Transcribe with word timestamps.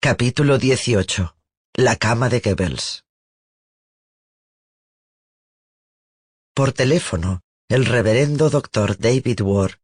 Capítulo 0.00 0.58
18. 0.58 1.34
La 1.76 1.96
cama 1.96 2.28
de 2.28 2.38
Goebbels. 2.38 3.04
Por 6.54 6.70
teléfono, 6.72 7.40
el 7.68 7.84
reverendo 7.84 8.48
doctor 8.48 8.96
David 8.96 9.40
Ward 9.40 9.80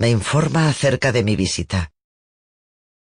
me 0.00 0.10
informa 0.10 0.68
acerca 0.68 1.12
de 1.12 1.22
mi 1.22 1.36
visita. 1.36 1.92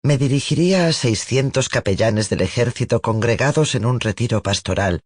Me 0.02 0.18
dirigiría 0.18 0.88
a 0.88 0.94
600 0.94 1.70
capellanes 1.70 2.30
del 2.30 2.42
ejército 2.42 3.04
congregados 3.04 3.76
en 3.76 3.86
un 3.86 4.00
retiro 4.00 4.42
pastoral, 4.42 5.04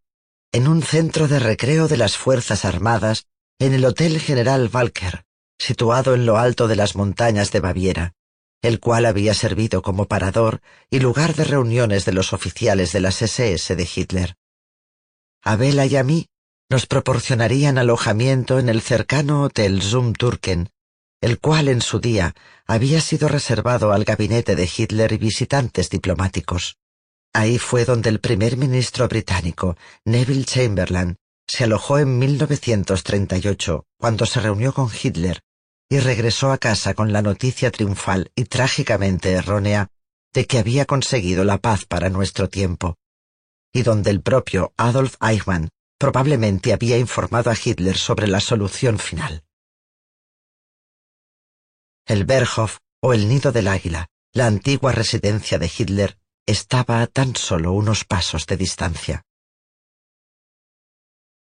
en 0.53 0.69
un 0.69 0.81
centro 0.81 1.27
de 1.27 1.39
recreo 1.39 1.89
de 1.89 1.97
las 1.97 2.15
Fuerzas 2.15 2.63
Armadas, 2.63 3.25
en 3.59 3.73
el 3.73 3.83
Hotel 3.83 4.21
General 4.21 4.69
Walker, 4.73 5.25
situado 5.59 6.15
en 6.15 6.25
lo 6.25 6.37
alto 6.37 6.69
de 6.69 6.77
las 6.77 6.95
montañas 6.95 7.51
de 7.51 7.59
Baviera 7.59 8.16
el 8.61 8.79
cual 8.79 9.05
había 9.05 9.33
servido 9.33 9.81
como 9.81 10.05
parador 10.05 10.61
y 10.89 10.99
lugar 10.99 11.35
de 11.35 11.43
reuniones 11.43 12.05
de 12.05 12.13
los 12.13 12.33
oficiales 12.33 12.91
de 12.91 12.99
las 12.99 13.21
SS 13.21 13.75
de 13.75 13.89
Hitler. 13.93 14.35
A 15.43 15.55
Bela 15.55 15.85
y 15.85 15.95
a 15.95 16.03
mí 16.03 16.27
nos 16.69 16.85
proporcionarían 16.85 17.77
alojamiento 17.77 18.59
en 18.59 18.69
el 18.69 18.81
cercano 18.81 19.43
Hotel 19.43 19.81
Zum 19.81 20.13
Turken, 20.13 20.69
el 21.21 21.39
cual 21.39 21.67
en 21.69 21.81
su 21.81 21.99
día 21.99 22.35
había 22.65 22.99
sido 22.99 23.27
reservado 23.27 23.93
al 23.93 24.03
gabinete 24.03 24.55
de 24.55 24.69
Hitler 24.75 25.13
y 25.13 25.17
visitantes 25.17 25.89
diplomáticos. 25.89 26.77
Ahí 27.33 27.59
fue 27.59 27.85
donde 27.85 28.09
el 28.09 28.19
primer 28.19 28.57
ministro 28.57 29.07
británico, 29.07 29.77
Neville 30.03 30.45
Chamberlain, 30.45 31.15
se 31.47 31.63
alojó 31.63 31.99
en 31.99 32.19
1938, 32.19 33.85
cuando 33.97 34.25
se 34.25 34.41
reunió 34.41 34.73
con 34.73 34.89
Hitler 34.91 35.41
y 35.89 35.99
regresó 35.99 36.51
a 36.51 36.57
casa 36.57 36.93
con 36.93 37.13
la 37.13 37.21
noticia 37.21 37.71
triunfal 37.71 38.31
y 38.35 38.45
trágicamente 38.45 39.31
errónea 39.31 39.89
de 40.33 40.45
que 40.45 40.59
había 40.59 40.85
conseguido 40.85 41.43
la 41.43 41.57
paz 41.57 41.85
para 41.85 42.09
nuestro 42.09 42.49
tiempo, 42.49 42.97
y 43.73 43.83
donde 43.83 44.11
el 44.11 44.21
propio 44.21 44.73
Adolf 44.77 45.15
Eichmann 45.21 45.69
probablemente 45.97 46.73
había 46.73 46.97
informado 46.97 47.49
a 47.49 47.55
Hitler 47.55 47.97
sobre 47.97 48.27
la 48.27 48.39
solución 48.39 48.99
final. 48.99 49.43
El 52.05 52.25
Berghof 52.25 52.79
o 53.01 53.13
el 53.13 53.27
Nido 53.27 53.51
del 53.51 53.67
Águila, 53.67 54.07
la 54.33 54.47
antigua 54.47 54.91
residencia 54.91 55.57
de 55.57 55.71
Hitler, 55.75 56.17
estaba 56.45 57.01
a 57.01 57.07
tan 57.07 57.35
solo 57.35 57.73
unos 57.73 58.05
pasos 58.05 58.45
de 58.45 58.57
distancia. 58.57 59.23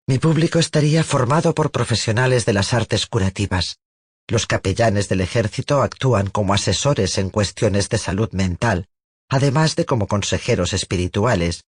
Mi 0.07 0.19
público 0.19 0.59
estaría 0.59 1.03
formado 1.03 1.55
por 1.55 1.71
profesionales 1.71 2.45
de 2.45 2.53
las 2.53 2.73
artes 2.73 3.07
curativas, 3.07 3.79
los 4.27 4.47
capellanes 4.47 5.07
del 5.07 5.21
ejército 5.21 5.81
actúan 5.81 6.27
como 6.27 6.53
asesores 6.53 7.17
en 7.17 7.29
cuestiones 7.29 7.89
de 7.89 7.97
salud 7.97 8.31
mental, 8.31 8.87
además 9.29 9.75
de 9.75 9.85
como 9.85 10.07
consejeros 10.07 10.73
espirituales, 10.73 11.63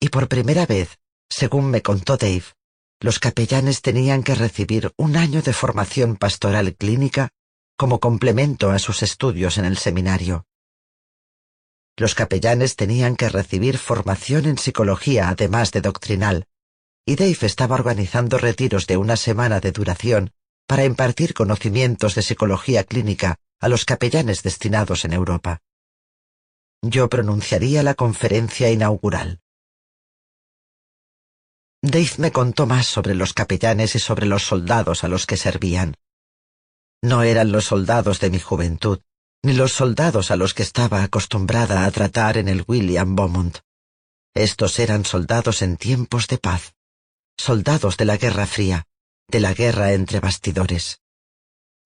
y 0.00 0.08
por 0.08 0.28
primera 0.28 0.66
vez, 0.66 0.98
según 1.28 1.70
me 1.70 1.82
contó 1.82 2.16
Dave, 2.16 2.44
los 3.00 3.18
capellanes 3.18 3.82
tenían 3.82 4.22
que 4.22 4.34
recibir 4.34 4.92
un 4.96 5.16
año 5.16 5.42
de 5.42 5.52
formación 5.52 6.16
pastoral 6.16 6.74
clínica 6.74 7.30
como 7.76 8.00
complemento 8.00 8.70
a 8.70 8.78
sus 8.78 9.02
estudios 9.02 9.58
en 9.58 9.64
el 9.64 9.76
seminario. 9.76 10.46
Los 11.96 12.14
capellanes 12.14 12.76
tenían 12.76 13.16
que 13.16 13.28
recibir 13.28 13.78
formación 13.78 14.46
en 14.46 14.58
psicología 14.58 15.28
además 15.28 15.72
de 15.72 15.82
doctrinal, 15.82 16.46
y 17.04 17.16
Dave 17.16 17.38
estaba 17.42 17.74
organizando 17.74 18.38
retiros 18.38 18.86
de 18.86 18.96
una 18.96 19.16
semana 19.16 19.60
de 19.60 19.72
duración 19.72 20.32
para 20.72 20.86
impartir 20.86 21.34
conocimientos 21.34 22.14
de 22.14 22.22
psicología 22.22 22.84
clínica 22.84 23.36
a 23.60 23.68
los 23.68 23.84
capellanes 23.84 24.42
destinados 24.42 25.04
en 25.04 25.12
Europa. 25.12 25.60
Yo 26.80 27.10
pronunciaría 27.10 27.82
la 27.82 27.92
conferencia 27.92 28.70
inaugural. 28.70 29.42
Dave 31.82 32.12
me 32.16 32.32
contó 32.32 32.64
más 32.64 32.86
sobre 32.86 33.14
los 33.14 33.34
capellanes 33.34 33.96
y 33.96 33.98
sobre 33.98 34.24
los 34.24 34.44
soldados 34.44 35.04
a 35.04 35.08
los 35.08 35.26
que 35.26 35.36
servían. 35.36 35.98
No 37.02 37.22
eran 37.22 37.52
los 37.52 37.66
soldados 37.66 38.18
de 38.20 38.30
mi 38.30 38.40
juventud, 38.40 39.00
ni 39.42 39.52
los 39.52 39.72
soldados 39.74 40.30
a 40.30 40.36
los 40.36 40.54
que 40.54 40.62
estaba 40.62 41.02
acostumbrada 41.02 41.84
a 41.84 41.90
tratar 41.90 42.38
en 42.38 42.48
el 42.48 42.64
William 42.66 43.14
Beaumont. 43.14 43.58
Estos 44.32 44.78
eran 44.78 45.04
soldados 45.04 45.60
en 45.60 45.76
tiempos 45.76 46.28
de 46.28 46.38
paz, 46.38 46.72
soldados 47.36 47.98
de 47.98 48.06
la 48.06 48.16
Guerra 48.16 48.46
Fría, 48.46 48.86
de 49.28 49.40
la 49.40 49.54
guerra 49.54 49.92
entre 49.92 50.20
bastidores. 50.20 51.00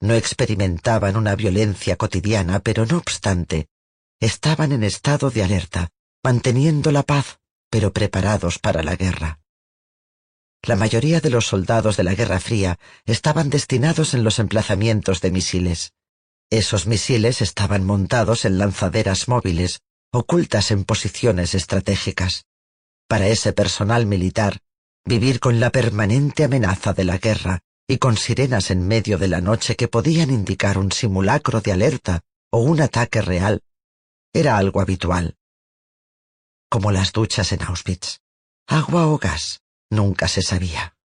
No 0.01 0.15
experimentaban 0.15 1.17
una 1.17 1.35
violencia 1.37 1.97
cotidiana, 1.97 2.61
pero 2.61 2.87
no 2.87 2.99
obstante, 2.99 3.69
estaban 4.21 4.73
en 4.73 4.83
estado 4.83 5.31
de 5.31 5.43
alerta, 5.43 5.89
manteniendo 6.23 6.93
la 6.93 7.03
paz, 7.03 7.39
pero 7.71 7.93
preparados 7.93 8.59
para 8.59 8.83
la 8.83 8.97
guerra. 8.97 9.41
La 10.63 10.77
mayoría 10.77 11.21
de 11.21 11.31
los 11.31 11.47
soldados 11.47 11.97
de 11.97 12.03
la 12.05 12.15
Guerra 12.15 12.41
Fría 12.41 12.79
estaban 13.05 13.51
destinados 13.51 14.15
en 14.15 14.25
los 14.25 14.39
emplazamientos 14.39 15.21
de 15.21 15.31
misiles. 15.31 15.93
Esos 16.51 16.87
misiles 16.87 17.41
estaban 17.41 17.85
montados 17.85 18.45
en 18.45 18.59
lanzaderas 18.59 19.29
móviles, 19.29 19.81
ocultas 20.13 20.71
en 20.71 20.85
posiciones 20.85 21.55
estratégicas. 21.55 22.47
Para 23.07 23.29
ese 23.29 23.53
personal 23.53 24.07
militar, 24.07 24.61
vivir 25.07 25.39
con 25.39 25.61
la 25.61 25.71
permanente 25.71 26.45
amenaza 26.45 26.93
de 26.93 27.05
la 27.05 27.19
guerra 27.19 27.61
y 27.89 27.99
con 27.99 28.17
sirenas 28.17 28.73
en 28.73 28.87
medio 28.87 29.19
de 29.19 29.29
la 29.29 29.41
noche 29.41 29.77
que 29.77 29.87
podían 29.87 30.31
indicar 30.31 30.77
un 30.79 30.91
simulacro 30.91 31.61
de 31.61 31.73
alerta 31.73 32.21
o 32.51 32.59
un 32.59 32.81
ataque 32.81 33.23
real, 33.23 33.63
era 34.35 34.59
algo 34.59 34.81
habitual. 34.81 35.37
Como 36.69 36.91
las 36.91 37.13
duchas 37.13 37.53
en 37.53 37.63
Auschwitz. 37.63 38.19
Agua 38.67 39.07
o 39.07 39.19
gas, 39.19 39.61
nunca 39.91 40.27
se 40.27 40.43
sabía. 40.43 40.97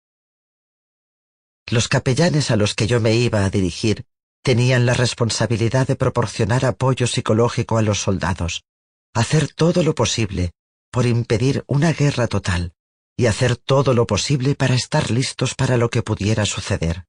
Los 1.69 1.89
capellanes 1.89 2.51
a 2.51 2.57
los 2.57 2.75
que 2.75 2.87
yo 2.87 3.01
me 3.01 3.15
iba 3.15 3.45
a 3.45 3.51
dirigir 3.51 4.07
tenían 4.43 4.87
la 4.87 4.95
responsabilidad 4.95 5.87
de 5.87 5.97
proporcionar 5.97 6.65
apoyo 6.65 7.07
psicológico 7.07 7.77
a 7.77 7.83
los 7.83 8.01
soldados, 8.01 8.65
hacer 9.13 9.53
todo 9.53 9.83
lo 9.83 9.95
posible 9.95 10.53
por 10.91 11.05
impedir 11.05 11.63
una 11.67 11.93
guerra 11.93 12.27
total, 12.27 12.73
y 13.17 13.27
hacer 13.27 13.57
todo 13.57 13.95
lo 13.95 14.07
posible 14.07 14.55
para 14.55 14.75
estar 14.75 15.11
listos 15.11 15.55
para 15.55 15.77
lo 15.77 15.91
que 15.91 16.03
pudiera 16.03 16.47
suceder. 16.47 17.05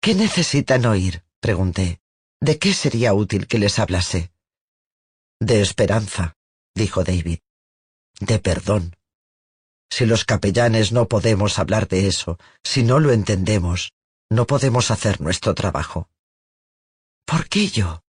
¿Qué 0.00 0.14
necesitan 0.14 0.86
oír? 0.86 1.24
pregunté. 1.40 2.00
¿De 2.40 2.58
qué 2.58 2.74
sería 2.74 3.14
útil 3.14 3.46
que 3.46 3.58
les 3.58 3.78
hablase? 3.78 4.30
De 5.40 5.60
esperanza, 5.60 6.36
dijo 6.74 7.04
David. 7.04 7.38
De 8.20 8.38
perdón. 8.38 8.96
Si 9.90 10.06
los 10.06 10.24
capellanes 10.24 10.92
no 10.92 11.08
podemos 11.08 11.58
hablar 11.58 11.88
de 11.88 12.06
eso, 12.06 12.38
si 12.62 12.82
no 12.82 13.00
lo 13.00 13.12
entendemos, 13.12 13.92
no 14.30 14.46
podemos 14.46 14.90
hacer 14.90 15.20
nuestro 15.20 15.54
trabajo. 15.54 16.08
¿Por 17.24 17.48
qué 17.48 17.68
yo? 17.68 18.03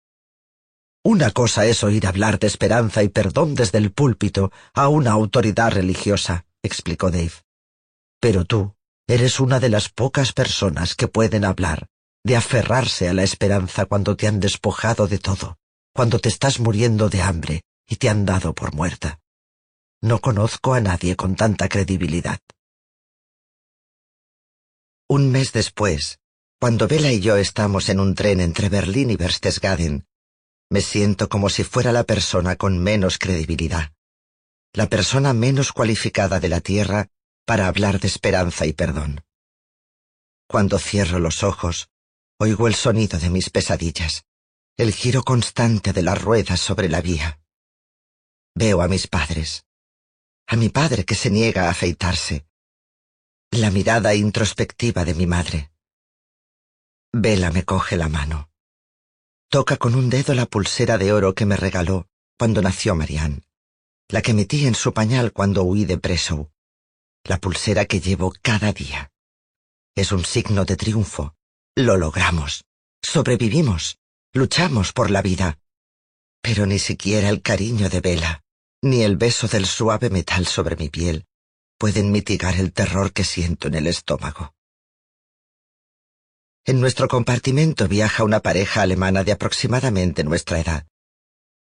Una 1.07 1.29
cosa 1.29 1.67
es 1.67 1.83
oír 1.83 2.07
hablar 2.07 2.39
de 2.39 2.47
esperanza 2.47 3.03
y 3.03 3.09
perdón 3.09 3.53
desde 3.53 3.77
el 3.77 3.91
púlpito 3.91 4.51
a 4.73 4.87
una 4.87 5.11
autoridad 5.11 5.71
religiosa, 5.71 6.47
explicó 6.63 7.11
Dave. 7.11 7.43
Pero 8.19 8.43
tú 8.43 8.73
eres 9.05 9.39
una 9.39 9.59
de 9.59 9.69
las 9.69 9.89
pocas 9.89 10.33
personas 10.33 10.95
que 10.95 11.07
pueden 11.07 11.45
hablar, 11.45 11.85
de 12.23 12.35
aferrarse 12.35 13.07
a 13.07 13.13
la 13.13 13.21
esperanza 13.21 13.85
cuando 13.85 14.17
te 14.17 14.25
han 14.25 14.39
despojado 14.39 15.07
de 15.07 15.19
todo, 15.19 15.59
cuando 15.93 16.17
te 16.17 16.29
estás 16.29 16.59
muriendo 16.59 17.07
de 17.07 17.21
hambre 17.21 17.61
y 17.87 17.97
te 17.97 18.09
han 18.09 18.25
dado 18.25 18.55
por 18.55 18.73
muerta. 18.73 19.19
No 20.01 20.21
conozco 20.21 20.73
a 20.73 20.81
nadie 20.81 21.15
con 21.15 21.35
tanta 21.35 21.69
credibilidad. 21.69 22.39
Un 25.07 25.29
mes 25.29 25.53
después, 25.53 26.17
cuando 26.59 26.87
Bella 26.87 27.11
y 27.11 27.19
yo 27.19 27.37
estamos 27.37 27.89
en 27.89 27.99
un 27.99 28.15
tren 28.15 28.39
entre 28.39 28.69
Berlín 28.69 29.11
y 29.11 29.17
Berchtesgaden, 29.17 30.07
me 30.69 30.81
siento 30.81 31.29
como 31.29 31.49
si 31.49 31.63
fuera 31.63 31.91
la 31.91 32.03
persona 32.03 32.55
con 32.55 32.77
menos 32.79 33.17
credibilidad, 33.17 33.93
la 34.73 34.87
persona 34.87 35.33
menos 35.33 35.71
cualificada 35.71 36.39
de 36.39 36.49
la 36.49 36.61
Tierra 36.61 37.07
para 37.45 37.67
hablar 37.67 37.99
de 37.99 38.07
esperanza 38.07 38.65
y 38.65 38.73
perdón. 38.73 39.23
Cuando 40.47 40.79
cierro 40.79 41.19
los 41.19 41.43
ojos, 41.43 41.89
oigo 42.39 42.67
el 42.67 42.75
sonido 42.75 43.19
de 43.19 43.29
mis 43.29 43.49
pesadillas, 43.49 44.25
el 44.77 44.93
giro 44.93 45.23
constante 45.23 45.93
de 45.93 46.01
las 46.01 46.21
ruedas 46.21 46.59
sobre 46.59 46.89
la 46.89 47.01
vía. 47.01 47.39
Veo 48.55 48.81
a 48.81 48.87
mis 48.87 49.07
padres, 49.07 49.65
a 50.47 50.55
mi 50.55 50.69
padre 50.69 51.05
que 51.05 51.15
se 51.15 51.29
niega 51.29 51.65
a 51.65 51.69
afeitarse, 51.69 52.45
la 53.51 53.71
mirada 53.71 54.13
introspectiva 54.15 55.05
de 55.05 55.13
mi 55.13 55.27
madre. 55.27 55.71
Vela 57.13 57.51
me 57.51 57.63
coge 57.63 57.95
la 57.95 58.09
mano. 58.09 58.49
Toca 59.49 59.77
con 59.77 59.95
un 59.95 60.09
dedo 60.09 60.33
la 60.33 60.45
pulsera 60.45 60.97
de 60.97 61.13
oro 61.13 61.33
que 61.33 61.45
me 61.45 61.55
regaló 61.55 62.07
cuando 62.37 62.61
nació 62.61 62.95
Marianne, 62.95 63.41
la 64.09 64.21
que 64.21 64.33
metí 64.33 64.67
en 64.67 64.75
su 64.75 64.93
pañal 64.93 65.31
cuando 65.31 65.63
huí 65.63 65.85
de 65.85 65.97
Preso, 65.97 66.51
la 67.23 67.37
pulsera 67.37 67.85
que 67.85 67.99
llevo 67.99 68.33
cada 68.41 68.71
día. 68.71 69.11
Es 69.95 70.11
un 70.11 70.25
signo 70.25 70.65
de 70.65 70.75
triunfo. 70.75 71.35
Lo 71.75 71.97
logramos. 71.97 72.65
Sobrevivimos. 73.01 73.97
Luchamos 74.33 74.91
por 74.93 75.09
la 75.09 75.21
vida. 75.21 75.57
Pero 76.41 76.65
ni 76.65 76.79
siquiera 76.79 77.29
el 77.29 77.41
cariño 77.41 77.89
de 77.89 78.01
Vela, 78.01 78.43
ni 78.81 79.01
el 79.01 79.17
beso 79.17 79.47
del 79.47 79.65
suave 79.65 80.09
metal 80.09 80.45
sobre 80.45 80.75
mi 80.75 80.89
piel, 80.89 81.25
pueden 81.77 82.11
mitigar 82.11 82.55
el 82.55 82.73
terror 82.73 83.13
que 83.13 83.23
siento 83.23 83.67
en 83.69 83.75
el 83.75 83.87
estómago. 83.87 84.53
En 86.67 86.81
nuestro 86.81 87.07
compartimento 87.07 87.87
viaja 87.87 88.23
una 88.23 88.39
pareja 88.39 88.81
alemana 88.81 89.23
de 89.23 89.31
aproximadamente 89.31 90.23
nuestra 90.23 90.59
edad. 90.59 90.87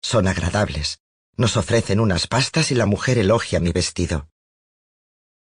Son 0.03 0.29
agradables. 0.29 0.99
Nos 1.39 1.57
ofrecen 1.57 1.99
unas 1.99 2.27
pastas 2.27 2.71
y 2.71 2.75
la 2.75 2.85
mujer 2.85 3.17
elogia 3.17 3.59
mi 3.59 3.73
vestido. 3.73 4.29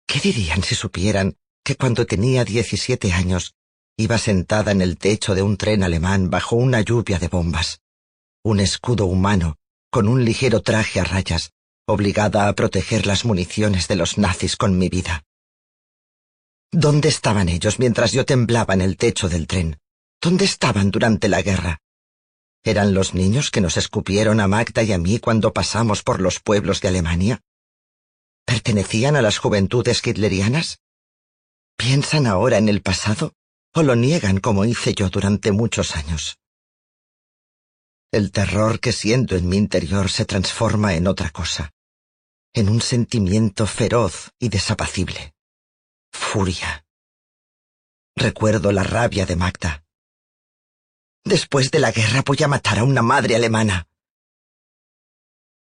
¿Qué 0.07 0.21
dirían 0.21 0.63
si 0.63 0.75
supieran 0.75 1.39
que 1.65 1.75
cuando 1.75 2.05
tenía 2.05 2.45
diecisiete 2.45 3.15
años 3.15 3.55
iba 3.97 4.19
sentada 4.19 4.73
en 4.73 4.83
el 4.83 4.99
techo 4.99 5.35
de 5.35 5.41
un 5.41 5.57
tren 5.57 5.85
alemán 5.85 6.29
bajo 6.29 6.57
una 6.57 6.83
lluvia 6.83 7.19
de 7.19 7.29
bombas? 7.29 7.81
Un 8.45 8.61
escudo 8.61 9.07
humano, 9.07 9.57
con 9.91 10.07
un 10.07 10.23
ligero 10.23 10.61
traje 10.61 11.01
a 11.01 11.05
rayas, 11.05 11.53
obligada 11.87 12.47
a 12.47 12.53
proteger 12.53 13.07
las 13.07 13.25
municiones 13.25 13.89
de 13.89 13.97
los 13.97 14.19
nazis 14.19 14.57
con 14.57 14.77
mi 14.77 14.91
vida. 14.91 15.25
¿Dónde 16.73 17.09
estaban 17.09 17.49
ellos 17.49 17.81
mientras 17.81 18.13
yo 18.13 18.25
temblaba 18.25 18.75
en 18.75 18.81
el 18.81 18.97
techo 18.97 19.29
del 19.29 19.49
tren? 19.49 19.81
¿Dónde 20.21 20.45
estaban 20.45 20.93
durante 20.93 21.29
la 21.29 21.43
guerra? 21.43 21.81
¿Eran 22.63 22.95
los 22.95 23.13
niños 23.13 23.51
que 23.51 23.61
nos 23.61 23.77
escupieron 23.77 24.39
a 24.39 24.47
Magda 24.47 24.85
y 24.85 24.93
a 24.93 24.99
mí 24.99 25.19
cuando 25.19 25.53
pasamos 25.53 26.05
por 26.05 26.21
los 26.21 26.39
pueblos 26.39 26.81
de 26.81 26.87
Alemania? 26.87 27.41
¿Pertenecían 28.45 29.17
a 29.17 29.23
las 29.23 29.39
juventudes 29.39 30.07
hitlerianas? 30.07 30.79
¿Piensan 31.77 32.29
ahora 32.29 32.59
en 32.59 32.69
el 32.69 32.83
pasado 32.83 33.35
o 33.75 33.83
lo 33.83 33.97
niegan 33.97 34.39
como 34.39 34.65
hice 34.65 34.95
yo 34.95 35.11
durante 35.11 35.51
muchos 35.51 35.97
años? 35.97 36.39
El 38.13 38.31
terror 38.31 38.79
que 38.79 38.93
siento 38.93 39.35
en 39.35 39.49
mi 39.49 39.57
interior 39.57 40.09
se 40.09 40.25
transforma 40.25 40.95
en 40.95 41.09
otra 41.09 41.31
cosa, 41.31 41.73
en 42.55 42.69
un 42.69 42.81
sentimiento 42.81 43.67
feroz 43.67 44.31
y 44.39 44.51
desapacible 44.51 45.35
furia. 46.13 46.85
Recuerdo 48.17 48.73
la 48.73 48.83
rabia 48.83 49.27
de 49.27 49.37
Magda. 49.37 49.85
Después 51.25 51.71
de 51.71 51.79
la 51.81 51.93
guerra 51.93 52.23
voy 52.25 52.39
a 52.43 52.49
matar 52.49 52.79
a 52.79 52.85
una 52.85 53.03
madre 53.03 53.37
alemana. 53.37 53.87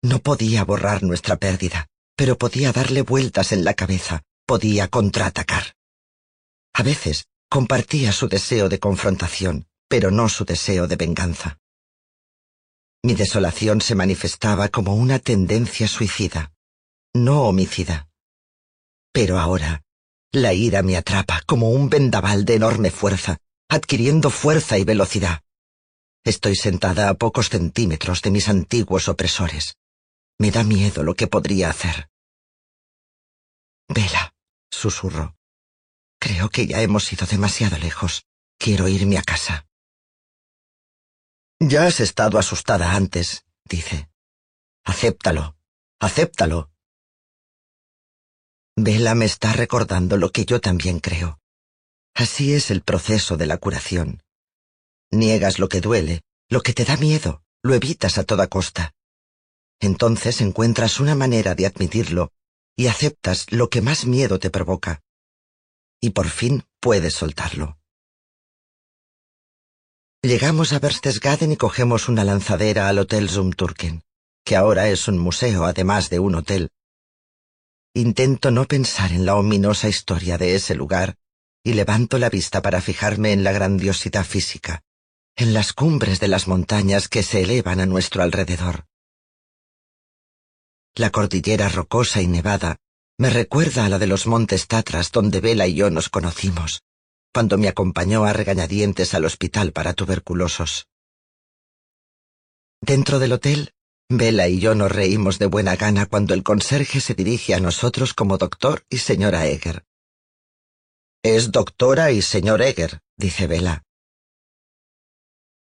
No 0.02 0.20
podía 0.20 0.64
borrar 0.64 1.02
nuestra 1.02 1.37
pérdida, 1.37 1.88
pero 2.17 2.38
podía 2.38 2.73
darle 2.73 3.02
vueltas 3.02 3.52
en 3.52 3.64
la 3.64 3.75
cabeza, 3.75 4.23
podía 4.46 4.88
contraatacar. 4.88 5.75
A 6.75 6.82
veces 6.82 7.26
compartía 7.50 8.12
su 8.12 8.29
deseo 8.29 8.69
de 8.69 8.79
confrontación, 8.79 9.67
pero 9.88 10.11
no 10.11 10.29
su 10.29 10.44
deseo 10.44 10.87
de 10.87 10.96
venganza. 10.96 11.58
Mi 13.02 13.14
desolación 13.14 13.81
se 13.81 13.94
manifestaba 13.94 14.69
como 14.69 14.94
una 14.94 15.19
tendencia 15.19 15.88
suicida, 15.88 16.52
no 17.14 17.43
homicida. 17.43 18.08
Pero 19.12 19.38
ahora 19.38 19.82
la 20.32 20.52
ira 20.52 20.82
me 20.82 20.96
atrapa 20.96 21.42
como 21.46 21.70
un 21.70 21.88
vendaval 21.88 22.44
de 22.44 22.54
enorme 22.54 22.90
fuerza, 22.90 23.38
adquiriendo 23.69 24.30
fuerza 24.30 24.78
y 24.78 24.84
velocidad. 24.84 25.42
Estoy 26.25 26.56
sentada 26.56 27.08
a 27.08 27.14
pocos 27.14 27.48
centímetros 27.48 28.22
de 28.22 28.30
mis 28.30 28.48
antiguos 28.48 29.08
opresores. 29.08 29.76
Me 30.38 30.50
da 30.50 30.64
miedo 30.64 31.02
lo 31.02 31.14
que 31.14 31.26
podría 31.26 31.70
hacer. 31.70 32.10
Vela, 33.88 34.34
susurro. 34.70 35.34
Creo 36.20 36.50
que 36.50 36.66
ya 36.66 36.82
hemos 36.82 37.10
ido 37.12 37.26
demasiado 37.26 37.78
lejos. 37.78 38.24
Quiero 38.58 38.88
irme 38.88 39.19
a 39.19 39.22
casa. 39.22 39.66
Ya 41.60 41.86
has 41.86 42.00
estado 42.00 42.38
asustada 42.38 42.94
antes, 42.94 43.44
dice. 43.64 44.10
Acéptalo, 44.84 45.56
acéptalo. 46.00 46.70
Vela 48.80 49.16
me 49.16 49.25
está 49.25 49.52
recordando 49.52 50.16
lo 50.16 50.30
que 50.30 50.44
yo 50.44 50.60
también 50.60 51.00
creo. 51.00 51.40
Así 52.14 52.54
es 52.54 52.70
el 52.70 52.82
proceso 52.82 53.36
de 53.36 53.46
la 53.46 53.58
curación. 53.58 54.22
Niegas 55.10 55.58
lo 55.58 55.69
que 55.69 55.80
duele, 55.80 56.22
lo 56.48 56.60
que 56.60 56.72
te 56.72 56.84
da 56.84 56.96
miedo, 56.96 57.42
lo 57.60 57.75
evitas 57.75 58.19
a 58.19 58.25
toda 58.25 58.46
costa. 58.46 58.94
Entonces 59.80 60.40
encuentras 60.40 61.00
una 61.00 61.16
manera 61.16 61.56
de 61.56 61.66
admitirlo 61.66 62.30
y 62.76 62.86
aceptas 62.86 63.50
lo 63.50 63.69
que 63.69 63.82
más 63.82 64.06
miedo 64.06 64.38
te 64.38 64.48
provoca. 64.48 65.00
Y 66.00 66.10
por 66.10 66.28
fin 66.28 66.62
puedes 66.78 67.14
soltarlo. 67.14 67.78
Llegamos 70.22 70.72
a 70.72 70.78
Berchtesgaden 70.78 71.50
y 71.50 71.56
cogemos 71.56 72.08
una 72.08 72.22
lanzadera 72.22 72.88
al 72.88 73.00
Hotel 73.00 73.28
Zumturken, 73.28 74.04
que 74.44 74.54
ahora 74.54 74.88
es 74.88 75.08
un 75.08 75.19
museo 75.19 75.64
además 75.64 76.10
de 76.10 76.20
un 76.20 76.36
hotel, 76.36 76.70
Intento 77.98 78.52
no 78.52 78.64
pensar 78.64 79.10
en 79.10 79.26
la 79.26 79.34
ominosa 79.34 79.88
historia 79.88 80.38
de 80.38 80.55
ese 80.55 80.76
lugar 80.76 81.17
y 81.64 81.72
levanto 81.72 82.19
la 82.19 82.31
vista 82.31 82.62
para 82.62 82.81
fijarme 82.81 83.32
en 83.32 83.43
la 83.43 83.50
grandiosidad 83.50 84.24
física, 84.24 84.84
en 85.34 85.52
las 85.52 85.72
cumbres 85.72 86.20
de 86.20 86.28
las 86.28 86.46
montañas 86.46 87.08
que 87.08 87.24
se 87.24 87.43
elevan 87.43 87.81
a 87.81 87.86
nuestro 87.86 88.22
alrededor. 88.22 88.86
La 90.94 91.10
cordillera 91.10 91.69
rocosa 91.69 92.22
y 92.22 92.28
nevada 92.28 92.76
me 93.19 93.31
recuerda 93.31 93.84
a 93.86 93.88
la 93.88 93.98
de 93.98 94.06
los 94.06 94.28
montes 94.28 94.69
Tatras 94.69 95.10
donde 95.10 95.40
Vela 95.40 95.67
y 95.67 95.74
yo 95.74 95.90
nos 95.90 96.08
conocimos, 96.08 96.84
cuando 97.34 97.58
me 97.58 97.67
acompañó 97.67 98.24
a 98.26 98.32
regañadientes 98.32 99.12
al 99.12 99.24
hospital 99.24 99.72
para 99.72 99.93
tuberculosos. 99.93 100.86
Dentro 102.81 103.19
del 103.19 103.32
hotel 103.32 103.72
Vela 104.10 104.48
y 104.48 104.58
yo 104.58 104.74
nos 104.74 104.91
reímos 104.91 105.38
de 105.38 105.46
buena 105.46 105.77
gana 105.77 106.06
cuando 106.06 106.32
el 106.32 106.43
conserje 106.43 107.00
se 107.00 107.15
dirige 107.15 107.55
a 107.55 107.60
nosotros 107.60 108.15
como 108.15 108.38
doctor 108.38 108.86
y 108.88 108.98
señora 108.98 109.46
Egger. 109.46 109.84
Es 111.22 111.53
doctora 111.53 112.10
y 112.10 112.22
señor 112.22 112.62
Egger, 112.62 113.00
dice 113.19 113.46
Vela. 113.46 113.82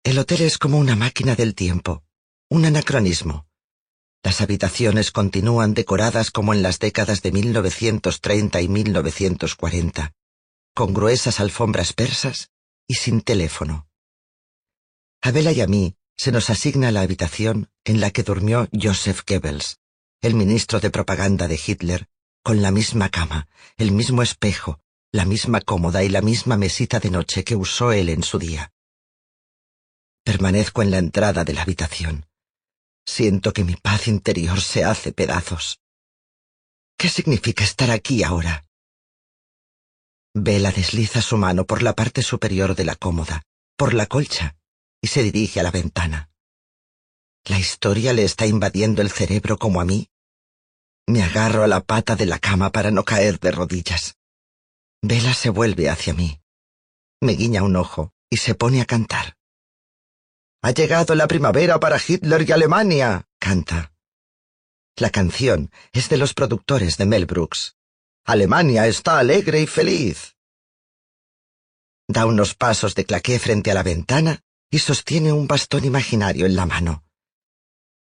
El 0.06 0.18
hotel 0.18 0.42
es 0.44 0.58
como 0.58 0.78
una 0.78 0.96
máquina 0.96 1.36
del 1.36 1.56
tiempo, 1.56 2.06
un 2.50 2.64
anacronismo. 2.64 3.48
Las 4.24 4.40
habitaciones 4.40 5.12
continúan 5.12 5.74
decoradas 5.74 6.32
como 6.32 6.54
en 6.54 6.62
las 6.62 6.80
décadas 6.80 7.22
de 7.22 7.34
1930 7.34 8.62
y 8.62 8.68
1940, 8.70 10.14
con 10.74 10.94
gruesas 10.94 11.42
alfombras 11.42 11.92
persas 11.92 12.50
y 12.88 12.94
sin 12.94 13.22
teléfono. 13.22 13.90
A 15.22 15.32
Vela 15.32 15.52
y 15.52 15.60
a 15.60 15.68
mí 15.68 15.98
se 16.18 16.32
nos 16.32 16.50
asigna 16.50 16.92
la 16.92 17.02
habitación 17.02 17.70
en 17.84 18.00
la 18.00 18.12
que 18.12 18.24
durmió 18.24 18.68
Joseph 18.72 19.22
Goebbels, 19.28 19.80
el 20.22 20.36
ministro 20.36 20.80
de 20.80 20.92
propaganda 20.92 21.48
de 21.48 21.60
Hitler, 21.66 22.08
con 22.44 22.62
la 22.62 22.72
misma 22.72 23.10
cama, 23.10 23.48
el 23.78 23.92
mismo 23.92 24.22
espejo, 24.22 24.80
la 25.12 25.26
misma 25.26 25.62
cómoda 25.62 26.04
y 26.04 26.10
la 26.10 26.22
misma 26.22 26.58
mesita 26.58 27.00
de 27.00 27.10
noche 27.10 27.44
que 27.44 27.56
usó 27.56 27.92
él 27.92 28.10
en 28.10 28.24
su 28.24 28.40
día. 28.40 28.72
Permanezco 30.24 30.82
en 30.82 30.92
la 30.92 31.00
entrada 31.00 31.44
de 31.44 31.54
la 31.54 31.64
habitación. 31.64 32.28
Siento 33.06 33.52
que 33.52 33.64
mi 33.64 33.76
paz 33.76 34.08
interior 34.08 34.62
se 34.62 34.84
hace 34.84 35.12
pedazos. 35.12 35.80
¿Qué 36.98 37.10
significa 37.10 37.64
estar 37.64 37.90
aquí 37.90 38.24
ahora? 38.24 38.66
Vela 40.34 40.72
desliza 40.72 41.22
su 41.22 41.38
mano 41.38 41.66
por 41.66 41.82
la 41.82 41.94
parte 41.94 42.22
superior 42.22 42.76
de 42.76 42.86
la 42.86 42.96
cómoda, 42.96 43.42
por 43.76 43.94
la 43.94 44.06
colcha, 44.06 44.56
y 45.02 45.08
se 45.08 45.24
dirige 45.24 45.60
a 45.60 45.64
la 45.64 45.72
ventana. 45.72 46.30
¿La 47.46 47.58
historia 47.58 48.14
le 48.14 48.24
está 48.24 48.46
invadiendo 48.46 49.02
el 49.02 49.10
cerebro 49.10 49.58
como 49.58 49.82
a 49.82 49.86
mí? 49.86 50.10
Me 51.08 51.24
agarro 51.24 51.64
a 51.64 51.68
la 51.68 51.82
pata 51.82 52.16
de 52.16 52.28
la 52.28 52.38
cama 52.38 52.72
para 52.72 52.92
no 52.92 53.04
caer 53.04 53.40
de 53.40 53.52
rodillas. 53.52 54.16
Vela 55.02 55.34
se 55.34 55.50
vuelve 55.50 55.90
hacia 55.90 56.14
mí. 56.14 56.40
Me 57.20 57.34
guiña 57.34 57.64
un 57.64 57.76
ojo 57.76 58.14
y 58.30 58.38
se 58.38 58.54
pone 58.54 58.82
a 58.82 58.86
cantar. 58.86 59.38
Ha 60.62 60.72
llegado 60.72 61.16
la 61.16 61.28
primavera 61.28 61.80
para 61.80 62.00
Hitler 62.00 62.48
y 62.48 62.52
Alemania, 62.52 63.28
canta. 63.40 63.94
La 64.96 65.10
canción 65.10 65.72
es 65.92 66.10
de 66.10 66.18
los 66.18 66.36
productores 66.36 66.98
de 66.98 67.08
Mel 67.08 67.26
Brooks. 67.26 67.76
Alemania 68.26 68.86
está 68.86 69.18
alegre 69.18 69.62
y 69.62 69.66
feliz. 69.68 70.38
Da 72.08 72.28
unos 72.28 72.54
pasos 72.54 72.94
de 72.94 73.06
claqué 73.06 73.40
frente 73.40 73.72
a 73.72 73.74
la 73.74 73.82
ventana 73.82 74.44
y 74.72 74.80
sostiene 74.80 75.34
un 75.34 75.48
bastón 75.48 75.84
imaginario 75.84 76.46
en 76.46 76.56
la 76.56 76.66
mano. 76.66 77.04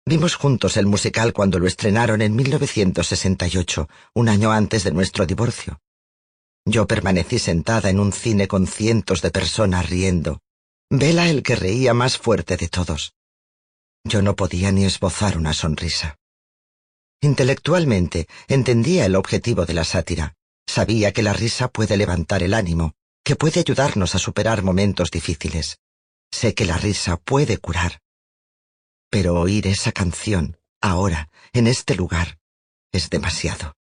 Vimos 0.04 0.34
juntos 0.34 0.76
el 0.76 0.86
musical 0.86 1.32
cuando 1.32 1.58
lo 1.58 1.66
estrenaron 1.66 2.20
en 2.20 2.36
1968, 2.36 3.88
un 4.14 4.28
año 4.28 4.52
antes 4.52 4.84
de 4.84 4.92
nuestro 4.92 5.24
divorcio. 5.26 5.80
Yo 6.66 6.86
permanecí 6.86 7.38
sentada 7.38 7.88
en 7.88 7.98
un 7.98 8.12
cine 8.12 8.48
con 8.48 8.66
cientos 8.66 9.22
de 9.22 9.30
personas 9.30 9.88
riendo. 9.88 10.40
Vela 10.90 11.30
el 11.30 11.42
que 11.42 11.56
reía 11.56 11.94
más 11.94 12.18
fuerte 12.18 12.56
de 12.56 12.68
todos. 12.68 13.14
Yo 14.04 14.20
no 14.20 14.36
podía 14.36 14.70
ni 14.72 14.84
esbozar 14.84 15.38
una 15.38 15.54
sonrisa. 15.54 16.16
Intelectualmente 17.20 18.26
entendía 18.48 19.06
el 19.06 19.16
objetivo 19.16 19.64
de 19.64 19.74
la 19.74 19.84
sátira. 19.84 20.34
Sabía 20.66 21.12
que 21.12 21.22
la 21.22 21.32
risa 21.32 21.68
puede 21.68 21.96
levantar 21.96 22.42
el 22.42 22.52
ánimo, 22.52 22.94
que 23.24 23.36
puede 23.36 23.60
ayudarnos 23.60 24.14
a 24.14 24.18
superar 24.18 24.62
momentos 24.62 25.10
difíciles. 25.10 25.78
Sé 26.32 26.54
que 26.54 26.64
la 26.64 26.78
risa 26.78 27.18
puede 27.18 27.58
curar. 27.58 28.00
Pero 29.10 29.34
oír 29.38 29.66
esa 29.66 29.92
canción, 29.92 30.58
ahora, 30.80 31.30
en 31.52 31.66
este 31.66 31.94
lugar, 31.94 32.38
es 32.90 33.10
demasiado. 33.10 33.76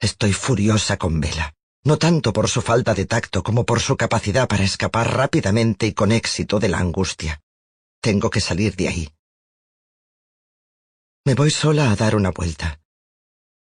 Estoy 0.00 0.32
furiosa 0.32 0.98
con 0.98 1.20
Vela, 1.20 1.54
no 1.84 1.96
tanto 1.96 2.32
por 2.32 2.48
su 2.48 2.60
falta 2.60 2.92
de 2.92 3.06
tacto 3.06 3.42
como 3.42 3.64
por 3.64 3.80
su 3.80 3.96
capacidad 3.96 4.48
para 4.48 4.64
escapar 4.64 5.16
rápidamente 5.16 5.86
y 5.86 5.94
con 5.94 6.12
éxito 6.12 6.58
de 6.58 6.68
la 6.68 6.78
angustia. 6.78 7.40
Tengo 8.02 8.28
que 8.28 8.40
salir 8.40 8.74
de 8.76 8.88
ahí. 8.88 9.08
Me 11.24 11.34
voy 11.34 11.50
sola 11.50 11.90
a 11.90 11.96
dar 11.96 12.16
una 12.16 12.30
vuelta. 12.30 12.80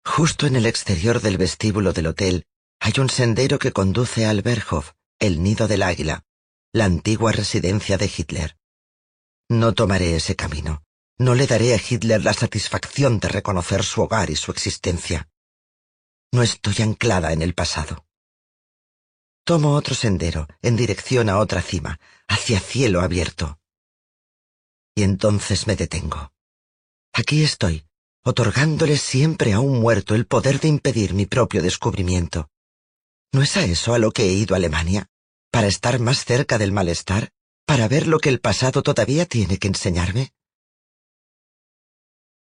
Justo 0.05 0.47
en 0.47 0.55
el 0.57 0.65
exterior 0.65 1.21
del 1.21 1.37
vestíbulo 1.37 1.93
del 1.93 2.07
hotel 2.07 2.45
hay 2.79 2.93
un 2.99 3.09
sendero 3.09 3.57
que 3.57 3.71
conduce 3.71 4.25
al 4.25 4.41
Berghof, 4.41 4.91
el 5.19 5.41
nido 5.43 5.67
del 5.67 5.83
águila, 5.83 6.23
la 6.71 6.85
antigua 6.85 7.31
residencia 7.31 7.97
de 7.97 8.11
Hitler. 8.15 8.57
No 9.49 9.73
tomaré 9.73 10.15
ese 10.15 10.35
camino. 10.35 10.83
No 11.17 11.33
le 11.33 11.47
daré 11.47 11.73
a 11.73 11.77
Hitler 11.77 12.23
la 12.23 12.33
satisfacción 12.33 13.19
de 13.19 13.27
reconocer 13.27 13.83
su 13.83 14.01
hogar 14.01 14.29
y 14.29 14.35
su 14.35 14.51
existencia. 14.51 15.27
No 16.31 16.43
estoy 16.43 16.75
anclada 16.83 17.33
en 17.33 17.41
el 17.41 17.55
pasado. 17.55 18.05
Tomo 19.43 19.73
otro 19.73 19.95
sendero, 19.95 20.47
en 20.61 20.75
dirección 20.75 21.27
a 21.27 21.39
otra 21.39 21.61
cima, 21.63 21.99
hacia 22.27 22.59
cielo 22.59 23.01
abierto. 23.01 23.59
Y 24.95 25.01
entonces 25.01 25.65
me 25.65 25.75
detengo. 25.75 26.31
Aquí 27.13 27.43
estoy, 27.43 27.87
otorgándole 28.23 28.95
siempre 28.95 29.53
a 29.53 29.59
un 29.59 29.79
muerto 29.79 30.13
el 30.13 30.27
poder 30.27 30.59
de 30.59 30.67
impedir 30.67 31.15
mi 31.15 31.25
propio 31.25 31.63
descubrimiento. 31.63 32.51
¿No 33.33 33.41
es 33.41 33.57
a 33.57 33.65
eso 33.65 33.95
a 33.95 33.99
lo 33.99 34.11
que 34.11 34.23
he 34.23 34.33
ido 34.33 34.53
a 34.53 34.57
Alemania? 34.57 35.09
¿Para 35.51 35.67
estar 35.67 35.99
más 35.99 36.25
cerca 36.25 36.57
del 36.57 36.71
malestar? 36.71 37.29
para 37.69 37.87
ver 37.87 38.07
lo 38.07 38.17
que 38.17 38.29
el 38.29 38.39
pasado 38.39 38.81
todavía 38.81 39.27
tiene 39.27 39.59
que 39.59 39.67
enseñarme? 39.67 40.33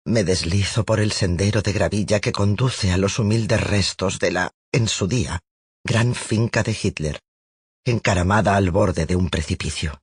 Me 0.06 0.24
deslizo 0.24 0.86
por 0.86 1.01
el 1.01 1.12
sendero 1.12 1.62
de 1.62 1.74
gravilla 1.74 2.22
que 2.22 2.32
conduce 2.32 2.94
a 2.94 2.98
los 2.98 3.20
humildes 3.20 3.60
restos 3.60 4.20
de 4.20 4.32
la, 4.32 4.51
en 4.72 4.88
su 4.88 5.10
día, 5.10 5.41
gran 5.84 6.15
finca 6.15 6.63
de 6.63 6.74
Hitler, 6.82 7.20
encaramada 7.84 8.56
al 8.56 8.72
borde 8.72 9.06
de 9.06 9.18
un 9.18 9.29
precipicio. 9.29 10.01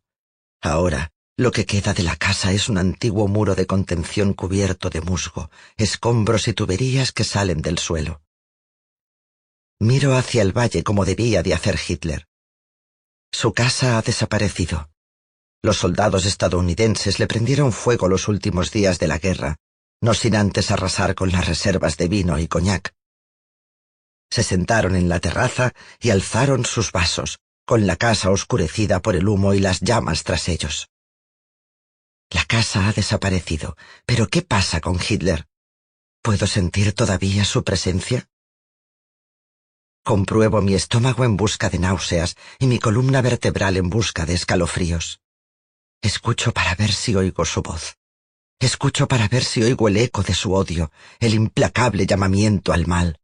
Ahora, 0.60 1.10
lo 1.38 1.50
que 1.50 1.64
queda 1.64 1.94
de 1.94 2.02
la 2.02 2.16
casa 2.16 2.52
es 2.52 2.68
un 2.68 2.76
antiguo 2.76 3.26
muro 3.26 3.54
de 3.54 3.66
contención 3.66 4.34
cubierto 4.34 4.90
de 4.90 5.00
musgo, 5.00 5.50
escombros 5.78 6.46
y 6.46 6.52
tuberías 6.52 7.12
que 7.12 7.24
salen 7.24 7.62
del 7.62 7.78
suelo. 7.78 8.20
Miro 9.80 10.14
hacia 10.14 10.42
el 10.42 10.52
valle 10.52 10.84
como 10.84 11.06
debía 11.06 11.42
de 11.42 11.54
hacer 11.54 11.80
Hitler. 11.88 12.26
Su 13.38 13.52
casa 13.52 13.98
ha 13.98 14.00
desaparecido. 14.00 14.88
Los 15.62 15.76
soldados 15.76 16.24
estadounidenses 16.24 17.18
le 17.18 17.26
prendieron 17.26 17.70
fuego 17.70 18.08
los 18.08 18.28
últimos 18.28 18.70
días 18.70 18.98
de 18.98 19.08
la 19.08 19.18
guerra, 19.18 19.56
no 20.00 20.14
sin 20.14 20.36
antes 20.36 20.70
arrasar 20.70 21.14
con 21.14 21.30
las 21.30 21.46
reservas 21.46 21.98
de 21.98 22.08
vino 22.08 22.38
y 22.38 22.48
coñac. 22.48 22.94
Se 24.30 24.42
sentaron 24.42 24.96
en 24.96 25.10
la 25.10 25.20
terraza 25.20 25.74
y 26.00 26.08
alzaron 26.08 26.64
sus 26.64 26.92
vasos, 26.92 27.38
con 27.66 27.86
la 27.86 27.96
casa 27.96 28.30
oscurecida 28.30 29.02
por 29.02 29.16
el 29.16 29.28
humo 29.28 29.52
y 29.52 29.58
las 29.58 29.80
llamas 29.80 30.24
tras 30.24 30.48
ellos. 30.48 30.88
La 32.30 32.46
casa 32.46 32.88
ha 32.88 32.94
desaparecido, 32.94 33.76
pero 34.06 34.28
¿qué 34.28 34.40
pasa 34.40 34.80
con 34.80 34.98
Hitler? 34.98 35.46
¿Puedo 36.22 36.46
sentir 36.46 36.94
todavía 36.94 37.44
su 37.44 37.64
presencia? 37.64 38.30
Compruebo 40.06 40.62
mi 40.62 40.74
estómago 40.74 41.24
en 41.24 41.36
busca 41.36 41.68
de 41.68 41.80
náuseas 41.80 42.36
y 42.60 42.68
mi 42.68 42.78
columna 42.78 43.22
vertebral 43.22 43.76
en 43.76 43.90
busca 43.90 44.24
de 44.24 44.34
escalofríos. 44.34 45.20
Escucho 46.00 46.52
para 46.52 46.76
ver 46.76 46.92
si 46.92 47.16
oigo 47.16 47.44
su 47.44 47.60
voz. 47.60 47.98
Escucho 48.60 49.08
para 49.08 49.26
ver 49.26 49.42
si 49.42 49.64
oigo 49.64 49.88
el 49.88 49.96
eco 49.96 50.22
de 50.22 50.32
su 50.32 50.54
odio, 50.54 50.92
el 51.18 51.34
implacable 51.34 52.06
llamamiento 52.06 52.72
al 52.72 52.86
mal. 52.86 53.18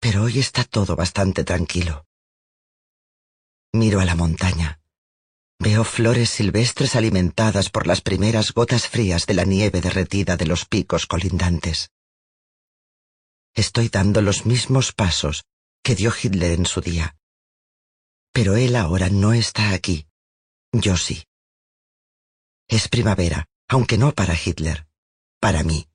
Pero 0.00 0.24
hoy 0.24 0.40
está 0.40 0.64
todo 0.64 0.96
bastante 0.96 1.44
tranquilo. 1.44 2.04
Miro 3.72 4.00
a 4.00 4.04
la 4.04 4.16
montaña. 4.16 4.80
Veo 5.60 5.84
flores 5.84 6.30
silvestres 6.30 6.96
alimentadas 6.96 7.70
por 7.70 7.86
las 7.86 8.00
primeras 8.00 8.52
gotas 8.52 8.88
frías 8.88 9.24
de 9.26 9.34
la 9.34 9.44
nieve 9.44 9.80
derretida 9.80 10.36
de 10.36 10.46
los 10.46 10.64
picos 10.64 11.06
colindantes. 11.06 11.93
Estoy 13.54 13.88
dando 13.88 14.20
los 14.20 14.46
mismos 14.46 14.92
pasos 14.92 15.44
que 15.84 15.94
dio 15.94 16.12
Hitler 16.12 16.52
en 16.52 16.66
su 16.66 16.80
día. 16.80 17.16
Pero 18.32 18.56
él 18.56 18.74
ahora 18.74 19.10
no 19.10 19.32
está 19.32 19.70
aquí. 19.70 20.08
Yo 20.72 20.96
sí. 20.96 21.24
Es 22.66 22.88
primavera, 22.88 23.46
aunque 23.68 23.96
no 23.96 24.12
para 24.12 24.34
Hitler, 24.34 24.88
para 25.38 25.62
mí. 25.62 25.86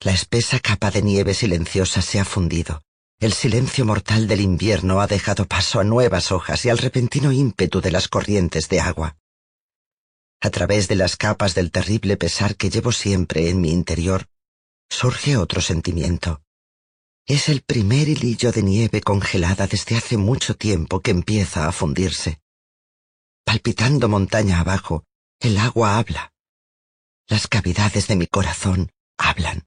La 0.00 0.12
espesa 0.12 0.60
capa 0.60 0.90
de 0.90 1.02
nieve 1.02 1.32
silenciosa 1.32 2.02
se 2.02 2.20
ha 2.20 2.24
fundido. 2.24 2.82
El 3.18 3.32
silencio 3.32 3.84
mortal 3.84 4.28
del 4.28 4.40
invierno 4.40 5.00
ha 5.00 5.06
dejado 5.06 5.46
paso 5.46 5.80
a 5.80 5.84
nuevas 5.84 6.32
hojas 6.32 6.64
y 6.64 6.70
al 6.70 6.78
repentino 6.78 7.32
ímpetu 7.32 7.80
de 7.80 7.92
las 7.92 8.08
corrientes 8.08 8.68
de 8.68 8.80
agua. 8.80 9.16
A 10.40 10.50
través 10.50 10.88
de 10.88 10.96
las 10.96 11.16
capas 11.16 11.54
del 11.54 11.70
terrible 11.70 12.16
pesar 12.16 12.56
que 12.56 12.70
llevo 12.70 12.92
siempre 12.92 13.50
en 13.50 13.60
mi 13.60 13.72
interior, 13.72 14.26
surge 14.90 15.36
otro 15.36 15.60
sentimiento. 15.60 16.42
Es 17.26 17.48
el 17.48 17.62
primer 17.62 18.08
hilillo 18.08 18.50
de 18.50 18.62
nieve 18.62 19.00
congelada 19.00 19.66
desde 19.66 19.96
hace 19.96 20.16
mucho 20.16 20.56
tiempo 20.56 21.00
que 21.00 21.12
empieza 21.12 21.68
a 21.68 21.72
fundirse. 21.72 22.40
Palpitando 23.44 24.08
montaña 24.08 24.60
abajo, 24.60 25.04
el 25.38 25.56
agua 25.58 25.96
habla. 25.96 26.32
Las 27.28 27.46
cavidades 27.46 28.08
de 28.08 28.16
mi 28.16 28.26
corazón 28.26 28.90
hablan. 29.16 29.66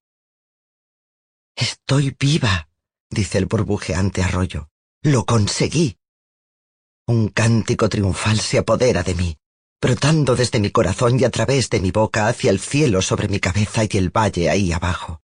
Estoy 1.56 2.16
viva, 2.20 2.70
dice 3.10 3.38
el 3.38 3.46
burbujeante 3.46 4.22
arroyo. 4.22 4.70
Lo 5.02 5.26
conseguí. 5.26 5.98
Un 7.08 7.30
cántico 7.30 7.90
triunfal 7.90 8.40
se 8.40 8.58
apodera 8.58 9.04
de 9.04 9.16
mí, 9.16 9.38
brotando 9.84 10.38
desde 10.38 10.62
mi 10.62 10.72
corazón 10.72 11.20
y 11.20 11.26
a 11.26 11.30
través 11.30 11.70
de 11.70 11.82
mi 11.82 11.92
boca 11.92 12.30
hacia 12.30 12.52
el 12.52 12.60
cielo 12.62 13.02
sobre 13.02 13.28
mi 13.28 13.42
cabeza 13.42 13.84
y 13.84 13.98
el 13.98 14.10
valle 14.10 14.50
ahí 14.50 14.72
abajo. 14.72 15.22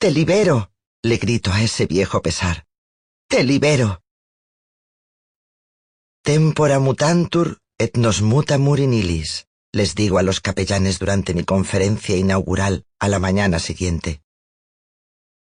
Te 0.00 0.10
libero, 0.10 0.72
le 1.04 1.18
grito 1.18 1.52
a 1.52 1.62
ese 1.62 1.86
viejo 1.86 2.20
pesar. 2.20 2.66
Te 3.28 3.44
libero. 3.44 4.02
Tempora 6.24 6.80
mutantur 6.80 7.60
et 7.78 7.96
nos 7.96 8.22
muta 8.22 8.58
murinilis, 8.58 9.46
les 9.72 9.94
digo 9.94 10.18
a 10.18 10.24
los 10.24 10.40
capellanes 10.40 10.98
durante 10.98 11.32
mi 11.32 11.44
conferencia 11.44 12.16
inaugural 12.16 12.86
a 12.98 13.06
la 13.06 13.20
mañana 13.20 13.60
siguiente. 13.60 14.22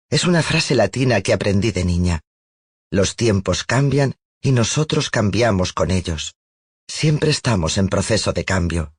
Es 0.10 0.24
una 0.24 0.42
frase 0.42 0.74
latina 0.74 1.20
que 1.20 1.34
aprendí 1.34 1.72
de 1.72 1.84
niña. 1.84 2.22
Los 2.90 3.18
tiempos 3.18 3.66
cambian 3.66 4.16
y 4.42 4.54
nosotros 4.54 5.10
cambiamos 5.10 5.74
con 5.74 5.92
ellos. 5.92 6.38
Siempre 6.88 7.32
estamos 7.32 7.78
en 7.78 7.90
proceso 7.90 8.34
de 8.34 8.46
cambio. 8.46 8.94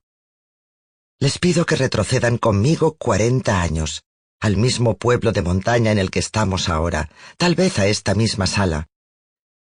Les 1.19 1.37
pido 1.37 1.65
que 1.65 1.75
retrocedan 1.75 2.37
conmigo 2.37 2.95
cuarenta 2.95 3.61
años, 3.61 4.03
al 4.39 4.55
mismo 4.55 4.97
pueblo 4.97 5.31
de 5.31 5.41
montaña 5.41 5.91
en 5.91 5.99
el 5.99 6.11
que 6.11 6.19
estamos 6.19 6.69
ahora, 6.69 7.09
tal 7.37 7.55
vez 7.55 7.77
a 7.77 7.87
esta 7.87 8.15
misma 8.15 8.47
sala, 8.47 8.87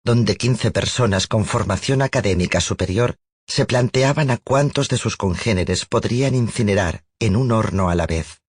donde 0.04 0.36
quince 0.36 0.70
personas 0.70 1.26
con 1.26 1.44
formación 1.44 2.02
académica 2.02 2.60
superior 2.60 3.18
se 3.46 3.66
planteaban 3.66 4.30
a 4.30 4.38
cuántos 4.38 4.88
de 4.88 4.96
sus 4.96 5.16
congéneres 5.16 5.84
podrían 5.84 6.34
incinerar 6.34 7.04
en 7.18 7.36
un 7.36 7.52
horno 7.52 7.90
a 7.90 7.94
la 7.94 8.06
vez. 8.06 8.40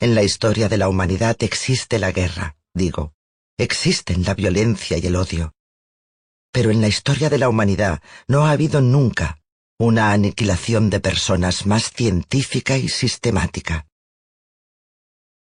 En 0.00 0.14
la 0.14 0.22
historia 0.22 0.68
de 0.68 0.78
la 0.78 0.88
humanidad 0.88 1.36
existe 1.40 1.98
la 1.98 2.10
guerra, 2.10 2.56
digo, 2.74 3.14
existen 3.58 4.24
la 4.24 4.34
violencia 4.34 4.98
y 4.98 5.06
el 5.06 5.16
odio. 5.16 5.54
Pero 6.52 6.70
en 6.70 6.80
la 6.80 6.88
historia 6.88 7.28
de 7.30 7.38
la 7.38 7.48
humanidad 7.48 8.00
no 8.28 8.46
ha 8.46 8.52
habido 8.52 8.80
nunca 8.80 9.38
una 9.78 10.12
aniquilación 10.12 10.90
de 10.90 11.00
personas 11.00 11.66
más 11.66 11.90
científica 11.90 12.78
y 12.78 12.88
sistemática. 12.88 13.88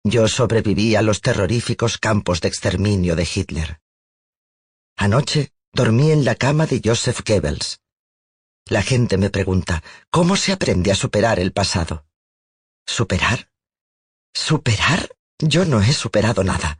Yo 0.05 0.29
sobreviví 0.29 0.95
a 0.95 1.01
los 1.01 1.19
terroríficos 1.19 1.97
campos 1.97 2.39
de 2.39 2.47
exterminio 2.47 3.17
de 3.17 3.27
Hitler. 3.35 3.81
Anoche 4.95 5.51
dormí 5.73 6.11
en 6.11 6.23
la 6.23 6.35
cama 6.35 6.67
de 6.67 6.81
Joseph 6.83 7.21
Goebbels. 7.27 7.81
La 8.67 8.81
gente 8.81 9.17
me 9.17 9.29
pregunta, 9.29 9.83
¿cómo 10.09 10.37
se 10.37 10.53
aprende 10.53 10.91
a 10.91 10.95
superar 10.95 11.39
el 11.39 11.51
pasado? 11.51 12.05
¿Superar? 12.85 13.49
¿Superar? 14.33 15.09
Yo 15.39 15.65
no 15.65 15.81
he 15.81 15.91
superado 15.91 16.43
nada. 16.43 16.78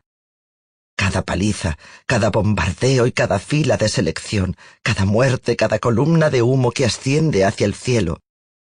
Cada 0.99 1.21
paliza, 1.21 1.77
cada 2.05 2.29
bombardeo 2.29 3.07
y 3.07 3.13
cada 3.13 3.39
fila 3.39 3.77
de 3.77 3.87
selección, 3.87 4.57
cada 4.83 5.05
muerte, 5.05 5.55
cada 5.55 5.79
columna 5.79 6.29
de 6.29 6.41
humo 6.41 6.71
que 6.71 6.83
asciende 6.83 7.45
hacia 7.45 7.65
el 7.65 7.73
cielo, 7.73 8.19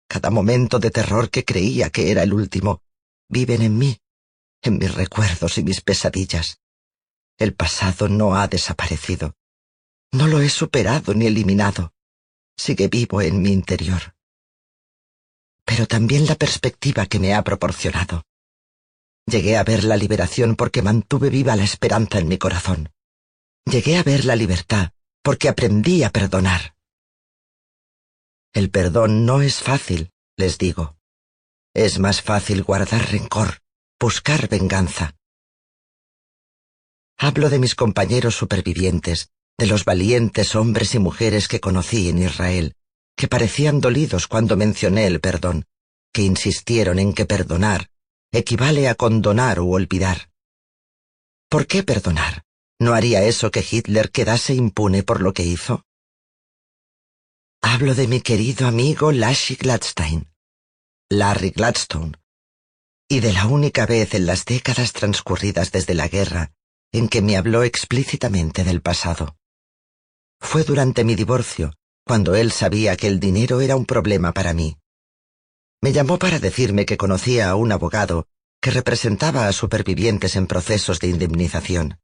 cada 0.07 0.29
momento 0.29 0.79
de 0.79 0.91
terror 0.91 1.31
que 1.31 1.47
creía 1.47 1.89
que 1.89 2.11
era 2.11 2.23
el 2.23 2.35
último, 2.35 2.83
viven 3.31 3.63
en 3.63 3.79
mí, 3.79 3.97
en 4.61 4.77
mis 4.77 4.95
recuerdos 4.95 5.57
y 5.57 5.63
mis 5.63 5.81
pesadillas. 5.81 6.59
El 7.39 7.55
pasado 7.55 8.07
no 8.07 8.37
ha 8.37 8.49
desaparecido. 8.49 9.35
No 10.13 10.27
lo 10.27 10.43
he 10.43 10.51
superado 10.51 11.15
ni 11.15 11.25
eliminado. 11.27 11.95
Sigue 12.55 12.89
vivo 12.89 13.23
en 13.23 13.41
mi 13.41 13.51
interior. 13.51 14.15
Pero 15.65 15.87
también 15.87 16.27
la 16.27 16.35
perspectiva 16.35 17.07
que 17.07 17.19
me 17.19 17.33
ha 17.33 17.43
proporcionado. 17.43 18.25
Llegué 19.27 19.57
a 19.57 19.65
ver 19.65 19.85
la 19.85 19.97
liberación 19.97 20.57
porque 20.57 20.83
mantuve 20.83 21.31
viva 21.31 21.57
la 21.57 21.65
esperanza 21.65 22.19
en 22.19 22.29
mi 22.29 22.39
corazón. 22.39 22.91
Llegué 23.65 23.99
a 23.99 24.03
ver 24.03 24.25
la 24.25 24.37
libertad 24.37 24.93
porque 25.23 25.49
aprendí 25.49 26.03
a 26.03 26.11
perdonar. 26.11 26.75
El 28.53 28.71
perdón 28.71 29.27
no 29.27 29.43
es 29.43 29.57
fácil, 29.57 30.11
les 30.37 30.59
digo. 30.59 30.97
Es 31.75 31.99
más 31.99 32.23
fácil 32.23 32.65
guardar 32.65 33.13
rencor, 33.13 33.61
buscar 34.01 34.49
venganza. 34.49 35.15
Hablo 37.17 37.51
de 37.51 37.59
mis 37.59 37.75
compañeros 37.75 38.35
supervivientes, 38.35 39.31
de 39.59 39.67
los 39.67 39.85
valientes 39.85 40.57
hombres 40.57 40.95
y 40.95 40.99
mujeres 40.99 41.47
que 41.47 41.61
conocí 41.61 42.09
en 42.09 42.19
Israel, 42.19 42.75
que 43.15 43.29
parecían 43.29 43.81
dolidos 43.81 44.27
cuando 44.27 44.57
mencioné 44.57 45.07
el 45.07 45.21
perdón, 45.21 45.67
que 46.13 46.23
insistieron 46.23 46.99
en 46.99 47.13
que 47.13 47.27
perdonar 47.27 47.90
equivale 48.33 48.89
a 48.89 48.95
condonar 48.95 49.61
u 49.61 49.73
olvidar. 49.73 50.31
¿Por 51.49 51.67
qué 51.67 51.83
perdonar? 51.83 52.45
¿No 52.79 52.95
haría 52.95 53.25
eso 53.25 53.51
que 53.51 53.67
Hitler 53.69 54.11
quedase 54.11 54.55
impune 54.55 55.03
por 55.03 55.21
lo 55.21 55.35
que 55.35 55.43
hizo? 55.43 55.85
Hablo 57.63 57.95
de 57.95 58.07
mi 58.07 58.21
querido 58.21 58.67
amigo 58.67 59.13
Lashy 59.13 59.57
Gladstein, 59.57 60.31
Larry 61.11 61.51
Gladstone, 61.51 62.13
y 63.09 63.21
de 63.21 63.33
la 63.33 63.47
única 63.47 63.85
vez 63.85 64.15
en 64.15 64.27
las 64.27 64.45
décadas 64.45 64.93
transcurridas 64.93 65.73
desde 65.73 65.95
la 65.95 66.09
guerra 66.09 66.53
en 66.93 67.09
que 67.09 67.23
me 67.23 67.37
habló 67.37 67.63
explícitamente 67.63 68.65
del 68.65 68.81
pasado. 68.81 69.37
Fue 70.41 70.65
durante 70.65 71.05
mi 71.05 71.15
divorcio, 71.15 71.75
cuando 72.05 72.35
él 72.35 72.51
sabía 72.51 72.97
que 72.97 73.07
el 73.07 73.21
dinero 73.21 73.61
era 73.61 73.77
un 73.77 73.87
problema 73.87 74.33
para 74.33 74.55
mí, 74.55 74.79
me 75.83 75.93
llamó 75.93 76.19
para 76.19 76.39
decirme 76.39 76.85
que 76.85 76.97
conocía 76.97 77.51
a 77.51 77.57
un 77.57 77.73
abogado 77.73 78.27
que 78.61 78.71
representaba 78.71 79.49
a 79.49 79.53
supervivientes 79.53 80.37
en 80.37 80.47
procesos 80.47 81.01
de 81.01 81.09
indemnización. 81.09 81.99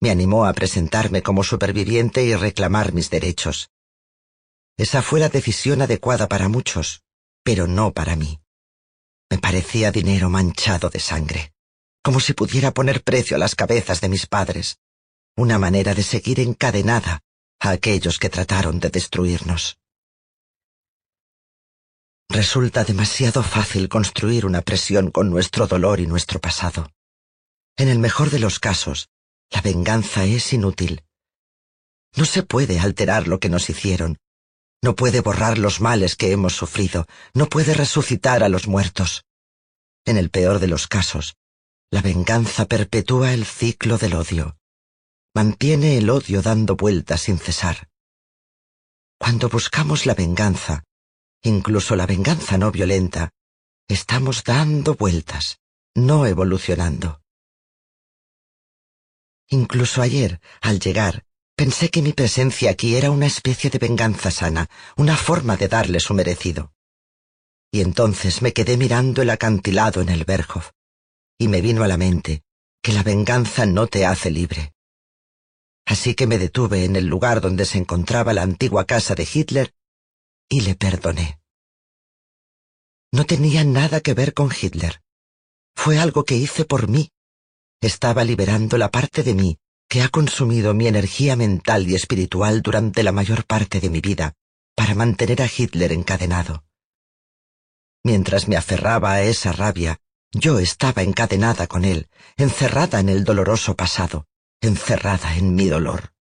Me 0.00 0.10
animó 0.10 0.46
a 0.46 0.52
presentarme 0.52 1.22
como 1.22 1.44
superviviente 1.44 2.24
y 2.24 2.34
reclamar 2.34 2.92
mis 2.92 3.08
derechos. 3.08 3.70
Esa 4.76 5.02
fue 5.02 5.20
la 5.20 5.28
decisión 5.28 5.80
adecuada 5.80 6.28
para 6.28 6.48
muchos, 6.48 7.02
pero 7.44 7.66
no 7.66 7.92
para 7.92 8.16
mí. 8.16 8.40
Me 9.30 9.38
parecía 9.38 9.92
dinero 9.92 10.28
manchado 10.28 10.90
de 10.90 11.00
sangre, 11.00 11.52
como 12.02 12.20
si 12.20 12.34
pudiera 12.34 12.72
poner 12.72 13.02
precio 13.02 13.36
a 13.36 13.38
las 13.38 13.54
cabezas 13.54 14.00
de 14.00 14.08
mis 14.08 14.26
padres, 14.26 14.78
una 15.36 15.58
manera 15.58 15.94
de 15.94 16.02
seguir 16.02 16.40
encadenada 16.40 17.22
a 17.60 17.70
aquellos 17.70 18.18
que 18.18 18.28
trataron 18.28 18.80
de 18.80 18.90
destruirnos. 18.90 19.78
Resulta 22.28 22.84
demasiado 22.84 23.42
fácil 23.42 23.88
construir 23.88 24.46
una 24.46 24.60
presión 24.60 25.10
con 25.10 25.30
nuestro 25.30 25.66
dolor 25.66 26.00
y 26.00 26.06
nuestro 26.06 26.40
pasado. 26.40 26.90
En 27.76 27.88
el 27.88 27.98
mejor 27.98 28.30
de 28.30 28.38
los 28.38 28.58
casos, 28.58 29.08
la 29.50 29.60
venganza 29.60 30.24
es 30.24 30.52
inútil. 30.52 31.04
No 32.16 32.24
se 32.24 32.42
puede 32.42 32.80
alterar 32.80 33.28
lo 33.28 33.38
que 33.38 33.48
nos 33.48 33.70
hicieron. 33.70 34.18
No 34.82 34.94
puede 34.94 35.20
borrar 35.20 35.58
los 35.58 35.80
males 35.80 36.16
que 36.16 36.32
hemos 36.32 36.54
sufrido. 36.54 37.06
No 37.34 37.46
puede 37.48 37.74
resucitar 37.74 38.42
a 38.42 38.48
los 38.48 38.66
muertos. 38.66 39.24
En 40.04 40.16
el 40.16 40.30
peor 40.30 40.58
de 40.58 40.68
los 40.68 40.88
casos, 40.88 41.36
la 41.90 42.02
venganza 42.02 42.66
perpetúa 42.66 43.32
el 43.32 43.44
ciclo 43.44 43.98
del 43.98 44.14
odio. 44.14 44.56
Mantiene 45.34 45.98
el 45.98 46.10
odio 46.10 46.42
dando 46.42 46.76
vueltas 46.76 47.22
sin 47.22 47.38
cesar. 47.38 47.88
Cuando 49.18 49.48
buscamos 49.48 50.06
la 50.06 50.14
venganza, 50.14 50.84
incluso 51.46 51.94
la 51.94 52.06
venganza 52.06 52.58
no 52.58 52.72
violenta, 52.72 53.30
estamos 53.88 54.42
dando 54.42 54.94
vueltas, 54.94 55.60
no 55.94 56.26
evolucionando. 56.26 57.20
Incluso 59.48 60.02
ayer, 60.02 60.40
al 60.60 60.80
llegar, 60.80 61.24
pensé 61.54 61.88
que 61.88 62.02
mi 62.02 62.12
presencia 62.12 62.70
aquí 62.70 62.96
era 62.96 63.12
una 63.12 63.26
especie 63.26 63.70
de 63.70 63.78
venganza 63.78 64.32
sana, 64.32 64.68
una 64.96 65.16
forma 65.16 65.56
de 65.56 65.68
darle 65.68 66.00
su 66.00 66.14
merecido. 66.14 66.72
Y 67.70 67.80
entonces 67.80 68.42
me 68.42 68.52
quedé 68.52 68.76
mirando 68.76 69.22
el 69.22 69.30
acantilado 69.30 70.00
en 70.00 70.08
el 70.08 70.24
Berghof, 70.24 70.72
y 71.38 71.46
me 71.46 71.60
vino 71.60 71.84
a 71.84 71.88
la 71.88 71.96
mente 71.96 72.42
que 72.82 72.92
la 72.92 73.04
venganza 73.04 73.66
no 73.66 73.86
te 73.86 74.04
hace 74.04 74.32
libre. 74.32 74.72
Así 75.84 76.14
que 76.14 76.26
me 76.26 76.38
detuve 76.38 76.84
en 76.84 76.96
el 76.96 77.06
lugar 77.06 77.40
donde 77.40 77.66
se 77.66 77.78
encontraba 77.78 78.32
la 78.32 78.42
antigua 78.42 78.84
casa 78.84 79.14
de 79.14 79.28
Hitler 79.32 79.72
y 80.48 80.60
le 80.60 80.74
perdoné. 80.74 81.40
No 83.12 83.24
tenía 83.24 83.64
nada 83.64 84.00
que 84.00 84.14
ver 84.14 84.34
con 84.34 84.50
Hitler. 84.50 85.02
Fue 85.74 85.98
algo 85.98 86.24
que 86.24 86.36
hice 86.36 86.64
por 86.64 86.88
mí. 86.88 87.10
Estaba 87.80 88.24
liberando 88.24 88.78
la 88.78 88.90
parte 88.90 89.22
de 89.22 89.34
mí 89.34 89.58
que 89.88 90.02
ha 90.02 90.08
consumido 90.08 90.74
mi 90.74 90.88
energía 90.88 91.36
mental 91.36 91.88
y 91.88 91.94
espiritual 91.94 92.62
durante 92.62 93.02
la 93.02 93.12
mayor 93.12 93.46
parte 93.46 93.80
de 93.80 93.90
mi 93.90 94.00
vida 94.00 94.34
para 94.74 94.94
mantener 94.94 95.42
a 95.42 95.46
Hitler 95.46 95.92
encadenado. 95.92 96.64
Mientras 98.02 98.48
me 98.48 98.56
aferraba 98.56 99.12
a 99.12 99.22
esa 99.22 99.52
rabia, 99.52 100.00
yo 100.32 100.58
estaba 100.58 101.02
encadenada 101.02 101.66
con 101.66 101.84
él, 101.84 102.08
encerrada 102.36 103.00
en 103.00 103.08
el 103.08 103.24
doloroso 103.24 103.76
pasado, 103.76 104.26
encerrada 104.60 105.36
en 105.36 105.54
mi 105.54 105.68
dolor. 105.68 106.12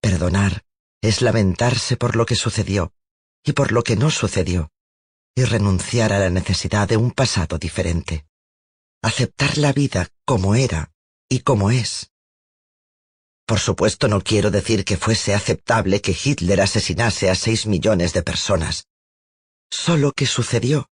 Perdonar 0.00 0.64
es 1.02 1.22
lamentarse 1.22 1.96
por 1.96 2.16
lo 2.16 2.26
que 2.26 2.36
sucedió 2.36 2.92
y 3.44 3.52
por 3.52 3.72
lo 3.72 3.82
que 3.82 3.96
no 3.96 4.10
sucedió, 4.10 4.70
y 5.34 5.44
renunciar 5.44 6.12
a 6.12 6.18
la 6.18 6.30
necesidad 6.30 6.88
de 6.88 6.96
un 6.96 7.10
pasado 7.10 7.58
diferente. 7.58 8.26
Aceptar 9.02 9.56
la 9.56 9.72
vida 9.72 10.08
como 10.26 10.54
era 10.54 10.92
y 11.28 11.40
como 11.40 11.70
es. 11.70 12.10
Por 13.46 13.58
supuesto 13.58 14.08
no 14.08 14.20
quiero 14.20 14.50
decir 14.50 14.84
que 14.84 14.98
fuese 14.98 15.34
aceptable 15.34 16.02
que 16.02 16.16
Hitler 16.22 16.60
asesinase 16.60 17.30
a 17.30 17.34
seis 17.34 17.66
millones 17.66 18.12
de 18.12 18.22
personas. 18.22 18.86
Solo 19.70 20.12
que 20.12 20.26
sucedió. 20.26 20.90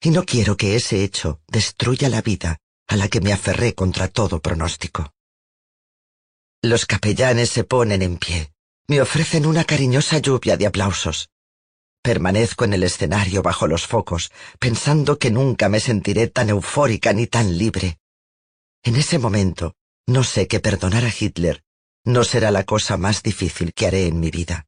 Y 0.00 0.10
no 0.10 0.24
quiero 0.24 0.56
que 0.56 0.76
ese 0.76 1.02
hecho 1.02 1.40
destruya 1.48 2.08
la 2.08 2.22
vida 2.22 2.58
a 2.86 2.96
la 2.96 3.08
que 3.08 3.20
me 3.20 3.32
aferré 3.32 3.74
contra 3.74 4.08
todo 4.08 4.40
pronóstico. 4.40 5.12
Los 6.62 6.86
capellanes 6.86 7.50
se 7.50 7.64
ponen 7.64 8.00
en 8.02 8.18
pie 8.18 8.53
me 8.86 9.00
ofrecen 9.00 9.46
una 9.46 9.64
cariñosa 9.64 10.18
lluvia 10.18 10.56
de 10.56 10.66
aplausos. 10.66 11.30
Permanezco 12.02 12.64
en 12.64 12.74
el 12.74 12.82
escenario 12.82 13.42
bajo 13.42 13.66
los 13.66 13.86
focos, 13.86 14.30
pensando 14.58 15.18
que 15.18 15.30
nunca 15.30 15.68
me 15.68 15.80
sentiré 15.80 16.26
tan 16.28 16.50
eufórica 16.50 17.12
ni 17.12 17.26
tan 17.26 17.56
libre. 17.56 17.98
En 18.82 18.96
ese 18.96 19.18
momento, 19.18 19.74
no 20.06 20.22
sé 20.22 20.46
que 20.46 20.60
perdonar 20.60 21.04
a 21.04 21.12
Hitler 21.18 21.64
no 22.04 22.22
será 22.22 22.50
la 22.50 22.64
cosa 22.64 22.98
más 22.98 23.22
difícil 23.22 23.72
que 23.72 23.86
haré 23.86 24.06
en 24.06 24.20
mi 24.20 24.30
vida. 24.30 24.66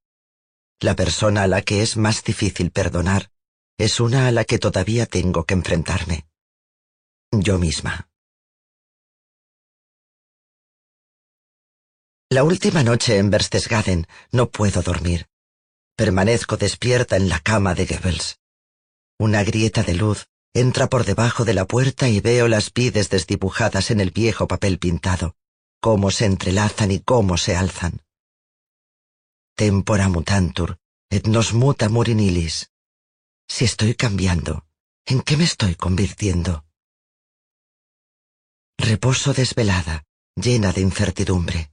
La 0.81 0.96
persona 0.96 1.42
a 1.42 1.46
la 1.46 1.61
que 1.61 1.83
es 1.83 1.98
más 1.98 2.24
difícil 2.24 2.70
perdonar 2.70 3.31
es 3.76 4.00
una 4.00 4.26
a 4.26 4.33
la 4.33 4.44
que 4.44 4.59
todavía 4.59 5.05
tengo 5.05 5.44
que 5.44 5.52
enfrentarme. 5.52 6.26
yo 7.31 7.59
misma. 7.59 8.09
La 12.28 12.42
última 12.42 12.82
noche 12.82 13.18
en 13.18 13.30
Berchtesgaden 13.30 14.08
no 14.32 14.50
puedo 14.50 14.82
dormir. 14.82 15.28
Permanezco 15.94 16.56
despierta 16.56 17.16
en 17.16 17.28
la 17.28 17.38
cama 17.38 17.76
de 17.76 17.86
Goebbels. 17.86 18.40
Una 19.16 19.44
grieta 19.44 19.84
de 19.84 19.94
luz 19.94 20.26
entra 20.52 20.88
por 20.88 21.04
debajo 21.04 21.44
de 21.44 21.54
la 21.54 21.66
puerta 21.66 22.08
y 22.08 22.18
veo 22.18 22.48
las 22.48 22.72
vides 22.72 23.10
desdibujadas 23.10 23.92
en 23.92 24.00
el 24.00 24.10
viejo 24.10 24.48
papel 24.48 24.80
pintado, 24.80 25.36
cómo 25.80 26.10
se 26.10 26.24
entrelazan 26.24 26.90
y 26.90 26.98
cómo 26.98 27.36
se 27.36 27.54
alzan. 27.54 28.02
Tempora 29.54 30.08
mutantur, 30.08 30.78
et 31.08 31.28
nos 31.28 31.54
muta 31.54 31.88
murinilis. 31.88 32.72
Si 33.48 33.64
estoy 33.64 33.94
cambiando, 33.94 34.66
¿en 35.06 35.22
qué 35.22 35.36
me 35.36 35.44
estoy 35.44 35.76
convirtiendo? 35.76 36.64
Reposo 38.76 39.32
desvelada, 39.32 40.04
llena 40.34 40.72
de 40.72 40.80
incertidumbre. 40.80 41.70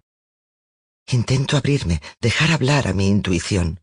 Intento 1.07 1.57
abrirme, 1.57 2.01
dejar 2.21 2.51
hablar 2.51 2.87
a 2.87 2.93
mi 2.93 3.07
intuición. 3.07 3.81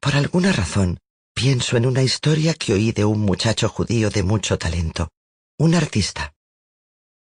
Por 0.00 0.16
alguna 0.16 0.52
razón, 0.52 0.98
pienso 1.34 1.76
en 1.76 1.86
una 1.86 2.02
historia 2.02 2.54
que 2.54 2.72
oí 2.72 2.92
de 2.92 3.04
un 3.04 3.20
muchacho 3.20 3.68
judío 3.68 4.10
de 4.10 4.22
mucho 4.22 4.58
talento, 4.58 5.10
un 5.58 5.74
artista. 5.74 6.34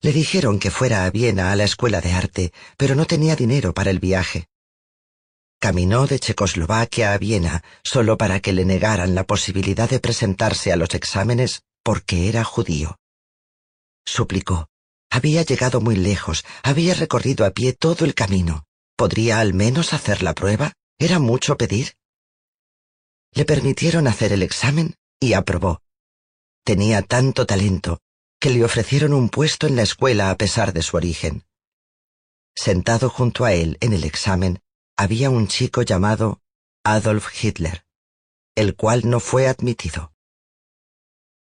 Le 0.02 0.14
dijeron 0.14 0.60
que 0.60 0.72
fuera 0.72 1.06
a 1.06 1.12
Viena 1.12 1.52
a 1.52 1.56
la 1.56 1.66
escuela 1.66 2.00
de 2.00 2.12
arte, 2.12 2.54
pero 2.78 2.96
no 2.96 3.06
tenía 3.06 3.36
dinero 3.36 3.74
para 3.74 3.92
el 3.92 4.00
viaje. 4.00 4.48
Caminó 5.60 6.08
de 6.08 6.20
Checoslovaquia 6.20 7.14
a 7.14 7.18
Viena 7.18 7.64
solo 7.84 8.18
para 8.18 8.40
que 8.40 8.54
le 8.54 8.64
negaran 8.64 9.14
la 9.14 9.26
posibilidad 9.26 9.90
de 9.90 10.00
presentarse 10.00 10.72
a 10.72 10.78
los 10.78 10.94
exámenes 10.94 11.64
porque 11.84 12.30
era 12.30 12.46
judío. 12.46 12.98
Suplicó. 14.06 14.70
Había 15.10 15.44
llegado 15.44 15.82
muy 15.82 15.96
lejos, 15.96 16.46
había 16.64 16.94
recorrido 16.94 17.46
a 17.46 17.52
pie 17.52 17.74
todo 17.74 18.06
el 18.06 18.14
camino. 18.14 18.66
¿Podría 18.96 19.40
al 19.40 19.54
menos 19.54 19.94
hacer 19.94 20.22
la 20.22 20.34
prueba? 20.34 20.74
¿Era 21.00 21.20
mucho 21.20 21.58
pedir? 21.58 21.96
Le 23.34 23.46
permitieron 23.46 24.08
hacer 24.08 24.34
el 24.34 24.44
examen 24.44 24.96
y 25.20 25.34
aprobó. 25.34 25.82
Tenía 26.64 27.02
tanto 27.02 27.46
talento 27.46 28.00
que 28.40 28.50
le 28.50 28.64
ofrecieron 28.64 29.14
un 29.14 29.30
puesto 29.30 29.68
en 29.68 29.76
la 29.76 29.84
escuela 29.84 30.30
a 30.30 30.38
pesar 30.38 30.74
de 30.74 30.82
su 30.82 30.98
origen. 30.98 31.46
Sentado 32.56 33.10
junto 33.10 33.46
a 33.46 33.54
él 33.54 33.78
en 33.80 33.94
el 33.94 34.04
examen 34.04 34.62
había 34.98 35.30
un 35.30 35.48
chico 35.48 35.82
llamado 35.82 36.42
Adolf 36.84 37.44
Hitler, 37.44 37.86
el 38.56 38.76
cual 38.76 39.10
no 39.10 39.20
fue 39.20 39.48
admitido. 39.48 40.14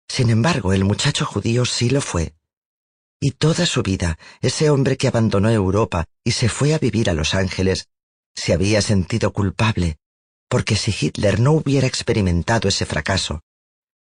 Sin 0.09 0.31
embargo, 0.31 0.73
el 0.73 0.85
muchacho 0.85 1.25
judío 1.25 1.65
sí 1.65 1.91
lo 1.91 2.01
fue. 2.01 2.35
Y 3.21 3.33
toda 3.33 3.67
su 3.67 3.83
vida, 3.83 4.19
ese 4.41 4.71
hombre 4.71 4.97
que 4.97 5.09
abandonó 5.09 5.51
Europa 5.51 6.07
y 6.23 6.33
se 6.33 6.49
fue 6.49 6.73
a 6.75 6.79
vivir 6.79 7.11
a 7.11 7.15
Los 7.15 7.35
Ángeles, 7.35 7.89
se 8.35 8.53
había 8.53 8.81
sentido 8.81 9.33
culpable, 9.33 9.99
porque 10.49 10.77
si 10.77 10.95
Hitler 10.99 11.41
no 11.41 11.53
hubiera 11.53 11.89
experimentado 11.89 12.69
ese 12.69 12.87
fracaso, 12.87 13.43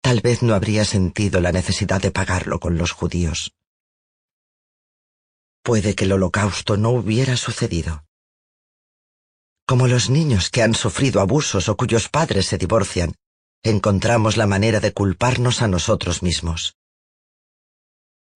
tal 0.00 0.20
vez 0.20 0.42
no 0.42 0.54
habría 0.54 0.84
sentido 0.84 1.40
la 1.40 1.50
necesidad 1.50 2.00
de 2.00 2.12
pagarlo 2.12 2.60
con 2.60 2.78
los 2.78 2.92
judíos. 2.92 3.52
Puede 5.62 5.94
que 5.94 6.04
el 6.04 6.12
holocausto 6.12 6.76
no 6.76 6.90
hubiera 6.90 7.36
sucedido. 7.36 8.04
Como 9.66 9.88
los 9.88 10.08
niños 10.08 10.50
que 10.50 10.62
han 10.62 10.74
sufrido 10.74 11.20
abusos 11.20 11.68
o 11.68 11.76
cuyos 11.76 12.08
padres 12.08 12.46
se 12.46 12.58
divorcian, 12.58 13.14
encontramos 13.62 14.36
la 14.36 14.46
manera 14.46 14.80
de 14.80 14.92
culparnos 14.92 15.62
a 15.62 15.68
nosotros 15.68 16.22
mismos. 16.22 16.76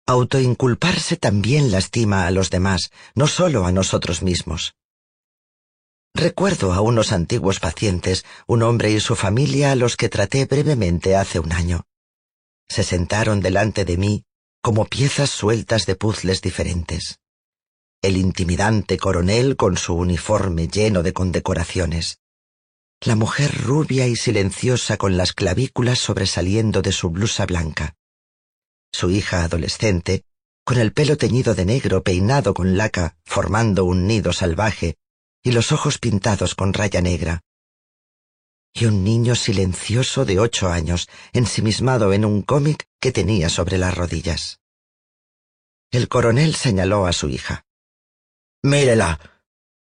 Autoinculparse 0.06 1.16
también 1.16 1.70
lastima 1.70 2.26
a 2.26 2.32
los 2.32 2.50
demás, 2.50 2.90
no 3.14 3.28
solo 3.28 3.66
a 3.66 3.72
nosotros 3.72 4.22
mismos. 4.22 4.74
Recuerdo 6.12 6.72
a 6.72 6.80
unos 6.80 7.12
antiguos 7.12 7.60
pacientes, 7.60 8.24
un 8.48 8.64
hombre 8.64 8.90
y 8.90 8.98
su 8.98 9.14
familia 9.14 9.70
a 9.70 9.76
los 9.76 9.96
que 9.96 10.08
traté 10.08 10.44
brevemente 10.46 11.14
hace 11.14 11.38
un 11.38 11.52
año. 11.52 11.86
Se 12.68 12.82
sentaron 12.82 13.40
delante 13.40 13.84
de 13.84 13.96
mí 13.96 14.24
como 14.60 14.86
piezas 14.86 15.30
sueltas 15.30 15.86
de 15.86 15.94
puzzles 15.94 16.40
diferentes. 16.40 17.20
El 18.02 18.16
intimidante 18.16 18.98
coronel 18.98 19.56
con 19.56 19.76
su 19.76 19.94
uniforme 19.94 20.66
lleno 20.66 21.04
de 21.04 21.12
condecoraciones. 21.12 22.18
La 23.00 23.14
mujer 23.14 23.56
rubia 23.62 24.08
y 24.08 24.16
silenciosa 24.16 24.96
con 24.96 25.16
las 25.16 25.32
clavículas 25.32 26.00
sobresaliendo 26.00 26.82
de 26.82 26.92
su 26.92 27.10
blusa 27.10 27.46
blanca 27.46 27.94
su 28.92 29.10
hija 29.10 29.44
adolescente, 29.44 30.24
con 30.64 30.78
el 30.78 30.92
pelo 30.92 31.16
teñido 31.16 31.54
de 31.54 31.64
negro 31.64 32.02
peinado 32.02 32.54
con 32.54 32.76
laca, 32.76 33.16
formando 33.24 33.84
un 33.84 34.06
nido 34.06 34.32
salvaje, 34.32 34.96
y 35.42 35.52
los 35.52 35.72
ojos 35.72 35.98
pintados 35.98 36.54
con 36.54 36.72
raya 36.72 37.00
negra. 37.00 37.40
Y 38.74 38.86
un 38.86 39.02
niño 39.04 39.34
silencioso 39.34 40.24
de 40.24 40.38
ocho 40.38 40.68
años, 40.68 41.08
ensimismado 41.32 42.12
en 42.12 42.24
un 42.24 42.42
cómic 42.42 42.86
que 43.00 43.12
tenía 43.12 43.48
sobre 43.48 43.76
las 43.76 43.94
rodillas. 43.94 44.60
El 45.90 46.08
coronel 46.08 46.54
señaló 46.54 47.06
a 47.06 47.12
su 47.12 47.28
hija. 47.28 47.66
Mírela. 48.62 49.18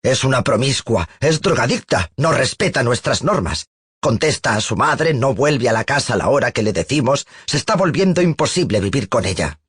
Es 0.04 0.24
una 0.24 0.42
promiscua, 0.42 1.08
es 1.20 1.42
drogadicta, 1.42 2.12
no 2.18 2.32
respeta 2.32 2.82
nuestras 2.82 3.24
normas. 3.24 3.68
Contesta 4.02 4.56
a 4.56 4.62
su 4.62 4.76
madre, 4.76 5.14
no 5.14 5.36
vuelve 5.36 5.70
a 5.70 5.74
la 5.74 5.84
casa 5.84 6.16
a 6.16 6.18
la 6.18 6.30
hora 6.30 6.52
que 6.52 6.64
le 6.64 6.74
decimos, 6.74 7.28
se 7.46 7.58
está 7.58 7.76
volviendo 7.76 8.24
imposible 8.24 8.80
vivir 8.80 9.08
con 9.10 9.26
ella. 9.26 9.60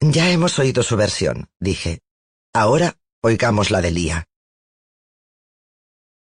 Ya 0.00 0.30
hemos 0.30 0.58
oído 0.58 0.82
su 0.82 0.96
versión, 0.98 1.48
dije. 1.58 2.00
Ahora 2.52 2.98
oigamos 3.22 3.70
la 3.70 3.80
de 3.80 3.90
Lía. 3.90 4.24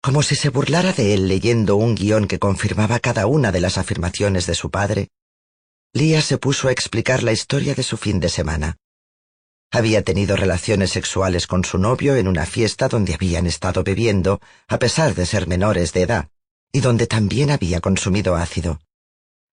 Como 0.03 0.23
si 0.23 0.35
se 0.35 0.49
burlara 0.49 0.91
de 0.91 1.13
él 1.13 1.29
leyendo 1.29 1.77
un 1.77 1.95
guion 1.95 2.27
que 2.27 2.37
confirmaba 2.37 2.99
cada 2.99 3.27
una 3.27 3.53
de 3.53 3.61
las 3.61 3.77
afirmaciones 3.77 4.45
de 4.47 4.55
su 4.55 4.71
padre, 4.71 5.07
Lía 5.93 6.21
se 6.21 6.37
puso 6.37 6.67
a 6.67 6.73
explicar 6.73 7.23
la 7.23 7.31
historia 7.31 7.75
de 7.75 7.83
su 7.83 7.95
fin 7.95 8.19
de 8.19 8.27
semana. 8.27 8.77
Había 9.73 10.03
tenido 10.03 10.35
relaciones 10.35 10.91
sexuales 10.91 11.47
con 11.47 11.63
su 11.63 11.77
novio 11.77 12.17
en 12.17 12.27
una 12.27 12.45
fiesta 12.45 12.89
donde 12.89 13.13
habían 13.13 13.47
estado 13.47 13.83
bebiendo, 13.85 14.41
a 14.67 14.77
pesar 14.77 15.15
de 15.15 15.25
ser 15.25 15.47
menores 15.47 15.93
de 15.93 16.01
edad, 16.01 16.29
y 16.73 16.81
donde 16.81 17.07
también 17.07 17.51
había 17.51 17.79
consumido 17.79 18.35
ácido. 18.35 18.81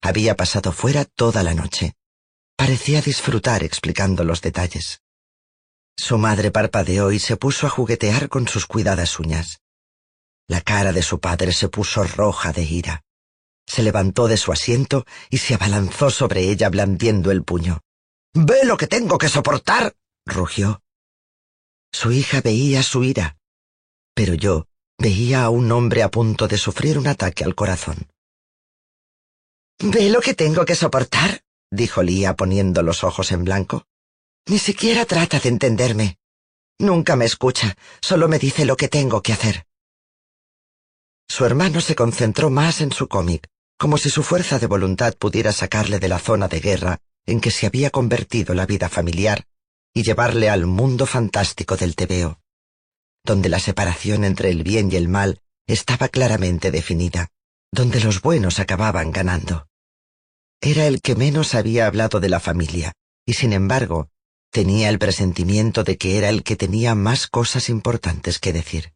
Había 0.03 0.37
pasado 0.37 0.73
fuera 0.73 1.05
toda 1.05 1.45
la 1.45 1.55
noche. 1.55 1.95
Parecía 2.57 3.01
disfrutar 3.01 3.63
explicando 3.63 4.25
los 4.25 4.41
detalles. 4.41 5.03
Su 5.97 6.19
madre 6.19 6.51
parpadeó 6.51 7.13
y 7.13 7.21
se 7.21 7.37
puso 7.37 7.69
a 7.69 7.71
juguetear 7.71 8.29
con 8.29 8.49
sus 8.49 8.67
cuidadas 8.67 9.21
uñas. 9.21 9.61
La 10.49 10.61
cara 10.61 10.93
de 10.93 11.03
su 11.03 11.21
padre 11.21 11.53
se 11.53 11.69
puso 11.69 12.03
roja 12.03 12.53
de 12.53 12.63
ira. 12.63 13.05
Se 13.67 13.83
levantó 13.85 14.27
de 14.27 14.37
su 14.37 14.51
asiento 14.51 15.05
y 15.31 15.39
se 15.39 15.55
abalanzó 15.55 16.11
sobre 16.11 16.43
ella 16.49 16.71
blandiendo 16.71 17.31
el 17.31 17.45
puño. 17.45 17.81
¿Ve 18.35 18.65
lo 18.65 18.77
que 18.77 18.87
tengo 18.89 19.19
que 19.19 19.29
soportar? 19.29 19.95
Rugió. 20.29 20.83
Su 21.93 22.13
hija 22.13 22.41
veía 22.41 22.83
su 22.83 23.03
ira, 23.03 23.37
pero 24.15 24.35
yo 24.35 24.67
veía 24.99 25.45
a 25.45 25.51
un 25.51 25.71
hombre 25.73 26.03
a 26.03 26.11
punto 26.11 26.49
de 26.49 26.59
sufrir 26.59 26.99
un 26.99 27.07
ataque 27.07 27.45
al 27.45 27.55
corazón. 27.55 28.09
¿Ve 29.81 30.11
lo 30.11 30.21
que 30.21 30.35
tengo 30.35 30.65
que 30.65 30.75
soportar? 30.75 31.43
dijo 31.71 32.03
Lía 32.03 32.35
poniendo 32.35 32.83
los 32.83 33.05
ojos 33.05 33.33
en 33.33 33.45
blanco. 33.45 33.87
Ni 34.47 34.59
siquiera 34.59 35.05
trata 35.05 35.39
de 35.39 35.49
entenderme. 35.49 36.19
Nunca 36.79 37.17
me 37.17 37.25
escucha, 37.25 37.77
solo 38.01 38.29
me 38.29 38.39
dice 38.39 38.65
lo 38.65 38.77
que 38.77 38.89
tengo 38.89 39.23
que 39.23 39.33
hacer. 39.33 39.67
Su 41.29 41.45
hermano 41.45 41.81
se 41.81 41.95
concentró 41.95 42.51
más 42.51 42.81
en 42.81 42.91
su 42.91 43.07
cómic, 43.09 43.49
como 43.79 43.99
si 43.99 44.11
su 44.11 44.23
fuerza 44.23 44.59
de 44.59 44.67
voluntad 44.67 45.15
pudiera 45.15 45.53
sacarle 45.53 45.99
de 45.99 46.09
la 46.09 46.19
zona 46.19 46.49
de 46.49 46.61
guerra 46.61 46.99
en 47.27 47.41
que 47.41 47.51
se 47.51 47.67
había 47.67 47.91
convertido 47.91 48.55
la 48.55 48.67
vida 48.67 48.89
familiar 48.89 49.47
y 49.95 50.03
llevarle 50.03 50.49
al 50.49 50.67
mundo 50.67 51.07
fantástico 51.07 51.77
del 51.77 51.97
tebeo, 51.97 52.41
donde 53.25 53.49
la 53.49 53.61
separación 53.61 54.25
entre 54.25 54.51
el 54.51 54.63
bien 54.63 54.91
y 54.93 54.97
el 54.97 55.09
mal 55.09 55.41
estaba 55.67 56.09
claramente 56.09 56.71
definida, 56.71 57.29
donde 57.73 58.01
los 58.01 58.23
buenos 58.23 58.59
acababan 58.59 59.11
ganando. 59.11 59.69
Era 60.61 60.87
el 60.87 61.01
que 61.01 61.15
menos 61.15 61.55
había 61.55 61.87
hablado 61.87 62.21
de 62.21 62.29
la 62.29 62.41
familia, 62.41 62.93
y 63.27 63.35
sin 63.35 63.53
embargo, 63.53 64.11
tenía 64.51 64.89
el 64.89 64.99
presentimiento 64.99 65.85
de 65.85 65.99
que 65.99 66.17
era 66.17 66.31
el 66.31 66.43
que 66.43 66.57
tenía 66.57 66.95
más 66.95 67.27
cosas 67.27 67.69
importantes 67.69 68.39
que 68.39 68.53
decir. 68.53 68.93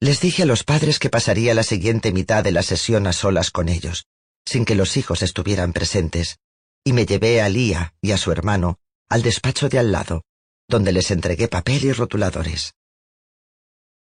Les 0.00 0.20
dije 0.20 0.42
a 0.42 0.46
los 0.46 0.64
padres 0.64 0.98
que 0.98 1.10
pasaría 1.10 1.54
la 1.54 1.62
siguiente 1.62 2.12
mitad 2.12 2.44
de 2.44 2.52
la 2.52 2.62
sesión 2.62 3.06
a 3.06 3.12
solas 3.12 3.50
con 3.50 3.68
ellos, 3.68 4.06
sin 4.44 4.64
que 4.64 4.74
los 4.74 4.96
hijos 4.96 5.22
estuvieran 5.22 5.72
presentes, 5.72 6.38
y 6.86 6.92
me 6.92 7.04
llevé 7.04 7.42
a 7.42 7.48
Lía 7.48 7.94
y 8.00 8.12
a 8.12 8.16
su 8.16 8.30
hermano 8.30 8.78
al 9.08 9.22
despacho 9.22 9.68
de 9.68 9.80
al 9.80 9.90
lado, 9.90 10.22
donde 10.68 10.92
les 10.92 11.10
entregué 11.10 11.48
papel 11.48 11.84
y 11.84 11.92
rotuladores. 11.92 12.74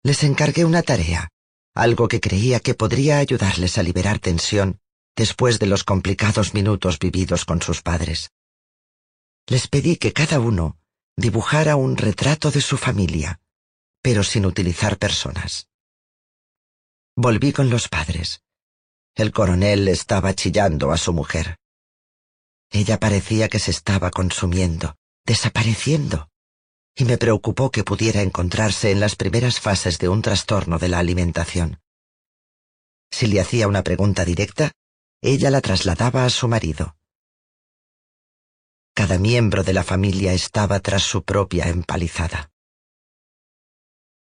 Les 0.04 0.22
encargué 0.26 0.66
una 0.66 0.84
tarea, 0.84 1.30
algo 1.74 2.10
que 2.10 2.20
creía 2.20 2.60
que 2.60 2.74
podría 2.74 3.20
ayudarles 3.20 3.78
a 3.78 3.84
liberar 3.84 4.20
tensión 4.20 4.82
después 5.16 5.60
de 5.60 5.68
los 5.68 5.86
complicados 5.86 6.54
minutos 6.54 7.00
vividos 7.00 7.46
con 7.46 7.62
sus 7.62 7.82
padres. 7.82 8.32
Les 9.48 9.70
pedí 9.70 9.96
que 9.96 10.12
cada 10.12 10.42
uno 10.42 10.78
dibujara 11.16 11.78
un 11.78 11.96
retrato 11.96 12.52
de 12.52 12.60
su 12.60 12.76
familia, 12.76 13.40
pero 14.02 14.24
sin 14.24 14.46
utilizar 14.46 14.98
personas. 14.98 15.70
Volví 17.16 17.54
con 17.54 17.70
los 17.70 17.88
padres. 17.88 18.42
El 19.16 19.32
coronel 19.32 19.88
estaba 19.88 20.34
chillando 20.34 20.92
a 20.92 20.98
su 20.98 21.14
mujer. 21.14 21.63
Ella 22.74 23.00
parecía 23.00 23.50
que 23.50 23.60
se 23.60 23.70
estaba 23.70 24.10
consumiendo, 24.10 24.98
desapareciendo, 25.28 26.30
y 26.96 27.06
me 27.06 27.20
preocupó 27.20 27.70
que 27.70 27.84
pudiera 27.84 28.24
encontrarse 28.24 28.90
en 28.90 29.00
las 29.00 29.16
primeras 29.16 29.60
fases 29.60 30.00
de 30.00 30.10
un 30.10 30.24
trastorno 30.24 30.80
de 30.80 30.90
la 30.90 30.98
alimentación. 30.98 31.80
Si 33.12 33.28
le 33.28 33.40
hacía 33.40 33.68
una 33.68 33.84
pregunta 33.84 34.26
directa, 34.26 34.72
ella 35.22 35.52
la 35.52 35.62
trasladaba 35.62 36.26
a 36.26 36.32
su 36.32 36.48
marido. 36.48 36.98
Cada 38.96 39.20
miembro 39.20 39.64
de 39.64 39.74
la 39.74 39.84
familia 39.84 40.34
estaba 40.34 40.80
tras 40.80 41.04
su 41.04 41.24
propia 41.24 41.70
empalizada. 41.70 42.52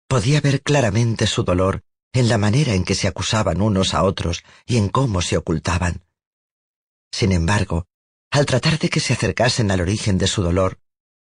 Podía 0.06 0.42
ver 0.42 0.62
claramente 0.62 1.26
su 1.26 1.44
dolor 1.44 1.82
en 2.12 2.28
la 2.28 2.36
manera 2.36 2.74
en 2.74 2.84
que 2.84 2.94
se 2.94 3.08
acusaban 3.08 3.62
unos 3.62 3.94
a 3.94 4.02
otros 4.04 4.44
y 4.66 4.76
en 4.76 4.90
cómo 4.90 5.22
se 5.22 5.38
ocultaban. 5.38 6.04
Sin 7.10 7.32
embargo, 7.32 7.86
al 8.34 8.46
tratar 8.46 8.80
de 8.80 8.88
que 8.90 8.98
se 8.98 9.12
acercasen 9.12 9.70
al 9.70 9.80
origen 9.80 10.18
de 10.18 10.26
su 10.26 10.42
dolor, 10.42 10.80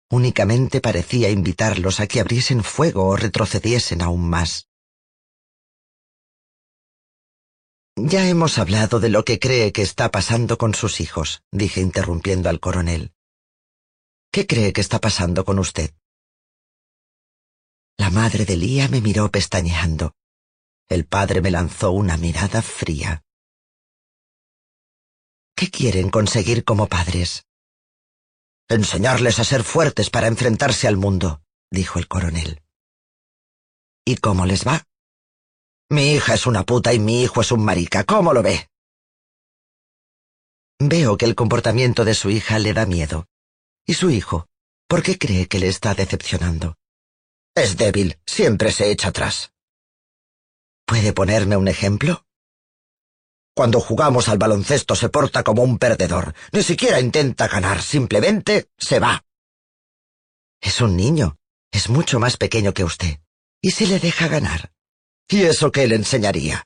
únicamente 0.09 0.79
parecía 0.79 1.29
invitarlos 1.29 1.99
a 1.99 2.07
que 2.07 2.21
abriesen 2.21 2.63
fuego 2.63 3.05
o 3.05 3.17
retrocediesen 3.17 4.01
aún 4.01 4.29
más. 4.29 4.69
Ya 7.97 8.29
hemos 8.29 8.57
hablado 8.57 9.01
de 9.01 9.09
lo 9.09 9.25
que 9.25 9.39
cree 9.39 9.73
que 9.73 9.81
está 9.81 10.09
pasando 10.09 10.57
con 10.57 10.73
sus 10.73 11.01
hijos, 11.01 11.43
dije 11.51 11.81
interrumpiendo 11.81 12.47
al 12.47 12.61
coronel. 12.61 13.11
¿Qué 14.31 14.47
cree 14.47 14.71
que 14.71 14.79
está 14.79 14.99
pasando 15.01 15.43
con 15.43 15.59
usted? 15.59 15.93
La 17.97 18.09
madre 18.09 18.45
de 18.45 18.55
Lía 18.55 18.87
me 18.87 19.01
miró 19.01 19.29
pestañeando. 19.29 20.15
El 20.87 21.05
padre 21.05 21.41
me 21.41 21.51
lanzó 21.51 21.91
una 21.91 22.15
mirada 22.15 22.61
fría. 22.61 23.21
¿Qué 25.61 25.69
quieren 25.69 26.09
conseguir 26.09 26.63
como 26.63 26.87
padres? 26.87 27.45
Enseñarles 28.67 29.37
a 29.37 29.43
ser 29.43 29.63
fuertes 29.63 30.09
para 30.09 30.25
enfrentarse 30.25 30.87
al 30.87 30.97
mundo, 30.97 31.43
dijo 31.69 31.99
el 31.99 32.07
coronel. 32.07 32.63
¿Y 34.03 34.15
cómo 34.15 34.47
les 34.47 34.65
va? 34.65 34.83
Mi 35.87 36.13
hija 36.13 36.33
es 36.33 36.47
una 36.47 36.63
puta 36.63 36.95
y 36.95 36.99
mi 36.99 37.21
hijo 37.21 37.41
es 37.41 37.51
un 37.51 37.63
marica. 37.63 38.03
¿Cómo 38.05 38.33
lo 38.33 38.41
ve? 38.41 38.69
Veo 40.79 41.15
que 41.15 41.25
el 41.25 41.35
comportamiento 41.35 42.05
de 42.05 42.15
su 42.15 42.31
hija 42.31 42.57
le 42.57 42.73
da 42.73 42.87
miedo. 42.87 43.27
¿Y 43.85 43.93
su 43.93 44.09
hijo? 44.09 44.47
¿Por 44.87 45.03
qué 45.03 45.19
cree 45.19 45.47
que 45.47 45.59
le 45.59 45.67
está 45.67 45.93
decepcionando? 45.93 46.79
Es 47.53 47.77
débil, 47.77 48.19
siempre 48.25 48.71
se 48.71 48.89
echa 48.89 49.09
atrás. 49.09 49.53
¿Puede 50.87 51.13
ponerme 51.13 51.55
un 51.55 51.67
ejemplo? 51.67 52.25
Cuando 53.61 53.79
jugamos 53.79 54.27
al 54.27 54.39
baloncesto 54.39 54.95
se 54.95 55.09
porta 55.09 55.43
como 55.43 55.61
un 55.61 55.77
perdedor. 55.77 56.33
Ni 56.51 56.63
siquiera 56.63 56.99
intenta 56.99 57.47
ganar, 57.47 57.83
simplemente 57.83 58.69
se 58.75 58.99
va. 58.99 59.23
Es 60.59 60.81
un 60.81 60.97
niño. 60.97 61.37
Es 61.71 61.87
mucho 61.87 62.19
más 62.19 62.37
pequeño 62.37 62.73
que 62.73 62.83
usted. 62.83 63.19
¿Y 63.61 63.69
si 63.69 63.85
le 63.85 63.99
deja 63.99 64.27
ganar? 64.27 64.71
¿Y 65.29 65.43
eso 65.43 65.71
qué 65.71 65.85
le 65.85 65.93
enseñaría? 65.93 66.63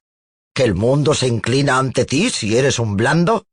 ¿Que 0.53 0.63
el 0.63 0.73
mundo 0.73 1.13
se 1.13 1.27
inclina 1.27 1.79
ante 1.79 2.05
ti 2.05 2.29
si 2.29 2.57
eres 2.57 2.79
un 2.79 2.95
blando? 2.95 3.45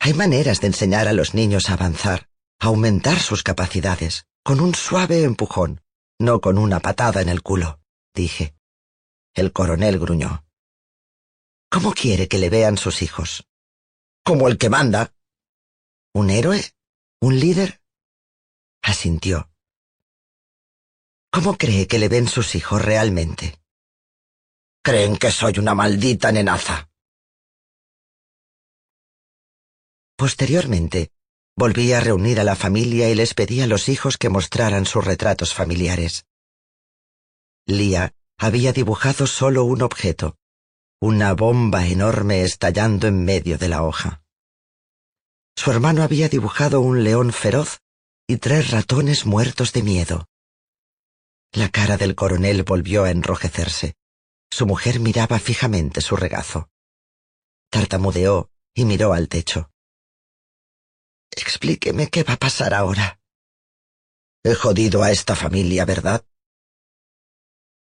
Hay 0.00 0.12
maneras 0.12 0.60
de 0.60 0.66
enseñar 0.66 1.08
a 1.08 1.14
los 1.14 1.32
niños 1.32 1.70
a 1.70 1.72
avanzar, 1.72 2.28
a 2.60 2.66
aumentar 2.66 3.18
sus 3.18 3.42
capacidades, 3.42 4.26
con 4.44 4.60
un 4.60 4.74
suave 4.74 5.22
empujón, 5.22 5.80
no 6.18 6.42
con 6.42 6.58
una 6.58 6.80
patada 6.80 7.22
en 7.22 7.30
el 7.30 7.42
culo, 7.42 7.80
dije. 8.12 8.54
El 9.34 9.54
coronel 9.54 9.98
gruñó. 9.98 10.44
¿Cómo 11.70 11.92
quiere 11.92 12.28
que 12.28 12.38
le 12.38 12.48
vean 12.48 12.78
sus 12.78 13.02
hijos? 13.02 13.46
Como 14.24 14.48
el 14.48 14.56
que 14.56 14.70
manda. 14.70 15.12
¿Un 16.14 16.30
héroe? 16.30 16.62
¿Un 17.20 17.38
líder? 17.38 17.82
Asintió. 18.82 19.50
¿Cómo 21.30 21.58
cree 21.58 21.86
que 21.86 21.98
le 21.98 22.08
ven 22.08 22.26
sus 22.26 22.54
hijos 22.54 22.82
realmente? 22.82 23.60
Creen 24.82 25.18
que 25.18 25.30
soy 25.30 25.58
una 25.58 25.74
maldita 25.74 26.32
nenaza. 26.32 26.88
Posteriormente, 30.16 31.12
volví 31.54 31.92
a 31.92 32.00
reunir 32.00 32.40
a 32.40 32.44
la 32.44 32.56
familia 32.56 33.10
y 33.10 33.14
les 33.14 33.34
pedí 33.34 33.60
a 33.60 33.66
los 33.66 33.90
hijos 33.90 34.16
que 34.16 34.30
mostraran 34.30 34.86
sus 34.86 35.04
retratos 35.04 35.52
familiares. 35.52 36.24
Lía 37.66 38.14
había 38.38 38.72
dibujado 38.72 39.26
solo 39.26 39.64
un 39.64 39.82
objeto, 39.82 40.37
una 41.00 41.32
bomba 41.32 41.86
enorme 41.86 42.42
estallando 42.42 43.06
en 43.06 43.24
medio 43.24 43.56
de 43.56 43.68
la 43.68 43.82
hoja. 43.84 44.24
Su 45.56 45.70
hermano 45.70 46.02
había 46.02 46.28
dibujado 46.28 46.80
un 46.80 47.04
león 47.04 47.32
feroz 47.32 47.78
y 48.26 48.38
tres 48.38 48.72
ratones 48.72 49.24
muertos 49.24 49.72
de 49.72 49.82
miedo. 49.82 50.28
La 51.52 51.68
cara 51.68 51.96
del 51.96 52.16
coronel 52.16 52.64
volvió 52.64 53.04
a 53.04 53.10
enrojecerse. 53.10 53.94
Su 54.50 54.66
mujer 54.66 54.98
miraba 54.98 55.38
fijamente 55.38 56.00
su 56.00 56.16
regazo. 56.16 56.68
Tartamudeó 57.70 58.50
y 58.74 58.84
miró 58.84 59.12
al 59.12 59.28
techo. 59.28 59.70
Explíqueme 61.30 62.08
qué 62.08 62.24
va 62.24 62.34
a 62.34 62.38
pasar 62.38 62.74
ahora. 62.74 63.20
He 64.42 64.54
jodido 64.54 65.02
a 65.02 65.12
esta 65.12 65.36
familia, 65.36 65.84
¿verdad? 65.84 66.24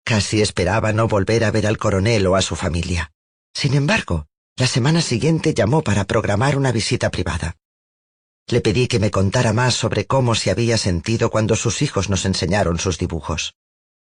Casi 0.03 0.41
esperaba 0.41 0.93
no 0.93 1.07
volver 1.07 1.43
a 1.43 1.51
ver 1.51 1.67
al 1.67 1.77
coronel 1.77 2.27
o 2.27 2.35
a 2.35 2.41
su 2.41 2.55
familia. 2.55 3.11
Sin 3.53 3.73
embargo, 3.75 4.27
la 4.55 4.67
semana 4.67 5.01
siguiente 5.01 5.53
llamó 5.53 5.83
para 5.83 6.05
programar 6.05 6.57
una 6.57 6.71
visita 6.71 7.09
privada. 7.11 7.57
Le 8.47 8.61
pedí 8.61 8.87
que 8.87 8.99
me 8.99 9.11
contara 9.11 9.53
más 9.53 9.75
sobre 9.75 10.05
cómo 10.05 10.35
se 10.35 10.51
había 10.51 10.77
sentido 10.77 11.29
cuando 11.29 11.55
sus 11.55 11.81
hijos 11.81 12.09
nos 12.09 12.25
enseñaron 12.25 12.79
sus 12.79 12.97
dibujos. 12.97 13.55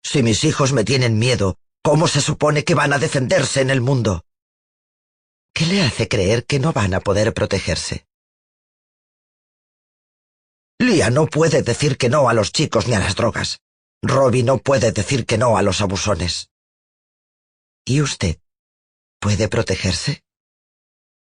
Si 0.04 0.24
mis 0.24 0.44
hijos 0.44 0.74
me 0.74 0.84
tienen 0.84 1.20
miedo, 1.20 1.58
¿cómo 1.84 2.08
se 2.08 2.22
supone 2.22 2.64
que 2.64 2.76
van 2.76 2.94
a 2.94 3.00
defenderse 3.00 3.62
en 3.62 3.70
el 3.70 3.82
mundo? 3.82 4.26
¿Qué 5.54 5.66
le 5.66 5.82
hace 5.82 6.08
creer 6.08 6.46
que 6.46 6.60
no 6.60 6.72
van 6.72 6.94
a 6.94 7.02
poder 7.02 7.34
protegerse? 7.34 8.06
Lía 10.80 11.10
no 11.10 11.28
puede 11.28 11.62
decir 11.62 11.98
que 11.98 12.10
no 12.10 12.30
a 12.30 12.34
los 12.34 12.52
chicos 12.52 12.88
ni 12.88 12.96
a 12.96 13.00
las 13.00 13.16
drogas. 13.16 13.60
Robbie 14.04 14.44
no 14.44 14.58
puede 14.58 14.92
decir 14.92 15.26
que 15.26 15.38
no 15.38 15.58
a 15.58 15.62
los 15.62 15.82
abusones. 15.82 16.50
¿Y 17.86 18.02
usted? 18.02 18.40
¿Puede 19.20 19.48
protegerse? 19.48 20.24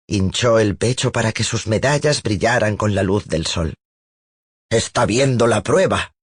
Hinchó 0.07 0.59
el 0.59 0.77
pecho 0.77 1.11
para 1.11 1.31
que 1.31 1.43
sus 1.43 1.67
medallas 1.67 2.23
brillaran 2.23 2.77
con 2.77 2.95
la 2.95 3.03
luz 3.03 3.25
del 3.25 3.45
sol. 3.45 3.75
Está 4.69 5.05
viendo 5.05 5.47
la 5.47 5.61
prueba. 5.61 6.13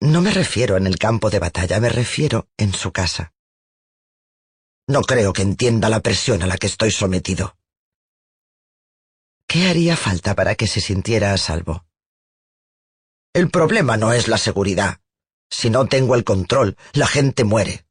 No 0.00 0.20
me 0.20 0.30
refiero 0.30 0.76
en 0.76 0.86
el 0.86 0.98
campo 0.98 1.30
de 1.30 1.38
batalla, 1.38 1.80
me 1.80 1.88
refiero 1.88 2.48
en 2.56 2.72
su 2.72 2.92
casa. 2.92 3.32
No 4.88 5.02
creo 5.02 5.32
que 5.32 5.42
entienda 5.42 5.88
la 5.88 6.00
presión 6.00 6.42
a 6.42 6.46
la 6.46 6.58
que 6.58 6.68
estoy 6.68 6.92
sometido. 6.92 7.56
¿Qué 9.48 9.68
haría 9.68 9.96
falta 9.96 10.34
para 10.34 10.54
que 10.54 10.66
se 10.66 10.80
sintiera 10.80 11.32
a 11.32 11.38
salvo? 11.38 11.86
El 13.32 13.50
problema 13.50 13.96
no 13.96 14.12
es 14.12 14.28
la 14.28 14.38
seguridad, 14.38 15.00
si 15.50 15.70
no 15.70 15.86
tengo 15.86 16.14
el 16.14 16.24
control, 16.24 16.76
la 16.92 17.06
gente 17.06 17.44
muere. 17.44 17.86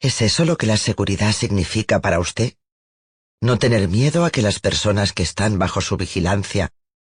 ¿Es 0.00 0.20
eso 0.22 0.44
lo 0.44 0.56
que 0.56 0.66
la 0.66 0.76
seguridad 0.76 1.32
significa 1.32 2.00
para 2.00 2.20
usted? 2.20 2.54
¿No 3.40 3.58
tener 3.58 3.88
miedo 3.88 4.24
a 4.24 4.30
que 4.30 4.42
las 4.42 4.60
personas 4.60 5.12
que 5.12 5.22
están 5.22 5.58
bajo 5.58 5.80
su 5.80 5.96
vigilancia 5.96 6.70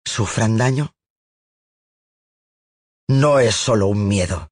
sufran 0.05 0.57
daño? 0.57 0.94
No 3.09 3.40
es 3.40 3.55
solo 3.55 3.87
un 3.87 4.07
miedo. 4.07 4.51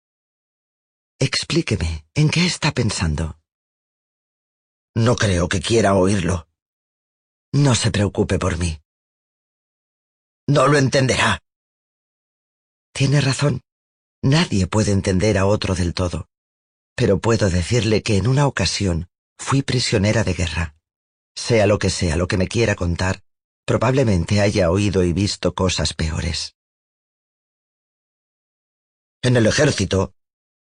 Explíqueme, 1.19 2.07
¿en 2.14 2.31
qué 2.31 2.47
está 2.47 2.73
pensando? 2.73 3.38
No 4.95 5.16
creo 5.16 5.49
que 5.49 5.61
quiera 5.61 5.95
oírlo. 5.95 6.49
No 7.53 7.75
se 7.75 7.90
preocupe 7.90 8.38
por 8.38 8.59
mí. 8.59 8.81
No 10.49 10.69
lo 10.69 10.79
entenderá. 10.79 11.42
Tiene 12.92 13.21
razón. 13.21 13.61
Nadie 14.26 14.66
puede 14.66 14.90
entender 14.90 15.38
a 15.38 15.46
otro 15.46 15.76
del 15.76 15.94
todo, 15.94 16.28
pero 16.96 17.20
puedo 17.20 17.48
decirle 17.48 18.02
que 18.02 18.16
en 18.16 18.26
una 18.26 18.48
ocasión 18.48 19.08
fui 19.38 19.62
prisionera 19.62 20.24
de 20.24 20.34
guerra. 20.34 20.74
Sea 21.36 21.68
lo 21.68 21.78
que 21.78 21.90
sea 21.90 22.16
lo 22.16 22.26
que 22.26 22.36
me 22.36 22.48
quiera 22.48 22.74
contar, 22.74 23.22
probablemente 23.64 24.40
haya 24.40 24.72
oído 24.72 25.04
y 25.04 25.12
visto 25.12 25.54
cosas 25.54 25.94
peores. 25.94 26.56
En 29.22 29.36
el 29.36 29.46
ejército, 29.46 30.12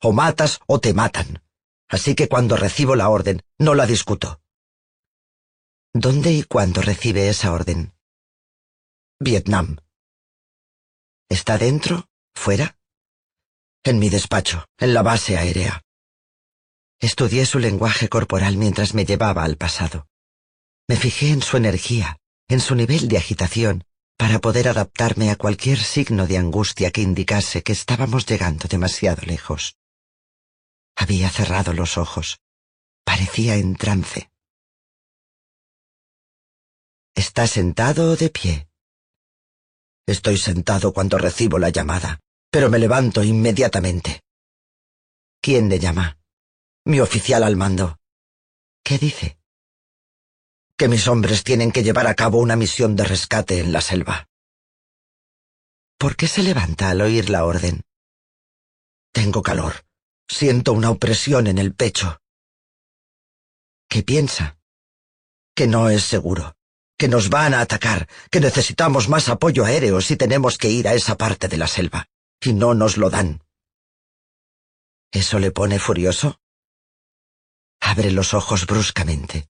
o 0.03 0.13
matas 0.13 0.61
o 0.67 0.79
te 0.79 0.93
matan. 0.93 1.43
Así 1.89 2.15
que 2.15 2.29
cuando 2.29 2.59
recibo 2.59 2.95
la 2.95 3.09
orden, 3.09 3.41
no 3.57 3.75
la 3.75 3.87
discuto. 3.87 4.43
¿Dónde 5.95 6.31
y 6.31 6.43
cuándo 6.43 6.83
recibe 6.83 7.31
esa 7.31 7.55
orden? 7.55 7.95
Vietnam. 9.19 9.79
¿Está 11.31 11.57
dentro? 11.57 12.11
¿Fuera? 12.35 12.76
En 13.87 14.01
mi 14.01 14.09
despacho, 14.09 14.67
en 14.79 14.95
la 14.95 15.03
base 15.03 15.39
aérea. 15.39 15.81
Estudié 16.99 17.47
su 17.47 17.61
lenguaje 17.61 18.09
corporal 18.09 18.57
mientras 18.57 18.95
me 18.95 19.05
llevaba 19.05 19.45
al 19.45 19.57
pasado. 19.57 20.09
Me 20.89 20.97
fijé 20.97 21.31
en 21.31 21.41
su 21.41 21.57
energía, 21.57 22.19
en 22.49 22.59
su 22.59 22.75
nivel 22.75 23.07
de 23.07 23.19
agitación, 23.19 23.85
para 24.19 24.41
poder 24.41 24.67
adaptarme 24.67 25.31
a 25.31 25.37
cualquier 25.37 25.79
signo 25.79 26.27
de 26.27 26.37
angustia 26.37 26.91
que 26.91 27.01
indicase 27.01 27.63
que 27.63 27.71
estábamos 27.71 28.27
llegando 28.27 28.67
demasiado 28.67 29.23
lejos. 29.23 29.77
Había 30.97 31.31
cerrado 31.31 31.73
los 31.73 31.97
ojos. 31.97 32.41
Parecía 33.05 33.55
en 33.55 33.77
trance. 33.77 34.33
¿Está 37.15 37.47
sentado 37.47 38.11
o 38.11 38.17
de 38.17 38.31
pie? 38.31 38.69
Estoy 40.07 40.39
sentado 40.39 40.93
cuando 40.93 41.19
recibo 41.19 41.61
la 41.61 41.71
llamada, 41.71 42.21
pero 42.51 42.71
me 42.71 42.79
levanto 42.79 43.23
inmediatamente. 43.23 44.23
¿Quién 45.41 45.69
le 45.69 45.79
llama? 45.79 46.19
Mi 46.85 47.01
oficial 47.01 47.43
al 47.43 47.57
mando. 47.57 47.99
¿Qué 48.83 48.99
dice? 48.99 49.39
Que 50.77 50.89
mis 50.89 51.09
hombres 51.09 51.45
tienen 51.45 51.73
que 51.73 51.83
llevar 51.83 52.07
a 52.07 52.15
cabo 52.15 52.39
una 52.39 52.57
misión 52.57 52.97
de 52.97 53.05
rescate 53.05 53.61
en 53.61 53.73
la 53.73 53.81
selva. 53.81 54.29
¿Por 55.99 56.17
qué 56.17 56.29
se 56.29 56.43
levanta 56.43 56.91
al 56.91 57.01
oír 57.01 57.31
la 57.31 57.45
orden? 57.45 57.83
Tengo 59.13 59.43
calor. 59.43 59.85
Siento 60.29 60.73
una 60.73 60.91
opresión 60.91 61.47
en 61.47 61.59
el 61.59 61.75
pecho. 61.75 62.21
¿Qué 63.89 64.03
piensa? 64.03 64.59
Que 65.55 65.67
no 65.67 65.89
es 65.89 66.03
seguro 66.03 66.57
que 66.97 67.09
nos 67.09 67.29
van 67.29 67.55
a 67.55 67.61
atacar, 67.61 68.09
que 68.31 68.41
necesitamos 68.41 69.09
más 69.09 69.29
apoyo 69.29 69.65
aéreo 69.65 70.01
si 70.01 70.17
tenemos 70.17 70.57
que 70.59 70.71
ir 70.71 70.89
a 70.89 70.95
esa 70.95 71.17
parte 71.17 71.49
de 71.49 71.59
la 71.59 71.67
selva, 71.67 72.09
y 72.47 72.53
no 72.53 72.75
nos 72.75 72.97
lo 72.97 73.11
dan. 73.11 73.43
¿Eso 75.13 75.39
le 75.39 75.51
pone 75.51 75.79
furioso? 75.79 76.41
Abre 77.81 78.11
los 78.11 78.35
ojos 78.35 78.67
bruscamente. 78.67 79.49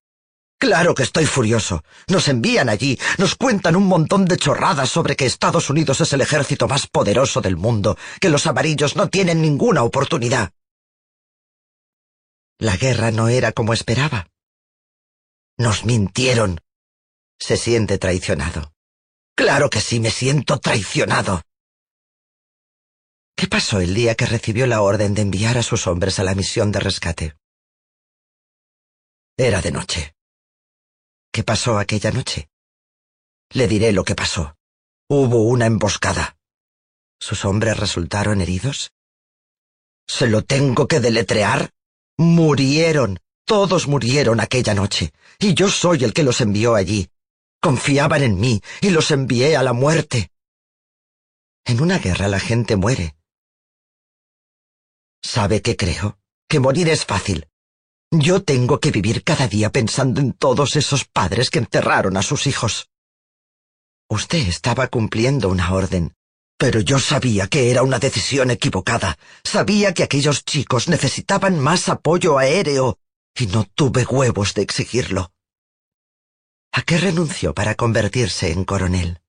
Claro 0.59 0.95
que 0.95 1.03
estoy 1.03 1.27
furioso. 1.27 1.85
Nos 2.09 2.29
envían 2.29 2.69
allí, 2.69 2.99
nos 3.19 3.35
cuentan 3.35 3.77
un 3.77 3.87
montón 3.87 4.25
de 4.25 4.39
chorradas 4.39 4.89
sobre 4.89 5.15
que 5.17 5.27
Estados 5.27 5.69
Unidos 5.69 6.01
es 6.01 6.13
el 6.13 6.23
ejército 6.23 6.67
más 6.67 6.87
poderoso 6.87 7.41
del 7.41 7.57
mundo, 7.57 7.99
que 8.21 8.31
los 8.31 8.47
amarillos 8.47 8.97
no 8.97 9.09
tienen 9.09 9.43
ninguna 9.43 9.83
oportunidad. 9.83 10.53
La 12.59 12.77
guerra 12.77 13.11
no 13.11 13.29
era 13.29 13.53
como 13.53 13.75
esperaba. 13.75 14.29
Nos 15.59 15.85
mintieron, 15.85 16.61
se 17.39 17.59
siente 17.59 17.99
traicionado. 17.99 18.73
Claro 19.35 19.69
que 19.69 19.83
sí, 19.83 20.01
me 20.01 20.11
siento 20.11 20.59
traicionado. 20.59 21.43
¿Qué 23.39 23.49
pasó 23.49 23.81
el 23.81 23.93
día 23.93 24.15
que 24.15 24.25
recibió 24.25 24.67
la 24.67 24.81
orden 24.81 25.13
de 25.13 25.21
enviar 25.21 25.59
a 25.59 25.63
sus 25.63 25.87
hombres 25.87 26.19
a 26.19 26.25
la 26.25 26.35
misión 26.35 26.73
de 26.73 26.81
rescate? 26.81 27.37
Era 29.37 29.61
de 29.61 29.73
noche. 29.73 30.15
¿Qué 31.31 31.45
pasó 31.45 31.79
aquella 31.79 32.13
noche? 32.13 32.49
Le 33.51 33.69
diré 33.69 33.93
lo 33.93 34.05
que 34.05 34.15
pasó. 34.15 34.57
Hubo 35.11 35.43
una 35.43 35.67
emboscada. 35.67 36.39
¿Sus 37.21 37.45
hombres 37.45 37.77
resultaron 37.77 38.41
heridos? 38.41 38.93
¿Se 40.09 40.29
lo 40.29 40.41
tengo 40.41 40.89
que 40.89 41.01
deletrear? 41.01 41.73
Murieron. 42.17 43.21
Todos 43.45 43.87
murieron 43.87 44.41
aquella 44.41 44.73
noche. 44.73 45.13
Y 45.39 45.53
yo 45.53 45.69
soy 45.69 46.05
el 46.05 46.15
que 46.15 46.23
los 46.23 46.41
envió 46.41 46.75
allí. 46.75 47.11
Confiaban 47.61 48.23
en 48.23 48.41
mí 48.41 48.63
y 48.81 48.89
los 48.89 49.11
envié 49.11 49.59
a 49.59 49.63
la 49.63 49.75
muerte. 49.75 50.31
En 51.67 51.83
una 51.83 51.99
guerra 51.99 52.29
la 52.29 52.41
gente 52.41 52.77
muere. 52.77 53.16
¿Sabe 55.27 55.61
qué 55.61 55.77
creo? 55.77 56.21
Que 56.49 56.61
morir 56.61 56.89
es 56.89 57.05
fácil. 57.05 57.49
Yo 58.13 58.45
tengo 58.45 58.79
que 58.79 58.93
vivir 58.93 59.25
cada 59.25 59.49
día 59.49 59.73
pensando 59.73 60.21
en 60.21 60.33
todos 60.33 60.77
esos 60.77 61.05
padres 61.05 61.51
que 61.51 61.59
enterraron 61.59 62.17
a 62.17 62.23
sus 62.23 62.47
hijos. 62.47 62.89
Usted 64.09 64.47
estaba 64.47 64.87
cumpliendo 64.87 65.49
una 65.49 65.75
orden, 65.75 66.15
pero 66.57 66.79
yo 66.79 67.01
sabía 67.01 67.49
que 67.49 67.73
era 67.73 67.83
una 67.83 67.99
decisión 67.99 68.53
equivocada. 68.53 69.19
Sabía 69.43 69.93
que 69.95 70.05
aquellos 70.05 70.45
chicos 70.45 70.87
necesitaban 70.87 71.59
más 71.59 71.89
apoyo 71.89 72.39
aéreo, 72.39 73.01
y 73.37 73.49
no 73.49 73.65
tuve 73.65 74.05
huevos 74.05 74.55
de 74.55 74.63
exigirlo. 74.63 75.33
¿A 76.71 76.83
qué 76.83 76.99
renunció 76.99 77.53
para 77.53 77.75
convertirse 77.75 78.53
en 78.53 78.65
coronel? 78.65 79.21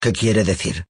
¿Qué 0.00 0.10
quiere 0.12 0.42
decir? 0.42 0.88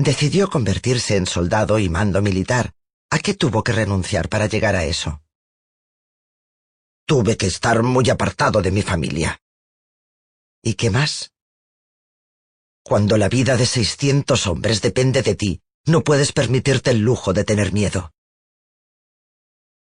Decidió 0.00 0.48
convertirse 0.48 1.16
en 1.16 1.26
soldado 1.26 1.78
y 1.78 1.90
mando 1.90 2.22
militar. 2.22 2.72
¿A 3.10 3.18
qué 3.18 3.34
tuvo 3.34 3.62
que 3.62 3.72
renunciar 3.72 4.30
para 4.30 4.46
llegar 4.46 4.74
a 4.74 4.86
eso? 4.86 5.22
Tuve 7.04 7.36
que 7.36 7.44
estar 7.44 7.82
muy 7.82 8.08
apartado 8.08 8.62
de 8.62 8.70
mi 8.70 8.80
familia. 8.80 9.42
¿Y 10.62 10.72
qué 10.72 10.88
más? 10.88 11.34
Cuando 12.82 13.18
la 13.18 13.28
vida 13.28 13.58
de 13.58 13.66
seiscientos 13.66 14.46
hombres 14.46 14.80
depende 14.80 15.20
de 15.20 15.34
ti, 15.34 15.60
no 15.84 16.02
puedes 16.02 16.32
permitirte 16.32 16.92
el 16.92 17.00
lujo 17.00 17.34
de 17.34 17.44
tener 17.44 17.74
miedo. 17.74 18.10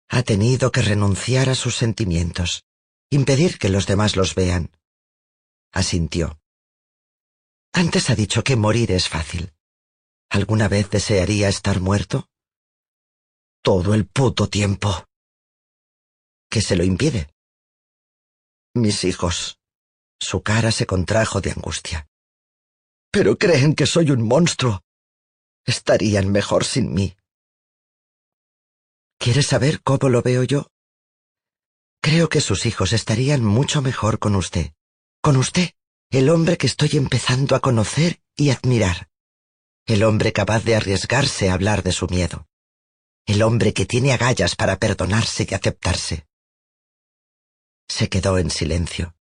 Ha 0.09 0.25
tenido 0.25 0.73
que 0.73 0.83
renunciar 0.83 1.49
a 1.49 1.55
sus 1.55 1.77
sentimientos 1.77 2.65
impedir 3.09 3.57
que 3.57 3.69
los 3.69 3.87
demás 3.87 4.17
los 4.17 4.35
vean. 4.35 4.73
Asintió. 5.71 6.41
Antes 7.73 8.11
ha 8.11 8.17
dicho 8.17 8.43
que 8.43 8.57
morir 8.57 8.91
es 8.91 9.09
fácil. 9.09 9.53
¿Alguna 10.33 10.67
vez 10.67 10.89
desearía 10.89 11.51
estar 11.51 11.79
muerto? 11.81 12.27
Todo 13.63 13.93
el 13.93 14.07
puto 14.07 14.49
tiempo. 14.49 15.05
¿Qué 16.49 16.63
se 16.63 16.75
lo 16.75 16.85
impide? 16.85 17.29
Mis 18.75 19.05
hijos. 19.05 19.59
Su 20.19 20.43
cara 20.43 20.73
se 20.73 20.87
contrajo 20.87 21.43
de 21.43 21.51
angustia. 21.51 22.09
Pero 23.11 23.37
creen 23.37 23.75
que 23.75 23.85
soy 23.85 24.11
un 24.11 24.23
monstruo. 24.23 24.81
Estarían 25.67 26.33
mejor 26.33 26.65
sin 26.65 26.95
mí. 26.95 27.15
¿Quieres 29.19 29.49
saber 29.49 29.83
cómo 29.83 30.09
lo 30.09 30.23
veo 30.23 30.45
yo? 30.45 30.69
Creo 32.01 32.31
que 32.31 32.41
sus 32.41 32.65
hijos 32.65 32.95
estarían 32.95 33.45
mucho 33.45 33.83
mejor 33.83 34.19
con 34.19 34.35
usted. 34.37 34.73
Con 35.21 35.37
usted, 35.37 35.73
el 36.09 36.31
hombre 36.31 36.57
que 36.57 36.69
estoy 36.69 36.93
empezando 36.95 37.55
a 37.55 37.61
conocer 37.61 38.23
y 38.35 38.49
admirar. 38.49 39.12
El 39.87 40.05
hombre 40.05 40.33
capaz 40.33 40.65
de 40.65 40.77
arriesgarse 40.77 41.51
a 41.51 41.55
hablar 41.55 41.83
de 41.83 41.93
su 41.93 42.07
miedo. 42.07 42.47
El 43.27 43.43
hombre 43.43 43.73
que 43.73 43.85
tiene 43.85 44.13
agallas 44.13 44.55
para 44.55 44.77
perdonarse 44.77 45.47
y 45.49 45.55
aceptarse. 45.55 46.27
Se 47.89 48.09
quedó 48.09 48.39
en 48.39 48.51
silencio. 48.51 49.17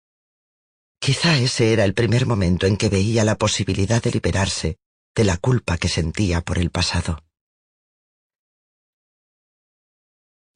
Quizá 1.01 1.39
ese 1.39 1.73
era 1.73 1.85
el 1.85 1.95
primer 1.95 2.27
momento 2.27 2.67
en 2.67 2.77
que 2.77 2.89
veía 2.89 3.25
la 3.25 3.37
posibilidad 3.37 4.03
de 4.03 4.11
liberarse 4.11 4.79
de 5.15 5.25
la 5.25 5.37
culpa 5.37 5.79
que 5.79 5.89
sentía 5.89 6.41
por 6.41 6.59
el 6.59 6.71
pasado. 6.71 7.25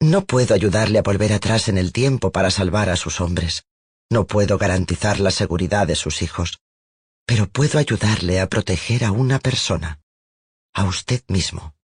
No 0.01 0.25
puedo 0.25 0.53
ayudarle 0.53 0.99
a 0.99 1.01
volver 1.01 1.31
atrás 1.31 1.69
en 1.69 1.77
el 1.77 1.93
tiempo 1.93 2.31
para 2.31 2.51
salvar 2.51 2.89
a 2.89 2.97
sus 2.97 3.21
hombres. 3.21 3.63
No 4.09 4.27
puedo 4.27 4.57
garantizar 4.57 5.21
la 5.21 5.31
seguridad 5.31 5.87
de 5.87 5.95
sus 5.95 6.21
hijos. 6.21 6.59
Pero 7.25 7.47
puedo 7.49 7.79
ayudarle 7.79 8.39
a 8.39 8.47
proteger 8.47 9.03
a 9.05 9.11
una 9.11 9.39
persona. 9.39 10.01
A 10.73 10.85
usted 10.85 11.23
mismo. 11.27 11.75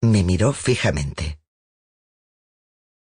Me 0.00 0.22
miró 0.22 0.52
fijamente. 0.52 1.40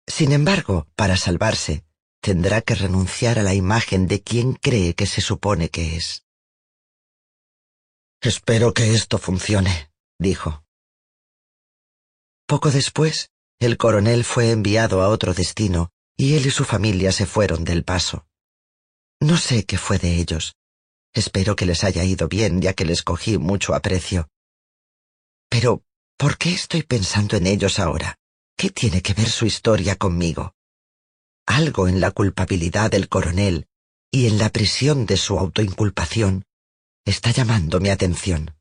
Sin 0.07 0.31
embargo, 0.31 0.87
para 0.95 1.17
salvarse, 1.17 1.85
tendrá 2.21 2.61
que 2.61 2.75
renunciar 2.75 3.39
a 3.39 3.43
la 3.43 3.53
imagen 3.53 4.07
de 4.07 4.21
quien 4.21 4.53
cree 4.53 4.95
que 4.95 5.05
se 5.05 5.21
supone 5.21 5.69
que 5.69 5.95
es. 5.97 6.25
Espero 8.21 8.73
que 8.73 8.93
esto 8.93 9.17
funcione, 9.17 9.91
dijo. 10.19 10.65
Poco 12.45 12.71
después, 12.71 13.31
el 13.59 13.77
coronel 13.77 14.23
fue 14.23 14.51
enviado 14.51 15.01
a 15.01 15.09
otro 15.09 15.33
destino 15.33 15.91
y 16.17 16.35
él 16.35 16.45
y 16.45 16.51
su 16.51 16.65
familia 16.65 17.11
se 17.11 17.25
fueron 17.25 17.63
del 17.63 17.83
paso. 17.83 18.25
No 19.21 19.37
sé 19.37 19.65
qué 19.65 19.77
fue 19.77 19.99
de 19.99 20.15
ellos. 20.15 20.55
Espero 21.13 21.55
que 21.55 21.65
les 21.65 21.83
haya 21.83 22.03
ido 22.03 22.27
bien 22.27 22.61
ya 22.61 22.73
que 22.73 22.85
les 22.85 23.03
cogí 23.03 23.37
mucho 23.37 23.73
aprecio. 23.73 24.29
Pero, 25.49 25.83
¿por 26.17 26.37
qué 26.37 26.53
estoy 26.53 26.83
pensando 26.83 27.37
en 27.37 27.47
ellos 27.47 27.79
ahora? 27.79 28.15
¿Qué 28.55 28.69
tiene 28.69 29.01
que 29.01 29.13
ver 29.13 29.29
su 29.29 29.45
historia 29.45 29.95
conmigo? 29.95 30.53
Algo 31.45 31.87
en 31.87 31.99
la 31.99 32.11
culpabilidad 32.11 32.91
del 32.91 33.09
coronel 33.09 33.67
y 34.11 34.27
en 34.27 34.37
la 34.37 34.49
prisión 34.49 35.05
de 35.05 35.17
su 35.17 35.39
autoinculpación 35.39 36.45
está 37.05 37.31
llamando 37.31 37.79
mi 37.79 37.89
atención. 37.89 38.55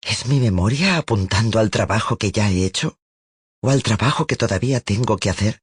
¿Es 0.00 0.26
mi 0.26 0.40
memoria 0.40 0.96
apuntando 0.96 1.58
al 1.58 1.70
trabajo 1.70 2.16
que 2.16 2.30
ya 2.30 2.50
he 2.50 2.64
hecho? 2.64 2.98
o 3.60 3.70
al 3.70 3.82
trabajo 3.82 4.26
que 4.26 4.36
todavía 4.36 4.80
tengo 4.80 5.16
que 5.16 5.30
hacer? 5.30 5.60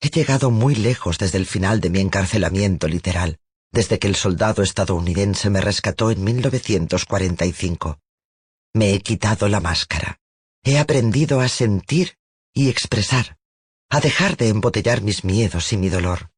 He 0.00 0.10
llegado 0.10 0.50
muy 0.50 0.74
lejos 0.74 1.18
desde 1.18 1.38
el 1.38 1.46
final 1.46 1.80
de 1.80 1.90
mi 1.90 2.00
encarcelamiento 2.00 2.88
literal, 2.88 3.38
desde 3.72 3.98
que 3.98 4.06
el 4.06 4.16
soldado 4.16 4.62
estadounidense 4.62 5.50
me 5.50 5.60
rescató 5.60 6.10
en 6.10 6.22
1945. 6.22 7.98
Me 8.74 8.94
he 8.94 9.00
quitado 9.00 9.48
la 9.48 9.60
máscara. 9.60 10.20
He 10.62 10.78
aprendido 10.78 11.40
a 11.40 11.48
sentir 11.48 12.18
y 12.54 12.68
expresar, 12.68 13.38
a 13.90 14.00
dejar 14.00 14.36
de 14.36 14.48
embotellar 14.48 15.00
mis 15.00 15.24
miedos 15.24 15.72
y 15.72 15.76
mi 15.78 15.88
dolor. 15.88 16.30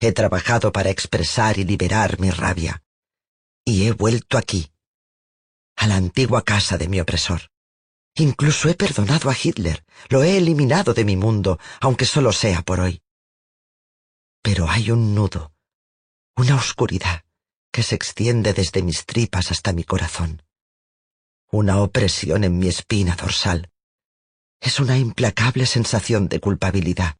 He 0.00 0.12
trabajado 0.12 0.72
para 0.72 0.90
expresar 0.90 1.58
y 1.58 1.64
liberar 1.64 2.20
mi 2.20 2.30
rabia. 2.30 2.82
Y 3.64 3.86
he 3.86 3.92
vuelto 3.92 4.38
aquí, 4.38 4.70
a 5.76 5.86
la 5.86 5.96
antigua 5.96 6.42
casa 6.42 6.78
de 6.78 6.88
mi 6.88 7.00
opresor. 7.00 7.50
Incluso 8.14 8.68
he 8.68 8.74
perdonado 8.74 9.28
a 9.28 9.36
Hitler, 9.40 9.84
lo 10.08 10.22
he 10.22 10.38
eliminado 10.38 10.94
de 10.94 11.04
mi 11.04 11.16
mundo, 11.16 11.58
aunque 11.80 12.06
solo 12.06 12.32
sea 12.32 12.62
por 12.62 12.80
hoy. 12.80 13.02
Pero 14.42 14.70
hay 14.70 14.90
un 14.90 15.14
nudo, 15.14 15.52
una 16.36 16.56
oscuridad 16.56 17.24
que 17.72 17.82
se 17.82 17.94
extiende 17.94 18.52
desde 18.52 18.82
mis 18.82 19.06
tripas 19.06 19.50
hasta 19.50 19.72
mi 19.72 19.84
corazón. 19.84 20.42
Una 21.50 21.80
opresión 21.80 22.44
en 22.44 22.58
mi 22.58 22.68
espina 22.68 23.16
dorsal. 23.16 23.70
Es 24.60 24.78
una 24.78 24.98
implacable 24.98 25.64
sensación 25.64 26.28
de 26.28 26.40
culpabilidad. 26.40 27.16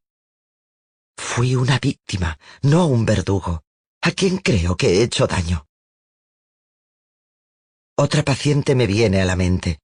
Fui 1.17 1.57
una 1.57 1.79
víctima, 1.79 2.39
no 2.61 2.87
un 2.87 3.07
verdugo. 3.07 3.63
¿A 4.03 4.11
quién 4.11 4.37
creo 4.39 4.77
que 4.77 4.89
he 4.89 5.03
hecho 5.03 5.27
daño? 5.27 5.67
Otra 7.97 8.23
paciente 8.23 8.75
me 8.75 8.87
viene 8.87 9.23
a 9.23 9.25
la 9.25 9.37
mente. 9.37 9.81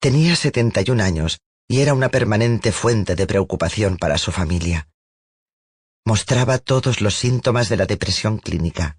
Tenía 0.00 0.34
71 0.34 1.00
años 1.00 1.38
y 1.68 1.80
era 1.80 1.94
una 1.94 2.08
permanente 2.08 2.72
fuente 2.72 3.14
de 3.14 3.26
preocupación 3.26 3.96
para 3.98 4.18
su 4.18 4.32
familia. 4.32 4.88
Mostraba 6.04 6.58
todos 6.58 7.00
los 7.00 7.14
síntomas 7.14 7.68
de 7.68 7.76
la 7.76 7.86
depresión 7.86 8.38
clínica. 8.38 8.98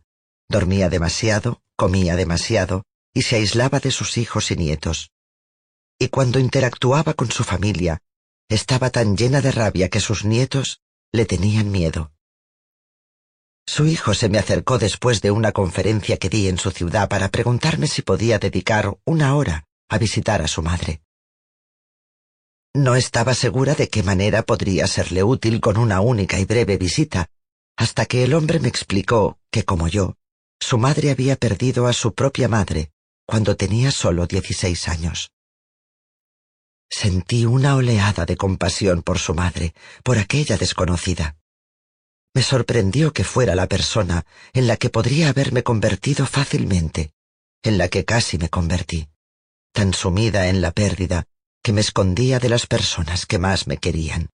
Dormía 0.50 0.90
demasiado, 0.90 1.62
comía 1.76 2.16
demasiado 2.16 2.84
y 3.14 3.24
se 3.24 3.36
aislaba 3.36 3.80
de 3.80 3.92
sus 3.92 4.18
hijos 4.18 4.52
y 4.52 4.56
nietos. 4.56 5.12
Y 6.00 6.08
cuando 6.08 6.40
interactuaba 6.40 7.14
con 7.14 7.30
su 7.30 7.44
familia, 7.44 8.00
estaba 8.50 8.90
tan 8.90 9.18
llena 9.18 9.42
de 9.42 9.52
rabia 9.52 9.90
que 9.90 10.00
sus 10.00 10.26
nietos 10.26 10.82
le 11.12 11.26
tenían 11.26 11.72
miedo. 11.72 12.12
Su 13.66 13.86
hijo 13.86 14.14
se 14.14 14.30
me 14.30 14.38
acercó 14.38 14.78
después 14.78 15.22
de 15.22 15.32
una 15.32 15.52
conferencia 15.52 16.18
que 16.18 16.30
di 16.30 16.48
en 16.48 16.58
su 16.58 16.72
ciudad 16.72 17.08
para 17.10 17.30
preguntarme 17.30 17.88
si 17.88 18.02
podía 18.02 18.40
dedicar 18.40 18.98
una 19.06 19.36
hora 19.36 19.66
a 19.90 19.98
visitar 19.98 20.42
a 20.42 20.48
su 20.48 20.62
madre. 20.62 21.02
No 22.76 22.96
estaba 22.96 23.36
segura 23.36 23.76
de 23.76 23.88
qué 23.88 24.02
manera 24.02 24.42
podría 24.42 24.88
serle 24.88 25.24
útil 25.24 25.62
con 25.62 25.78
una 25.78 26.02
única 26.02 26.40
y 26.40 26.46
breve 26.46 26.78
visita, 26.78 27.28
hasta 27.78 28.08
que 28.08 28.24
el 28.24 28.34
hombre 28.34 28.60
me 28.60 28.68
explicó 28.68 29.38
que, 29.52 29.64
como 29.64 29.88
yo, 29.88 30.16
su 30.60 30.80
madre 30.80 31.12
había 31.12 31.36
perdido 31.36 31.86
a 31.86 31.94
su 31.94 32.14
propia 32.14 32.48
madre 32.48 32.92
cuando 33.28 33.56
tenía 33.56 33.92
solo 33.92 34.26
dieciséis 34.26 34.88
años. 34.88 35.32
Sentí 36.90 37.46
una 37.46 37.76
oleada 37.76 38.26
de 38.26 38.38
compasión 38.38 39.04
por 39.04 39.20
su 39.20 39.34
madre, 39.34 39.74
por 40.04 40.18
aquella 40.18 40.58
desconocida. 40.58 41.38
Me 42.34 42.42
sorprendió 42.42 43.14
que 43.14 43.24
fuera 43.24 43.56
la 43.56 43.68
persona 43.68 44.26
en 44.52 44.66
la 44.66 44.78
que 44.78 44.90
podría 44.90 45.30
haberme 45.30 45.62
convertido 45.62 46.26
fácilmente, 46.26 47.14
en 47.62 47.78
la 47.78 47.88
que 47.88 48.04
casi 48.04 48.40
me 48.40 48.50
convertí, 48.50 49.10
tan 49.72 49.94
sumida 49.94 50.48
en 50.48 50.62
la 50.62 50.72
pérdida 50.72 51.28
que 51.64 51.74
me 51.74 51.82
escondía 51.82 52.40
de 52.40 52.50
las 52.50 52.68
personas 52.68 53.26
que 53.26 53.40
más 53.40 53.68
me 53.68 53.78
querían. 53.78 54.30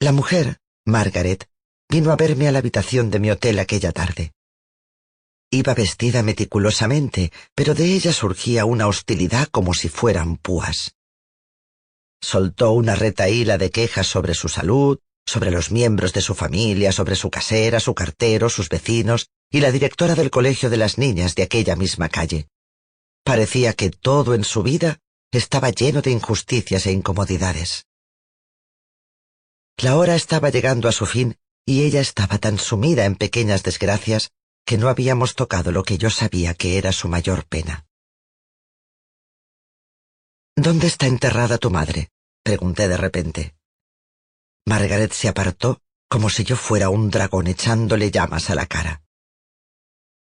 La 0.00 0.12
mujer, 0.12 0.58
Margaret, 0.86 1.48
vino 1.90 2.12
a 2.12 2.16
verme 2.16 2.48
a 2.48 2.52
la 2.52 2.60
habitación 2.60 3.10
de 3.10 3.18
mi 3.18 3.30
hotel 3.30 3.58
aquella 3.58 3.92
tarde. 3.92 4.32
Iba 5.50 5.74
vestida 5.74 6.22
meticulosamente, 6.22 7.32
pero 7.56 7.74
de 7.74 7.92
ella 7.92 8.12
surgía 8.12 8.64
una 8.64 8.86
hostilidad 8.86 9.48
como 9.48 9.74
si 9.74 9.88
fueran 9.88 10.36
púas. 10.36 10.94
Soltó 12.22 12.70
una 12.70 12.94
retaíla 12.94 13.58
de 13.58 13.70
quejas 13.70 14.06
sobre 14.06 14.34
su 14.34 14.48
salud, 14.48 15.00
sobre 15.26 15.50
los 15.50 15.72
miembros 15.72 16.12
de 16.12 16.20
su 16.20 16.34
familia, 16.34 16.92
sobre 16.92 17.16
su 17.16 17.30
casera, 17.30 17.80
su 17.80 17.94
cartero, 17.94 18.48
sus 18.48 18.68
vecinos 18.68 19.28
y 19.50 19.60
la 19.60 19.72
directora 19.72 20.14
del 20.14 20.30
colegio 20.30 20.70
de 20.70 20.76
las 20.76 20.98
niñas 20.98 21.34
de 21.34 21.42
aquella 21.42 21.74
misma 21.74 22.08
calle. 22.08 22.46
Parecía 23.24 23.74
que 23.74 23.90
todo 23.90 24.34
en 24.34 24.44
su 24.44 24.62
vida 24.62 24.98
estaba 25.30 25.70
lleno 25.70 26.02
de 26.02 26.10
injusticias 26.10 26.86
e 26.86 26.92
incomodidades. 26.92 27.86
La 29.76 29.96
hora 29.96 30.14
estaba 30.14 30.50
llegando 30.50 30.88
a 30.88 30.92
su 30.92 31.06
fin 31.06 31.38
y 31.64 31.84
ella 31.84 32.00
estaba 32.00 32.38
tan 32.38 32.58
sumida 32.58 33.04
en 33.04 33.16
pequeñas 33.16 33.62
desgracias 33.62 34.32
que 34.66 34.76
no 34.76 34.88
habíamos 34.88 35.34
tocado 35.34 35.72
lo 35.72 35.82
que 35.82 35.98
yo 35.98 36.10
sabía 36.10 36.54
que 36.54 36.78
era 36.78 36.92
su 36.92 37.08
mayor 37.08 37.46
pena. 37.46 37.86
¿Dónde 40.56 40.88
está 40.88 41.06
enterrada 41.06 41.58
tu 41.58 41.70
madre? 41.70 42.10
pregunté 42.42 42.88
de 42.88 42.96
repente. 42.96 43.54
Margaret 44.66 45.12
se 45.12 45.28
apartó 45.28 45.80
como 46.08 46.28
si 46.28 46.44
yo 46.44 46.56
fuera 46.56 46.90
un 46.90 47.08
dragón 47.08 47.46
echándole 47.46 48.10
llamas 48.10 48.50
a 48.50 48.54
la 48.54 48.66
cara. 48.66 49.02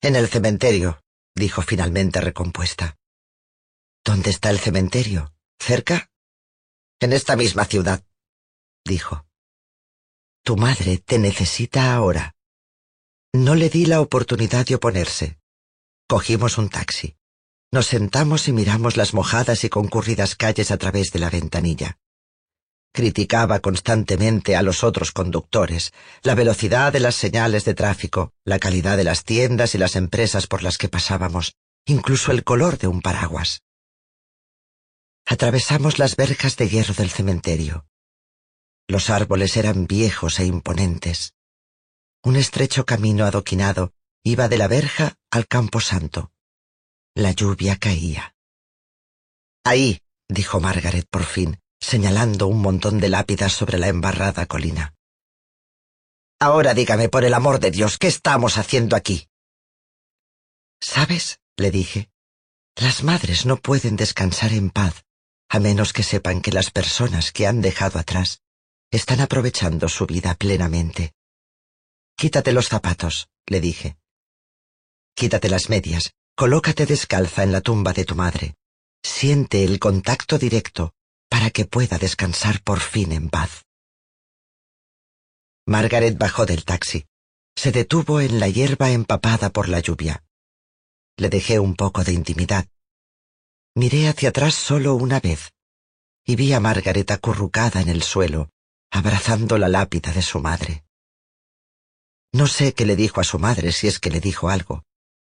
En 0.02 0.16
el 0.16 0.28
cementerio, 0.28 1.02
dijo 1.36 1.62
finalmente 1.62 2.22
recompuesta. 2.22 2.98
¿Dónde 4.04 4.30
está 4.30 4.50
el 4.50 4.60
cementerio? 4.60 5.34
¿Cerca? 5.60 6.10
En 7.00 7.14
esta 7.14 7.36
misma 7.36 7.66
ciudad, 7.66 8.04
dijo. 8.86 9.28
Tu 10.44 10.56
madre 10.56 11.00
te 11.00 11.20
necesita 11.20 11.94
ahora. 11.94 12.36
No 13.34 13.56
le 13.56 13.70
di 13.70 13.86
la 13.86 14.00
oportunidad 14.00 14.66
de 14.66 14.76
oponerse. 14.76 15.40
Cogimos 16.08 16.58
un 16.58 16.70
taxi. 16.70 17.18
Nos 17.72 17.88
sentamos 17.88 18.48
y 18.48 18.54
miramos 18.54 18.96
las 18.96 19.14
mojadas 19.14 19.64
y 19.64 19.70
concurridas 19.70 20.36
calles 20.36 20.72
a 20.72 20.78
través 20.78 21.12
de 21.12 21.20
la 21.20 21.30
ventanilla. 21.30 21.98
Criticaba 22.96 23.60
constantemente 23.60 24.56
a 24.56 24.62
los 24.62 24.82
otros 24.82 25.12
conductores, 25.12 25.92
la 26.24 26.34
velocidad 26.34 26.94
de 26.94 27.02
las 27.02 27.16
señales 27.16 27.66
de 27.66 27.74
tráfico, 27.74 28.32
la 28.46 28.58
calidad 28.58 28.96
de 28.96 29.04
las 29.04 29.26
tiendas 29.26 29.76
y 29.76 29.78
las 29.78 29.98
empresas 29.98 30.48
por 30.48 30.64
las 30.64 30.78
que 30.78 30.88
pasábamos, 30.88 31.58
incluso 31.86 32.32
el 32.32 32.46
color 32.46 32.78
de 32.78 32.88
un 32.88 33.02
paraguas. 33.02 33.64
Atravesamos 35.26 36.00
las 36.00 36.16
verjas 36.16 36.56
de 36.56 36.70
hierro 36.70 36.94
del 36.94 37.10
cementerio. 37.10 37.86
Los 38.88 39.10
árboles 39.10 39.58
eran 39.58 39.88
viejos 39.88 40.40
e 40.40 40.46
imponentes. 40.46 41.34
Un 42.24 42.38
estrecho 42.38 42.86
camino 42.86 43.26
adoquinado 43.26 43.92
iba 44.24 44.48
de 44.48 44.58
la 44.58 44.70
verja 44.70 45.16
al 45.32 45.48
campo 45.48 45.82
santo. 45.82 46.32
La 47.14 47.32
lluvia 47.32 47.76
caía. 47.76 48.36
Ahí, 49.66 50.00
dijo 50.30 50.62
Margaret 50.62 51.06
por 51.10 51.26
fin, 51.26 51.60
señalando 51.86 52.48
un 52.48 52.62
montón 52.62 53.00
de 53.00 53.10
lápidas 53.10 53.54
sobre 53.54 53.78
la 53.78 53.90
embarrada 53.90 54.48
colina. 54.48 54.96
Ahora 56.40 56.74
dígame, 56.74 57.10
por 57.10 57.24
el 57.24 57.34
amor 57.34 57.60
de 57.60 57.70
Dios, 57.70 58.00
¿qué 58.00 58.08
estamos 58.08 58.58
haciendo 58.58 58.96
aquí? 58.96 59.28
¿Sabes? 60.82 61.40
le 61.58 61.70
dije. 61.70 62.10
Las 62.76 63.04
madres 63.04 63.46
no 63.46 63.58
pueden 63.58 63.96
descansar 63.96 64.52
en 64.52 64.72
paz, 64.72 65.06
a 65.48 65.60
menos 65.60 65.94
que 65.94 66.02
sepan 66.02 66.42
que 66.42 66.52
las 66.52 66.72
personas 66.72 67.32
que 67.32 67.46
han 67.46 67.62
dejado 67.62 68.00
atrás 68.00 68.42
están 68.92 69.22
aprovechando 69.22 69.88
su 69.88 70.08
vida 70.08 70.34
plenamente. 70.34 71.14
Quítate 72.18 72.52
los 72.52 72.68
zapatos, 72.68 73.30
le 73.46 73.62
dije. 73.62 73.96
Quítate 75.14 75.50
las 75.50 75.70
medias, 75.70 76.14
colócate 76.36 76.88
descalza 76.88 77.44
en 77.44 77.52
la 77.52 77.62
tumba 77.62 77.94
de 77.94 78.06
tu 78.06 78.16
madre. 78.16 78.56
Siente 79.04 79.64
el 79.64 79.80
contacto 79.80 80.40
directo 80.40 80.96
para 81.36 81.50
que 81.50 81.66
pueda 81.66 81.98
descansar 81.98 82.64
por 82.64 82.80
fin 82.80 83.12
en 83.12 83.30
paz. 83.30 83.66
Margaret 85.68 86.18
bajó 86.18 86.46
del 86.46 86.64
taxi. 86.64 87.08
Se 87.58 87.74
detuvo 87.74 88.22
en 88.22 88.40
la 88.40 88.48
hierba 88.48 88.92
empapada 88.92 89.50
por 89.50 89.68
la 89.68 89.82
lluvia. 89.82 90.24
Le 91.18 91.28
dejé 91.28 91.60
un 91.60 91.76
poco 91.76 92.06
de 92.06 92.14
intimidad. 92.14 92.70
Miré 93.76 94.08
hacia 94.08 94.30
atrás 94.30 94.56
solo 94.56 94.96
una 94.96 95.20
vez 95.20 95.52
y 96.26 96.38
vi 96.38 96.54
a 96.54 96.62
Margaret 96.62 97.12
acurrucada 97.12 97.82
en 97.82 97.90
el 97.90 98.02
suelo, 98.02 98.50
abrazando 98.90 99.58
la 99.58 99.68
lápida 99.68 100.14
de 100.14 100.22
su 100.22 100.40
madre. 100.40 100.86
No 102.32 102.48
sé 102.48 102.74
qué 102.74 102.86
le 102.86 102.96
dijo 102.96 103.20
a 103.20 103.26
su 103.26 103.40
madre 103.40 103.74
si 103.74 103.90
es 103.90 104.00
que 104.00 104.10
le 104.10 104.22
dijo 104.22 104.48
algo. 104.48 104.86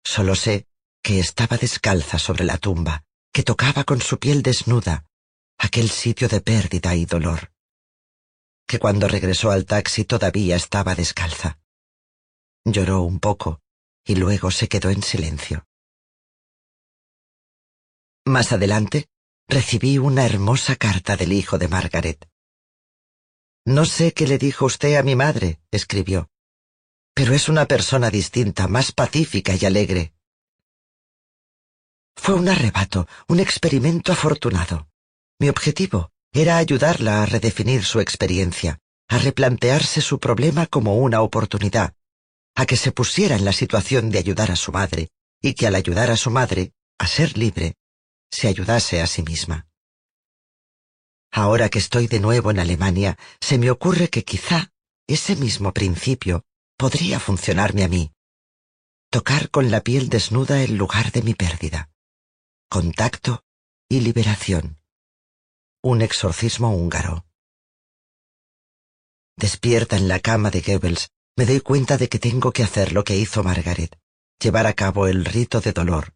Solo 0.04 0.36
sé 0.36 0.68
que 1.01 1.22
estaba 1.22 1.56
descalza 1.56 2.20
sobre 2.20 2.43
la 2.43 2.58
tumba, 2.58 3.06
que 3.32 3.43
tocaba 3.43 3.86
con 3.86 4.01
su 4.01 4.20
piel 4.20 4.43
desnuda 4.43 5.06
aquel 5.64 5.89
sitio 5.89 6.28
de 6.28 6.41
pérdida 6.41 6.93
y 6.93 7.05
dolor, 7.05 7.53
que 8.68 8.80
cuando 8.80 9.07
regresó 9.07 9.49
al 9.49 9.66
taxi 9.66 10.03
todavía 10.03 10.57
estaba 10.57 10.93
descalza. 10.93 11.57
Lloró 12.66 13.01
un 13.03 13.20
poco 13.20 13.61
y 14.05 14.16
luego 14.16 14.51
se 14.51 14.68
quedó 14.68 14.89
en 14.89 15.01
silencio. 15.01 15.66
Más 18.26 18.51
adelante, 18.51 19.07
recibí 19.47 19.97
una 19.97 20.26
hermosa 20.26 20.76
carta 20.76 21.16
del 21.16 21.32
hijo 21.32 21.57
de 21.57 21.70
Margaret. 21.70 22.30
No 23.66 23.86
sé 23.86 24.14
qué 24.14 24.28
le 24.28 24.38
dijo 24.38 24.66
usted 24.66 24.95
a 24.95 25.03
mi 25.03 25.16
madre, 25.16 25.61
escribió. 25.72 26.30
Pero 27.14 27.34
es 27.34 27.47
una 27.47 27.66
persona 27.66 28.09
distinta, 28.09 28.68
más 28.68 28.91
pacífica 28.91 29.55
y 29.55 29.66
alegre. 29.66 30.14
Fue 32.18 32.36
un 32.36 32.49
arrebato, 32.49 33.07
un 33.30 33.39
experimento 33.39 34.11
afortunado. 34.11 34.89
Mi 35.44 35.50
objetivo 35.50 36.10
era 36.32 36.56
ayudarla 36.56 37.22
a 37.22 37.26
redefinir 37.26 37.84
su 37.84 38.00
experiencia, 38.00 38.80
a 39.10 39.18
replantearse 39.18 40.00
su 40.00 40.18
problema 40.18 40.68
como 40.68 40.96
una 40.96 41.22
oportunidad, 41.22 41.96
a 42.56 42.66
que 42.66 42.78
se 42.78 42.94
pusiera 42.94 43.36
en 43.36 43.44
la 43.44 43.52
situación 43.52 44.10
de 44.10 44.20
ayudar 44.20 44.52
a 44.52 44.56
su 44.56 44.72
madre, 44.72 45.10
y 45.41 45.54
que 45.54 45.68
al 45.68 45.76
ayudar 45.76 46.12
a 46.12 46.16
su 46.16 46.32
madre, 46.32 46.72
a 46.98 47.08
ser 47.08 47.38
libre, 47.38 47.76
se 48.32 48.48
ayudase 48.48 49.02
a 49.02 49.06
sí 49.06 49.22
misma. 49.22 49.68
Ahora 51.30 51.68
que 51.68 51.80
estoy 51.80 52.08
de 52.08 52.22
nuevo 52.22 52.50
en 52.50 52.60
Alemania, 52.60 53.18
se 53.41 53.58
me 53.58 53.70
ocurre 53.70 54.08
que 54.08 54.24
quizá 54.24 54.72
ese 55.08 55.36
mismo 55.36 55.74
principio 55.74 56.46
podría 56.78 57.20
funcionarme 57.20 57.84
a 57.84 57.89
mí. 57.89 58.14
Tocar 59.10 59.50
con 59.50 59.72
la 59.72 59.82
piel 59.82 60.08
desnuda 60.08 60.64
el 60.64 60.78
lugar 60.78 61.12
de 61.12 61.22
mi 61.22 61.34
pérdida. 61.34 61.89
Contacto 62.70 63.44
y 63.89 64.00
liberación. 64.00 64.80
Un 65.86 66.02
exorcismo 66.02 66.74
húngaro. 66.74 67.26
Despierta 69.36 69.98
en 69.98 70.08
la 70.08 70.22
cama 70.22 70.50
de 70.50 70.62
Goebbels, 70.62 71.10
me 71.36 71.46
doy 71.46 71.60
cuenta 71.60 71.98
de 71.98 72.08
que 72.08 72.20
tengo 72.20 72.54
que 72.54 72.64
hacer 72.64 72.94
lo 72.94 73.04
que 73.04 73.18
hizo 73.18 73.44
Margaret, 73.44 74.00
llevar 74.40 74.66
a 74.66 74.76
cabo 74.76 75.08
el 75.08 75.26
rito 75.26 75.60
de 75.60 75.74
dolor, 75.74 76.16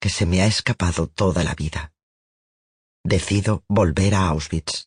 que 0.00 0.08
se 0.08 0.24
me 0.24 0.40
ha 0.42 0.46
escapado 0.46 1.08
toda 1.08 1.42
la 1.42 1.56
vida. 1.56 1.92
Decido 3.02 3.64
volver 3.68 4.14
a 4.14 4.28
Auschwitz. 4.28 4.86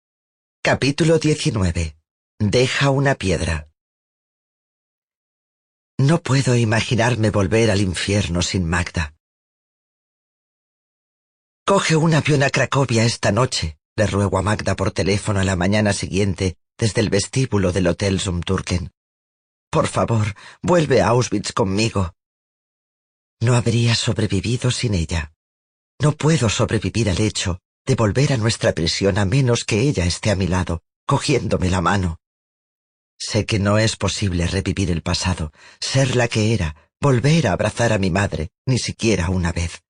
Capítulo 0.63 1.17
19. 1.17 1.97
Deja 2.39 2.91
una 2.91 3.15
piedra. 3.15 3.67
No 5.97 6.21
puedo 6.21 6.55
imaginarme 6.55 7.31
volver 7.31 7.71
al 7.71 7.81
infierno 7.81 8.43
sin 8.43 8.69
Magda. 8.69 9.15
Coge 11.65 11.95
un 11.95 12.13
avión 12.13 12.43
a 12.43 12.51
Cracovia 12.51 13.05
esta 13.05 13.31
noche, 13.31 13.79
le 13.95 14.05
ruego 14.05 14.37
a 14.37 14.43
Magda 14.43 14.75
por 14.75 14.91
teléfono 14.91 15.39
a 15.39 15.43
la 15.43 15.55
mañana 15.55 15.93
siguiente 15.93 16.57
desde 16.77 17.01
el 17.01 17.09
vestíbulo 17.09 17.71
del 17.71 17.87
Hotel 17.87 18.19
Zumturken. 18.19 18.91
Por 19.71 19.87
favor, 19.87 20.35
vuelve 20.61 21.01
a 21.01 21.07
Auschwitz 21.07 21.53
conmigo. 21.53 22.13
No 23.39 23.55
habría 23.55 23.95
sobrevivido 23.95 24.69
sin 24.69 24.93
ella. 24.93 25.33
No 25.99 26.11
puedo 26.11 26.49
sobrevivir 26.49 27.09
al 27.09 27.19
hecho 27.19 27.59
de 27.85 27.95
volver 27.95 28.33
a 28.33 28.37
nuestra 28.37 28.73
prisión 28.73 29.17
a 29.17 29.25
menos 29.25 29.63
que 29.63 29.81
ella 29.81 30.05
esté 30.05 30.31
a 30.31 30.35
mi 30.35 30.47
lado, 30.47 30.83
cogiéndome 31.05 31.69
la 31.69 31.81
mano. 31.81 32.19
Sé 33.17 33.45
que 33.45 33.59
no 33.59 33.77
es 33.77 33.95
posible 33.95 34.47
revivir 34.47 34.91
el 34.91 35.01
pasado, 35.01 35.51
ser 35.79 36.15
la 36.15 36.27
que 36.27 36.53
era, 36.53 36.75
volver 36.99 37.47
a 37.47 37.53
abrazar 37.53 37.93
a 37.93 37.97
mi 37.97 38.09
madre, 38.09 38.49
ni 38.65 38.79
siquiera 38.79 39.29
una 39.29 39.51
vez. 39.51 39.83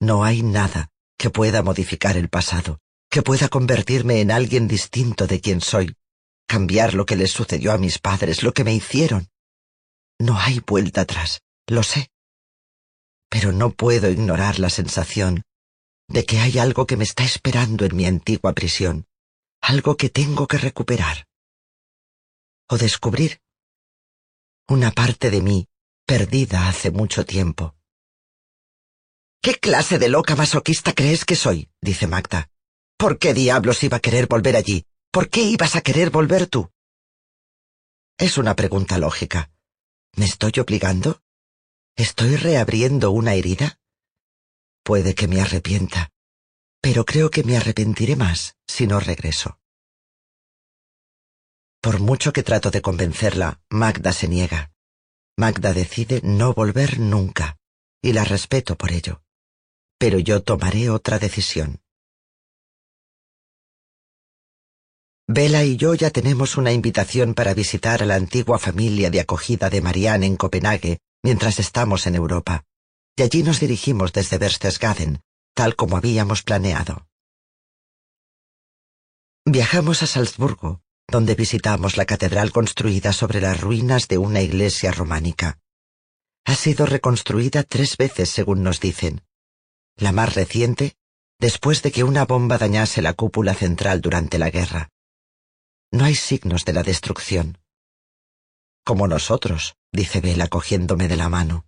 No 0.00 0.24
hay 0.24 0.42
nada 0.42 0.90
que 1.16 1.30
pueda 1.30 1.62
modificar 1.62 2.16
el 2.16 2.28
pasado, 2.28 2.80
que 3.10 3.22
pueda 3.22 3.48
convertirme 3.48 4.20
en 4.20 4.30
alguien 4.30 4.68
distinto 4.68 5.26
de 5.26 5.40
quien 5.40 5.60
soy, 5.60 5.96
cambiar 6.46 6.94
lo 6.94 7.06
que 7.06 7.16
les 7.16 7.32
sucedió 7.32 7.72
a 7.72 7.78
mis 7.78 7.98
padres, 7.98 8.42
lo 8.42 8.52
que 8.52 8.64
me 8.64 8.74
hicieron. 8.74 9.28
No 10.18 10.38
hay 10.38 10.60
vuelta 10.60 11.02
atrás, 11.02 11.42
lo 11.66 11.82
sé. 11.82 12.10
Pero 13.28 13.52
no 13.52 13.70
puedo 13.70 14.08
ignorar 14.10 14.58
la 14.58 14.70
sensación 14.70 15.44
de 16.08 16.24
que 16.24 16.38
hay 16.40 16.58
algo 16.58 16.86
que 16.86 16.96
me 16.96 17.04
está 17.04 17.24
esperando 17.24 17.84
en 17.84 17.94
mi 17.94 18.06
antigua 18.06 18.52
prisión, 18.54 19.06
algo 19.60 19.96
que 19.96 20.08
tengo 20.08 20.46
que 20.46 20.58
recuperar. 20.58 21.26
O 22.68 22.78
descubrir 22.78 23.40
una 24.68 24.90
parte 24.90 25.30
de 25.30 25.40
mí 25.40 25.68
perdida 26.06 26.68
hace 26.68 26.90
mucho 26.90 27.24
tiempo. 27.24 27.74
¿Qué 29.42 29.54
clase 29.54 29.98
de 29.98 30.08
loca 30.08 30.34
masoquista 30.36 30.92
crees 30.92 31.24
que 31.24 31.36
soy? 31.36 31.70
dice 31.80 32.06
Magda. 32.06 32.50
¿Por 32.96 33.18
qué 33.18 33.32
diablos 33.32 33.82
iba 33.84 33.98
a 33.98 34.00
querer 34.00 34.26
volver 34.26 34.56
allí? 34.56 34.84
¿Por 35.10 35.30
qué 35.30 35.42
ibas 35.42 35.76
a 35.76 35.80
querer 35.80 36.10
volver 36.10 36.48
tú? 36.48 36.70
Es 38.18 38.36
una 38.36 38.56
pregunta 38.56 38.98
lógica. 38.98 39.50
¿Me 40.16 40.24
estoy 40.24 40.52
obligando? 40.58 41.22
¿Estoy 41.96 42.36
reabriendo 42.36 43.10
una 43.12 43.34
herida? 43.34 43.78
Puede 44.88 45.14
que 45.14 45.28
me 45.28 45.42
arrepienta, 45.42 46.08
pero 46.80 47.04
creo 47.04 47.28
que 47.30 47.44
me 47.44 47.58
arrepentiré 47.58 48.16
más 48.16 48.56
si 48.66 48.86
no 48.86 49.00
regreso. 49.00 49.58
Por 51.82 52.00
mucho 52.00 52.32
que 52.32 52.42
trato 52.42 52.70
de 52.70 52.80
convencerla, 52.80 53.60
Magda 53.68 54.14
se 54.14 54.28
niega. 54.28 54.72
Magda 55.36 55.74
decide 55.74 56.22
no 56.24 56.54
volver 56.54 57.00
nunca, 57.00 57.58
y 58.00 58.14
la 58.14 58.24
respeto 58.24 58.76
por 58.76 58.90
ello. 58.90 59.20
Pero 59.98 60.20
yo 60.20 60.42
tomaré 60.42 60.88
otra 60.88 61.18
decisión. 61.18 61.82
Bella 65.26 65.64
y 65.64 65.76
yo 65.76 65.92
ya 65.92 66.08
tenemos 66.08 66.56
una 66.56 66.72
invitación 66.72 67.34
para 67.34 67.52
visitar 67.52 68.02
a 68.02 68.06
la 68.06 68.14
antigua 68.14 68.58
familia 68.58 69.10
de 69.10 69.20
acogida 69.20 69.68
de 69.68 69.82
Marianne 69.82 70.24
en 70.24 70.36
Copenhague 70.38 71.00
mientras 71.22 71.58
estamos 71.58 72.06
en 72.06 72.14
Europa 72.14 72.64
y 73.18 73.22
allí 73.22 73.42
nos 73.42 73.58
dirigimos 73.58 74.12
desde 74.12 74.38
Berchtesgaden, 74.38 75.20
tal 75.52 75.74
como 75.74 75.96
habíamos 75.96 76.44
planeado. 76.44 77.08
Viajamos 79.44 80.04
a 80.04 80.06
Salzburgo, 80.06 80.82
donde 81.08 81.34
visitamos 81.34 81.96
la 81.96 82.04
catedral 82.04 82.52
construida 82.52 83.12
sobre 83.12 83.40
las 83.40 83.60
ruinas 83.60 84.06
de 84.06 84.18
una 84.18 84.40
iglesia 84.40 84.92
románica. 84.92 85.58
Ha 86.44 86.54
sido 86.54 86.86
reconstruida 86.86 87.64
tres 87.64 87.96
veces, 87.96 88.28
según 88.28 88.62
nos 88.62 88.78
dicen. 88.78 89.22
La 89.96 90.12
más 90.12 90.36
reciente, 90.36 90.94
después 91.40 91.82
de 91.82 91.90
que 91.90 92.04
una 92.04 92.24
bomba 92.24 92.56
dañase 92.56 93.02
la 93.02 93.14
cúpula 93.14 93.54
central 93.54 94.00
durante 94.00 94.38
la 94.38 94.50
guerra. 94.50 94.90
No 95.90 96.04
hay 96.04 96.14
signos 96.14 96.64
de 96.64 96.72
la 96.72 96.84
destrucción. 96.84 97.58
Como 98.84 99.08
nosotros, 99.08 99.74
dice 99.92 100.20
Bela 100.20 100.46
cogiéndome 100.46 101.08
de 101.08 101.16
la 101.16 101.28
mano. 101.28 101.67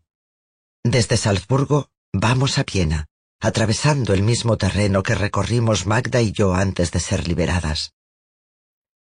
Desde 0.85 1.18
Salzburgo 1.18 1.91
vamos 2.11 2.57
a 2.59 2.64
Viena, 2.64 3.07
atravesando 3.39 4.14
el 4.14 4.22
mismo 4.22 4.57
terreno 4.57 5.03
que 5.03 5.14
recorrimos 5.14 5.87
Magda 5.87 6.22
y 6.22 6.33
yo 6.33 6.55
antes 6.55 6.91
de 6.91 7.01
ser 7.01 7.28
liberadas. 7.28 7.93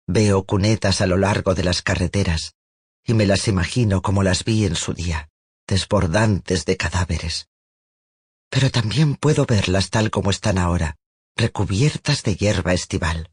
Veo 0.08 0.44
cunetas 0.44 1.02
a 1.02 1.08
lo 1.08 1.18
largo 1.18 1.56
de 1.56 1.64
las 1.64 1.82
carreteras 1.82 2.54
y 3.04 3.16
me 3.16 3.26
las 3.26 3.48
imagino 3.48 4.04
como 4.04 4.22
las 4.22 4.44
vi 4.44 4.66
en 4.66 4.76
su 4.76 4.94
día, 4.94 5.30
desbordantes 5.68 6.66
de 6.66 6.78
cadáveres. 6.78 7.50
Pero 8.50 8.70
también 8.70 9.16
puedo 9.16 9.48
verlas 9.48 9.90
tal 9.90 10.12
como 10.12 10.30
están 10.30 10.60
ahora, 10.60 10.98
recubiertas 11.36 12.22
de 12.22 12.36
hierba 12.36 12.74
estival. 12.74 13.32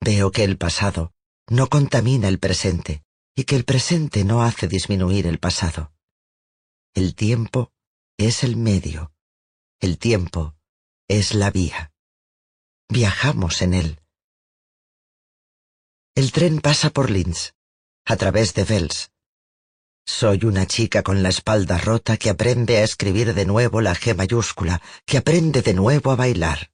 Veo 0.00 0.30
que 0.30 0.44
el 0.44 0.56
pasado 0.56 1.12
no 1.48 1.68
contamina 1.68 2.28
el 2.28 2.38
presente 2.38 3.02
y 3.34 3.42
que 3.42 3.56
el 3.56 3.64
presente 3.64 4.24
no 4.24 4.44
hace 4.44 4.68
disminuir 4.68 5.26
el 5.26 5.40
pasado. 5.40 5.92
El 6.94 7.14
tiempo 7.14 7.72
es 8.18 8.42
el 8.42 8.56
medio. 8.56 9.12
El 9.78 9.96
tiempo 9.96 10.56
es 11.06 11.34
la 11.34 11.52
vía. 11.52 11.92
Viajamos 12.88 13.62
en 13.62 13.74
él. 13.74 14.00
El 16.16 16.32
tren 16.32 16.60
pasa 16.60 16.90
por 16.90 17.08
Linz, 17.08 17.52
a 18.04 18.16
través 18.16 18.54
de 18.54 18.64
Vels. 18.64 19.12
Soy 20.04 20.44
una 20.44 20.66
chica 20.66 21.04
con 21.04 21.22
la 21.22 21.28
espalda 21.28 21.78
rota 21.78 22.16
que 22.16 22.28
aprende 22.28 22.78
a 22.78 22.82
escribir 22.82 23.34
de 23.34 23.46
nuevo 23.46 23.80
la 23.80 23.94
G 23.94 24.16
mayúscula, 24.16 24.82
que 25.06 25.18
aprende 25.18 25.62
de 25.62 25.74
nuevo 25.74 26.10
a 26.10 26.16
bailar. 26.16 26.72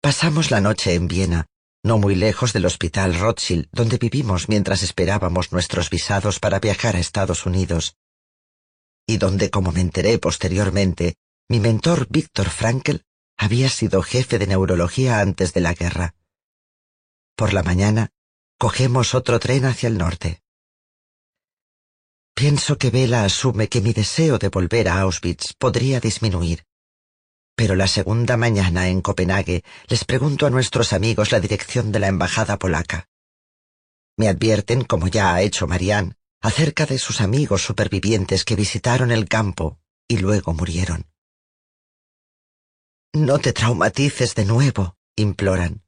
Pasamos 0.00 0.50
la 0.50 0.60
noche 0.60 0.94
en 0.94 1.06
Viena, 1.06 1.46
no 1.84 1.98
muy 1.98 2.16
lejos 2.16 2.52
del 2.52 2.66
Hospital 2.66 3.14
Rothschild, 3.14 3.68
donde 3.70 3.98
vivimos 3.98 4.48
mientras 4.48 4.82
esperábamos 4.82 5.52
nuestros 5.52 5.90
visados 5.90 6.40
para 6.40 6.58
viajar 6.58 6.96
a 6.96 6.98
Estados 6.98 7.46
Unidos, 7.46 7.96
y 9.06 9.18
donde, 9.18 9.50
como 9.50 9.72
me 9.72 9.80
enteré 9.80 10.18
posteriormente, 10.18 11.16
mi 11.48 11.60
mentor 11.60 12.06
Víctor 12.10 12.50
Frankel 12.50 13.04
había 13.36 13.68
sido 13.68 14.02
jefe 14.02 14.38
de 14.38 14.46
neurología 14.46 15.20
antes 15.20 15.52
de 15.52 15.60
la 15.60 15.74
guerra. 15.74 16.14
Por 17.36 17.52
la 17.52 17.62
mañana, 17.62 18.10
cogemos 18.58 19.14
otro 19.14 19.38
tren 19.38 19.64
hacia 19.66 19.88
el 19.88 19.98
norte. 19.98 20.42
Pienso 22.34 22.78
que 22.78 22.90
Vela 22.90 23.24
asume 23.24 23.68
que 23.68 23.80
mi 23.80 23.92
deseo 23.92 24.38
de 24.38 24.48
volver 24.48 24.88
a 24.88 25.00
Auschwitz 25.00 25.54
podría 25.54 26.00
disminuir, 26.00 26.64
pero 27.56 27.74
la 27.74 27.88
segunda 27.88 28.36
mañana 28.36 28.88
en 28.88 29.00
Copenhague 29.00 29.64
les 29.88 30.04
pregunto 30.04 30.46
a 30.46 30.50
nuestros 30.50 30.92
amigos 30.92 31.32
la 31.32 31.40
dirección 31.40 31.90
de 31.90 31.98
la 31.98 32.08
embajada 32.08 32.58
polaca. 32.58 33.08
Me 34.18 34.28
advierten, 34.28 34.84
como 34.84 35.08
ya 35.08 35.34
ha 35.34 35.40
hecho 35.40 35.66
Marianne, 35.66 36.14
acerca 36.40 36.86
de 36.86 36.98
sus 36.98 37.20
amigos 37.20 37.62
supervivientes 37.62 38.44
que 38.44 38.56
visitaron 38.56 39.10
el 39.10 39.28
campo 39.28 39.80
y 40.08 40.18
luego 40.18 40.54
murieron. 40.54 41.06
No 43.12 43.38
te 43.38 43.52
traumatices 43.52 44.34
de 44.34 44.44
nuevo, 44.44 44.96
imploran. 45.16 45.82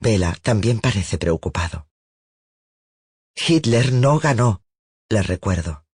Vela 0.00 0.36
también 0.42 0.80
parece 0.80 1.18
preocupado. 1.18 1.88
Hitler 3.34 3.92
no 3.92 4.18
ganó, 4.18 4.62
les 5.08 5.26
recuerdo. 5.26 5.84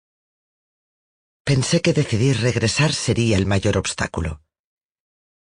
Pensé 1.45 1.81
que 1.81 1.93
decidir 1.93 2.41
regresar 2.41 2.93
sería 2.93 3.37
el 3.37 3.47
mayor 3.47 3.77
obstáculo. 3.77 4.43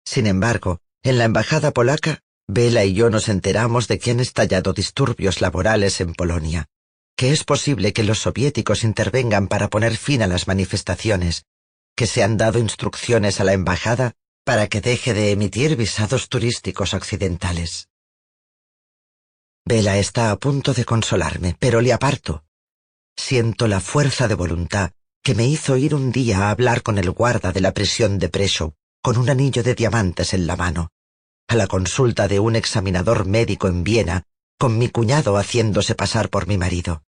Sin 0.03 0.27
embargo, 0.27 0.81
en 1.03 1.17
la 1.17 1.23
embajada 1.23 1.71
polaca, 1.71 2.21
Vela 2.47 2.85
y 2.85 2.93
yo 2.93 3.09
nos 3.09 3.29
enteramos 3.29 3.87
de 3.87 3.97
que 3.97 4.11
han 4.11 4.19
estallado 4.19 4.73
disturbios 4.73 5.41
laborales 5.41 5.99
en 6.01 6.13
Polonia, 6.13 6.67
que 7.15 7.31
es 7.31 7.43
posible 7.43 7.93
que 7.93 8.03
los 8.03 8.19
soviéticos 8.19 8.83
intervengan 8.83 9.47
para 9.47 9.69
poner 9.69 9.97
fin 9.97 10.21
a 10.21 10.27
las 10.27 10.47
manifestaciones, 10.47 11.45
que 11.95 12.07
se 12.07 12.23
han 12.23 12.37
dado 12.37 12.59
instrucciones 12.59 13.39
a 13.39 13.43
la 13.43 13.53
embajada 13.53 14.13
para 14.43 14.67
que 14.67 14.81
deje 14.81 15.13
de 15.13 15.31
emitir 15.31 15.75
visados 15.75 16.29
turísticos 16.29 16.93
occidentales. 16.93 17.89
Vela 19.65 19.97
está 19.97 20.29
a 20.29 20.35
punto 20.35 20.73
de 20.73 20.85
consolarme, 20.85 21.55
pero 21.57 21.81
le 21.81 21.93
aparto. 21.93 22.43
Siento 23.17 23.67
la 23.67 23.79
fuerza 23.79 24.27
de 24.27 24.35
voluntad 24.35 24.91
que 25.23 25.33
me 25.33 25.47
hizo 25.47 25.75
ir 25.77 25.95
un 25.95 26.11
día 26.11 26.43
a 26.43 26.51
hablar 26.51 26.83
con 26.83 26.99
el 26.99 27.09
guarda 27.09 27.51
de 27.51 27.61
la 27.61 27.73
prisión 27.73 28.19
de 28.19 28.29
Preshow 28.29 28.75
con 29.01 29.17
un 29.17 29.29
anillo 29.29 29.61
de 29.61 29.75
diamantes 29.75 30.33
en 30.33 30.47
la 30.47 30.55
mano, 30.55 30.89
a 31.47 31.55
la 31.55 31.67
consulta 31.67 32.27
de 32.27 32.39
un 32.39 32.55
examinador 32.55 33.25
médico 33.25 33.67
en 33.67 33.83
Viena, 33.83 34.23
con 34.57 34.77
mi 34.77 34.89
cuñado 34.89 35.37
haciéndose 35.37 35.95
pasar 35.95 36.29
por 36.29 36.47
mi 36.47 36.57
marido. 36.57 37.03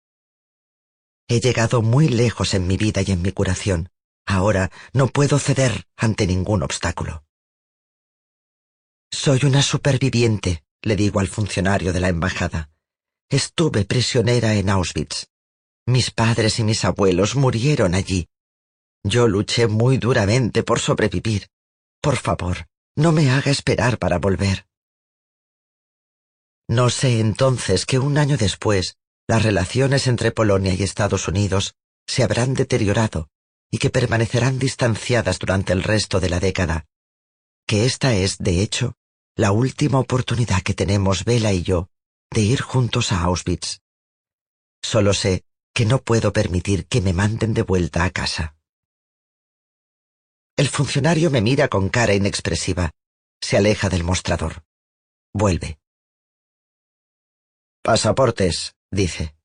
He 1.27 1.39
llegado 1.39 1.81
muy 1.81 2.07
lejos 2.07 2.53
en 2.53 2.67
mi 2.67 2.77
vida 2.77 3.01
y 3.01 3.11
en 3.11 3.21
mi 3.21 3.31
curación. 3.31 3.89
Ahora 4.25 4.71
no 4.93 5.07
puedo 5.07 5.39
ceder 5.39 5.87
ante 5.95 6.27
ningún 6.27 6.63
obstáculo. 6.63 7.23
Soy 9.11 9.39
una 9.43 9.61
superviviente, 9.61 10.63
le 10.81 10.95
digo 10.95 11.19
al 11.19 11.27
funcionario 11.27 11.93
de 11.93 11.99
la 11.99 12.09
embajada. 12.09 12.69
Estuve 13.29 13.85
prisionera 13.85 14.55
en 14.55 14.69
Auschwitz. 14.69 15.27
Mis 15.87 16.11
padres 16.11 16.59
y 16.59 16.63
mis 16.63 16.83
abuelos 16.85 17.35
murieron 17.35 17.95
allí. 17.95 18.27
Yo 19.03 19.27
luché 19.27 19.67
muy 19.67 19.97
duramente 19.97 20.63
por 20.63 20.79
sobrevivir. 20.79 21.47
Por 22.01 22.17
favor, 22.17 22.67
no 22.95 23.11
me 23.11 23.29
haga 23.29 23.51
esperar 23.51 23.99
para 23.99 24.17
volver. 24.17 24.67
No 26.67 26.89
sé 26.89 27.19
entonces 27.19 27.85
que 27.85 27.99
un 27.99 28.17
año 28.17 28.37
después 28.37 28.97
las 29.27 29.43
relaciones 29.43 30.07
entre 30.07 30.31
Polonia 30.31 30.73
y 30.73 30.83
Estados 30.83 31.27
Unidos 31.27 31.75
se 32.07 32.23
habrán 32.23 32.53
deteriorado 32.53 33.29
y 33.71 33.77
que 33.77 33.89
permanecerán 33.89 34.59
distanciadas 34.59 35.39
durante 35.39 35.73
el 35.73 35.83
resto 35.83 36.19
de 36.19 36.29
la 36.29 36.39
década, 36.39 36.85
que 37.67 37.85
esta 37.85 38.15
es, 38.15 38.37
de 38.37 38.61
hecho, 38.61 38.93
la 39.35 39.51
última 39.51 39.99
oportunidad 39.99 40.61
que 40.61 40.73
tenemos 40.73 41.25
Vela 41.25 41.51
y 41.51 41.63
yo 41.63 41.89
de 42.31 42.41
ir 42.41 42.61
juntos 42.61 43.11
a 43.11 43.21
Auschwitz. 43.21 43.79
Solo 44.81 45.13
sé 45.13 45.43
que 45.73 45.85
no 45.85 46.01
puedo 46.01 46.31
permitir 46.31 46.87
que 46.87 47.01
me 47.01 47.13
manden 47.13 47.53
de 47.53 47.63
vuelta 47.63 48.05
a 48.05 48.11
casa. 48.11 48.55
El 50.55 50.69
funcionario 50.69 51.31
me 51.31 51.41
mira 51.41 51.67
con 51.67 51.89
cara 51.89 52.13
inexpresiva. 52.13 52.91
Se 53.41 53.57
aleja 53.57 53.89
del 53.89 54.03
mostrador. 54.03 54.63
Vuelve. 55.33 55.79
Pasaportes, 57.85 58.73
dice. 58.89 59.35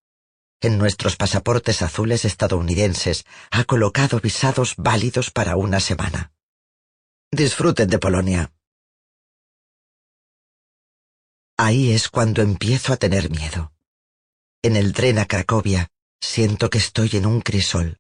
En 0.63 0.79
nuestros 0.79 1.17
pasaportes 1.17 1.83
azules 1.83 2.25
estadounidenses 2.25 3.27
ha 3.51 3.65
colocado 3.65 4.19
visados 4.19 4.77
válidos 4.79 5.31
para 5.31 5.57
una 5.57 5.79
semana. 5.79 6.33
Disfruten 7.31 7.91
de 7.91 7.99
Polonia. 7.99 8.51
Ahí 11.59 11.93
es 11.93 12.09
cuando 12.09 12.41
empiezo 12.41 12.95
a 12.95 12.97
tener 12.97 13.29
miedo. 13.29 13.75
En 14.63 14.77
el 14.77 14.95
tren 14.95 15.19
a 15.19 15.27
Cracovia 15.27 15.91
siento 16.19 16.71
que 16.71 16.79
estoy 16.79 17.11
en 17.13 17.27
un 17.27 17.43
crisol, 17.43 17.99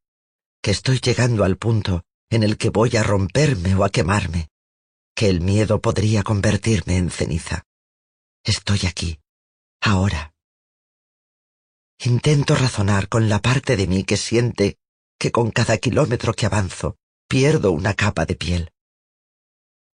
que 0.62 0.70
estoy 0.70 1.01
llegando 1.01 1.45
al 1.45 1.59
punto 1.59 2.03
en 2.30 2.45
el 2.45 2.57
que 2.57 2.70
voy 2.70 2.97
a 2.97 3.03
romperme 3.03 3.74
o 3.74 3.84
a 3.84 3.91
quemarme, 3.91 4.49
que 5.14 5.28
el 5.28 5.43
miedo 5.43 5.82
podría 5.82 6.22
convertirme 6.22 6.97
en 6.97 7.11
ceniza. 7.11 7.64
Estoy 8.43 8.86
aquí, 8.86 9.20
ahora. 9.81 10.33
Intento 12.03 12.55
razonar 12.55 13.09
con 13.09 13.28
la 13.28 13.41
parte 13.41 13.76
de 13.76 13.87
mí 13.87 14.05
que 14.05 14.16
siente 14.16 14.78
que 15.18 15.31
con 15.31 15.51
cada 15.51 15.76
kilómetro 15.76 16.33
que 16.33 16.47
avanzo 16.47 16.97
pierdo 17.28 17.72
una 17.72 17.95
capa 17.95 18.24
de 18.24 18.37
piel. 18.37 18.72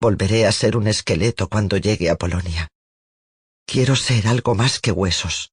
Volveré 0.00 0.46
a 0.46 0.52
ser 0.52 0.76
un 0.76 0.88
esqueleto 0.88 1.48
cuando 1.48 1.76
llegue 1.76 2.10
a 2.10 2.16
Polonia. 2.16 2.68
Quiero 3.66 3.94
ser 3.94 4.26
algo 4.26 4.56
más 4.56 4.80
que 4.80 4.90
huesos. 4.90 5.52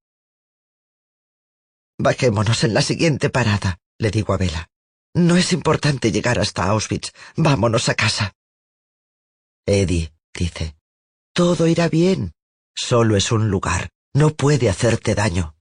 Bajémonos 2.00 2.64
en 2.64 2.74
la 2.74 2.82
siguiente 2.82 3.30
parada, 3.30 3.78
le 4.00 4.10
digo 4.10 4.34
a 4.34 4.38
Vela. 4.38 4.70
No 5.14 5.38
es 5.38 5.54
importante 5.54 6.12
llegar 6.12 6.40
hasta 6.40 6.64
Auschwitz. 6.64 7.12
Vámonos 7.36 7.90
a 7.90 7.96
casa. 7.96 8.34
Eddie, 9.66 10.12
dice, 10.34 10.76
todo 11.34 11.68
irá 11.68 11.90
bien. 11.90 12.32
Solo 12.76 13.18
es 13.18 13.32
un 13.32 13.50
lugar. 13.52 13.90
No 14.14 14.32
puede 14.32 14.70
hacerte 14.70 15.14
daño. 15.14 15.56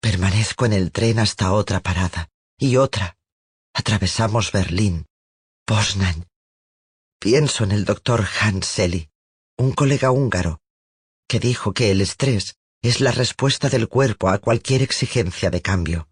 Permanezco 0.00 0.66
en 0.66 0.72
el 0.72 0.90
tren 0.90 1.20
hasta 1.20 1.52
otra 1.52 1.80
parada. 1.80 2.28
Y 2.58 2.76
otra. 2.76 3.16
Atravesamos 3.72 4.50
Berlín. 4.52 5.06
Poznan. 5.64 6.28
Pienso 7.20 7.62
en 7.62 7.70
el 7.72 7.84
doctor 7.84 8.26
Hans 8.40 8.66
Selly, 8.66 9.08
un 9.56 9.72
colega 9.72 10.10
húngaro, 10.10 10.60
que 11.28 11.38
dijo 11.38 11.72
que 11.72 11.92
el 11.92 12.00
estrés 12.00 12.56
es 12.82 13.00
la 13.00 13.12
respuesta 13.12 13.68
del 13.68 13.88
cuerpo 13.88 14.28
a 14.28 14.38
cualquier 14.38 14.82
exigencia 14.82 15.48
de 15.48 15.62
cambio. 15.62 16.08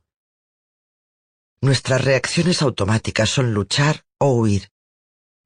Nuestras 1.61 2.05
reacciones 2.05 2.63
automáticas 2.63 3.29
son 3.29 3.53
luchar 3.53 4.05
o 4.19 4.35
huir. 4.35 4.71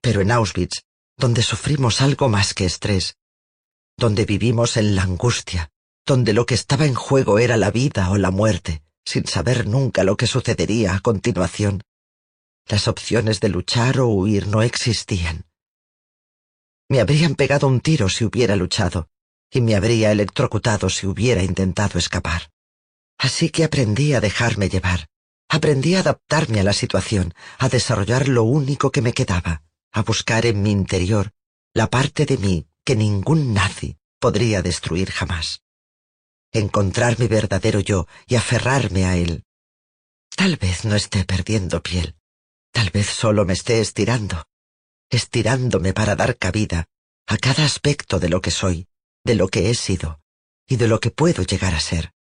Pero 0.02 0.20
en 0.20 0.30
Auschwitz, 0.30 0.82
donde 1.16 1.42
sufrimos 1.42 2.02
algo 2.02 2.28
más 2.28 2.52
que 2.52 2.66
estrés, 2.66 3.16
donde 3.96 4.24
vivimos 4.24 4.76
en 4.76 4.94
la 4.94 5.02
angustia, 5.02 5.70
donde 6.06 6.32
lo 6.32 6.46
que 6.46 6.54
estaba 6.54 6.86
en 6.86 6.94
juego 6.94 7.38
era 7.38 7.56
la 7.56 7.70
vida 7.70 8.10
o 8.10 8.18
la 8.18 8.30
muerte, 8.30 8.82
sin 9.04 9.26
saber 9.26 9.66
nunca 9.66 10.04
lo 10.04 10.16
que 10.16 10.26
sucedería 10.26 10.94
a 10.94 11.00
continuación, 11.00 11.82
las 12.66 12.88
opciones 12.88 13.40
de 13.40 13.50
luchar 13.50 14.00
o 14.00 14.08
huir 14.08 14.48
no 14.48 14.62
existían. 14.62 15.44
Me 16.88 17.00
habrían 17.00 17.34
pegado 17.34 17.66
un 17.66 17.80
tiro 17.80 18.08
si 18.08 18.24
hubiera 18.24 18.56
luchado, 18.56 19.08
y 19.50 19.60
me 19.60 19.74
habría 19.74 20.12
electrocutado 20.12 20.90
si 20.90 21.06
hubiera 21.06 21.42
intentado 21.42 21.98
escapar. 21.98 22.50
Así 23.18 23.50
que 23.50 23.64
aprendí 23.64 24.14
a 24.14 24.20
dejarme 24.20 24.68
llevar, 24.68 25.08
Aprendí 25.48 25.94
a 25.94 26.00
adaptarme 26.00 26.58
a 26.58 26.64
la 26.64 26.72
situación, 26.72 27.32
a 27.58 27.68
desarrollar 27.68 28.28
lo 28.28 28.42
único 28.42 28.90
que 28.90 29.02
me 29.02 29.12
quedaba, 29.12 29.62
a 29.92 30.02
buscar 30.02 30.46
en 30.46 30.62
mi 30.62 30.72
interior 30.72 31.30
la 31.74 31.88
parte 31.88 32.26
de 32.26 32.38
mí 32.38 32.66
que 32.84 32.96
ningún 32.96 33.54
nazi 33.54 33.98
podría 34.18 34.62
destruir 34.62 35.10
jamás. 35.10 35.62
Encontrar 36.52 37.18
mi 37.18 37.26
verdadero 37.26 37.80
yo 37.80 38.06
y 38.26 38.36
aferrarme 38.36 39.06
a 39.06 39.16
él. 39.16 39.44
Tal 40.36 40.56
vez 40.56 40.84
no 40.84 40.94
esté 40.94 41.24
perdiendo 41.24 41.82
piel, 41.82 42.16
tal 42.72 42.90
vez 42.90 43.06
solo 43.06 43.44
me 43.44 43.52
esté 43.52 43.80
estirando, 43.80 44.46
estirándome 45.10 45.92
para 45.92 46.16
dar 46.16 46.36
cabida 46.36 46.86
a 47.26 47.36
cada 47.38 47.64
aspecto 47.64 48.18
de 48.18 48.28
lo 48.28 48.40
que 48.40 48.50
soy, 48.50 48.88
de 49.24 49.34
lo 49.34 49.48
que 49.48 49.70
he 49.70 49.74
sido 49.74 50.20
y 50.66 50.76
de 50.76 50.88
lo 50.88 51.00
que 51.00 51.10
puedo 51.10 51.42
llegar 51.42 51.74
a 51.74 51.80
ser. 51.80 52.12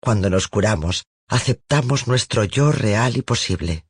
Cuando 0.00 0.30
nos 0.30 0.48
curamos, 0.48 1.06
aceptamos 1.28 2.06
nuestro 2.06 2.44
yo 2.44 2.70
real 2.70 3.16
y 3.16 3.22
posible. 3.22 3.86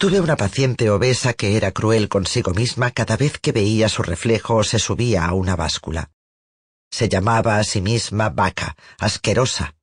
Tuve 0.00 0.18
una 0.18 0.34
paciente 0.34 0.88
obesa 0.88 1.34
que 1.34 1.58
era 1.58 1.72
cruel 1.72 2.08
consigo 2.08 2.54
misma 2.54 2.90
cada 2.90 3.18
vez 3.18 3.38
que 3.38 3.52
veía 3.52 3.86
su 3.90 4.02
reflejo 4.02 4.56
o 4.56 4.64
se 4.64 4.78
subía 4.78 5.26
a 5.26 5.34
una 5.34 5.56
báscula. 5.56 6.10
Se 6.90 7.10
llamaba 7.10 7.58
a 7.58 7.64
sí 7.64 7.82
misma 7.82 8.30
vaca, 8.30 8.76
asquerosa. 8.98 9.76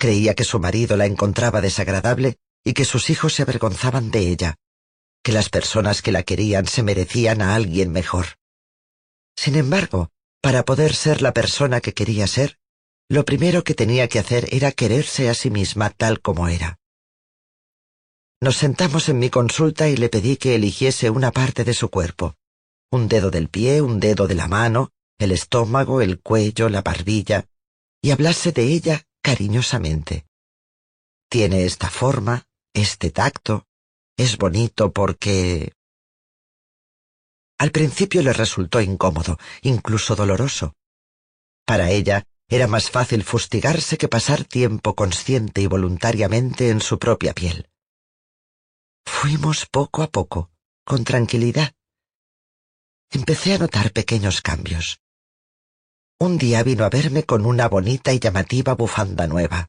Creía 0.00 0.34
que 0.34 0.42
su 0.42 0.58
marido 0.58 0.96
la 0.96 1.06
encontraba 1.06 1.60
desagradable 1.60 2.38
y 2.64 2.72
que 2.72 2.84
sus 2.84 3.08
hijos 3.08 3.34
se 3.34 3.42
avergonzaban 3.42 4.10
de 4.10 4.18
ella, 4.18 4.56
que 5.22 5.30
las 5.30 5.48
personas 5.48 6.02
que 6.02 6.10
la 6.10 6.24
querían 6.24 6.66
se 6.66 6.82
merecían 6.82 7.40
a 7.40 7.54
alguien 7.54 7.92
mejor. 7.92 8.26
Sin 9.36 9.54
embargo, 9.54 10.10
para 10.40 10.64
poder 10.64 10.92
ser 10.92 11.22
la 11.22 11.32
persona 11.32 11.80
que 11.80 11.94
quería 11.94 12.26
ser, 12.26 12.58
lo 13.08 13.24
primero 13.24 13.62
que 13.62 13.74
tenía 13.74 14.08
que 14.08 14.18
hacer 14.18 14.48
era 14.50 14.72
quererse 14.72 15.28
a 15.28 15.34
sí 15.34 15.50
misma 15.50 15.90
tal 15.90 16.20
como 16.20 16.48
era. 16.48 16.80
Nos 18.44 18.58
sentamos 18.58 19.08
en 19.08 19.18
mi 19.18 19.30
consulta 19.30 19.88
y 19.88 19.96
le 19.96 20.10
pedí 20.10 20.36
que 20.36 20.54
eligiese 20.54 21.08
una 21.08 21.30
parte 21.30 21.64
de 21.64 21.72
su 21.72 21.88
cuerpo, 21.88 22.36
un 22.90 23.08
dedo 23.08 23.30
del 23.30 23.48
pie, 23.48 23.80
un 23.80 24.00
dedo 24.00 24.26
de 24.26 24.34
la 24.34 24.48
mano, 24.48 24.90
el 25.18 25.32
estómago, 25.32 26.02
el 26.02 26.20
cuello, 26.20 26.68
la 26.68 26.82
barbilla, 26.82 27.46
y 28.02 28.10
hablase 28.10 28.52
de 28.52 28.64
ella 28.64 29.06
cariñosamente. 29.22 30.26
Tiene 31.30 31.64
esta 31.64 31.88
forma, 31.88 32.46
este 32.74 33.10
tacto, 33.10 33.66
es 34.14 34.36
bonito 34.36 34.92
porque... 34.92 35.72
Al 37.58 37.70
principio 37.70 38.20
le 38.20 38.34
resultó 38.34 38.82
incómodo, 38.82 39.38
incluso 39.62 40.16
doloroso. 40.16 40.74
Para 41.64 41.90
ella 41.90 42.26
era 42.50 42.66
más 42.66 42.90
fácil 42.90 43.24
fustigarse 43.24 43.96
que 43.96 44.08
pasar 44.08 44.44
tiempo 44.44 44.94
consciente 44.94 45.62
y 45.62 45.66
voluntariamente 45.66 46.68
en 46.68 46.82
su 46.82 46.98
propia 46.98 47.32
piel. 47.32 47.70
Fuimos 49.04 49.66
poco 49.66 50.02
a 50.02 50.08
poco, 50.08 50.50
con 50.84 51.04
tranquilidad. 51.04 51.72
Empecé 53.10 53.54
a 53.54 53.58
notar 53.58 53.92
pequeños 53.92 54.40
cambios. 54.40 55.00
Un 56.18 56.38
día 56.38 56.62
vino 56.62 56.84
a 56.84 56.90
verme 56.90 57.24
con 57.24 57.46
una 57.46 57.68
bonita 57.68 58.12
y 58.12 58.18
llamativa 58.18 58.74
bufanda 58.74 59.26
nueva. 59.26 59.68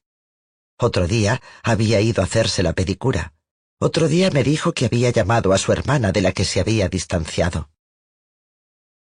Otro 0.78 1.06
día 1.06 1.40
había 1.62 2.00
ido 2.00 2.22
a 2.22 2.26
hacerse 2.26 2.62
la 2.62 2.72
pedicura. 2.72 3.34
Otro 3.78 4.08
día 4.08 4.30
me 4.30 4.42
dijo 4.42 4.72
que 4.72 4.86
había 4.86 5.10
llamado 5.10 5.52
a 5.52 5.58
su 5.58 5.72
hermana 5.72 6.12
de 6.12 6.22
la 6.22 6.32
que 6.32 6.44
se 6.44 6.60
había 6.60 6.88
distanciado. 6.88 7.70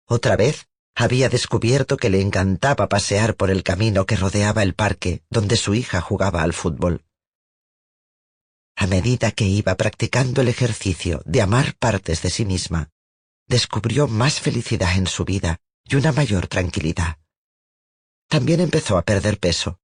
Otra 0.06 0.36
vez 0.36 0.68
había 0.96 1.30
descubierto 1.30 1.98
que 1.98 2.10
le 2.10 2.22
encantaba 2.22 2.90
pasear 2.90 3.36
por 3.36 3.52
el 3.52 3.64
camino 3.64 4.06
que 4.06 4.16
rodeaba 4.16 4.64
el 4.64 4.74
parque 4.74 5.24
donde 5.30 5.56
su 5.56 5.74
hija 5.76 6.02
jugaba 6.02 6.44
al 6.44 6.54
fútbol. 6.54 7.04
A 8.80 8.88
medida 8.88 9.32
que 9.32 9.46
iba 9.46 9.76
practicando 9.76 10.42
el 10.42 10.48
ejercicio 10.48 11.22
de 11.26 11.42
amar 11.42 11.76
partes 11.76 12.22
de 12.24 12.30
sí 12.30 12.46
misma, 12.46 12.90
descubrió 13.46 14.08
más 14.08 14.40
felicidad 14.40 14.98
en 14.98 15.08
su 15.08 15.26
vida 15.26 15.60
y 15.84 15.96
una 15.96 16.12
mayor 16.12 16.48
tranquilidad. 16.48 17.18
También 18.28 18.60
empezó 18.62 18.98
a 18.98 19.04
perder 19.04 19.40
peso. 19.40 19.80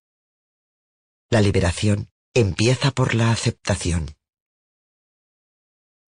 La 1.29 1.41
liberación 1.41 2.09
empieza 2.33 2.91
por 2.91 3.15
la 3.15 3.31
aceptación. 3.31 4.15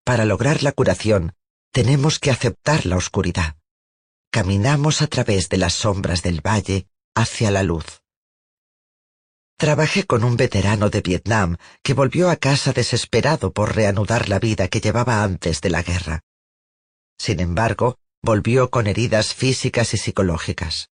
Para 0.04 0.24
lograr 0.26 0.64
la 0.64 0.72
curación, 0.72 1.34
tenemos 1.72 2.20
que 2.20 2.32
aceptar 2.32 2.86
la 2.86 2.96
oscuridad 2.96 3.58
caminamos 4.38 5.02
a 5.02 5.08
través 5.08 5.50
de 5.50 5.58
las 5.58 5.74
sombras 5.74 6.22
del 6.22 6.46
valle 6.46 6.88
hacia 7.16 7.50
la 7.50 7.64
luz. 7.64 8.04
Trabajé 9.60 10.06
con 10.06 10.24
un 10.24 10.38
veterano 10.38 10.92
de 10.92 11.02
Vietnam 11.02 11.58
que 11.82 11.96
volvió 11.96 12.30
a 12.30 12.36
casa 12.36 12.74
desesperado 12.74 13.54
por 13.54 13.76
reanudar 13.76 14.30
la 14.30 14.38
vida 14.38 14.68
que 14.68 14.80
llevaba 14.80 15.24
antes 15.24 15.62
de 15.62 15.72
la 15.72 15.82
guerra. 15.82 16.22
Sin 17.18 17.40
embargo, 17.40 17.98
volvió 18.22 18.70
con 18.70 18.86
heridas 18.86 19.34
físicas 19.34 19.96
y 19.96 19.98
psicológicas. 19.98 20.92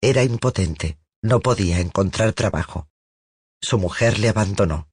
Era 0.00 0.22
impotente, 0.22 0.98
no 1.20 1.40
podía 1.40 1.80
encontrar 1.80 2.32
trabajo. 2.32 2.88
Su 3.60 3.78
mujer 3.78 4.18
le 4.20 4.30
abandonó. 4.30 4.88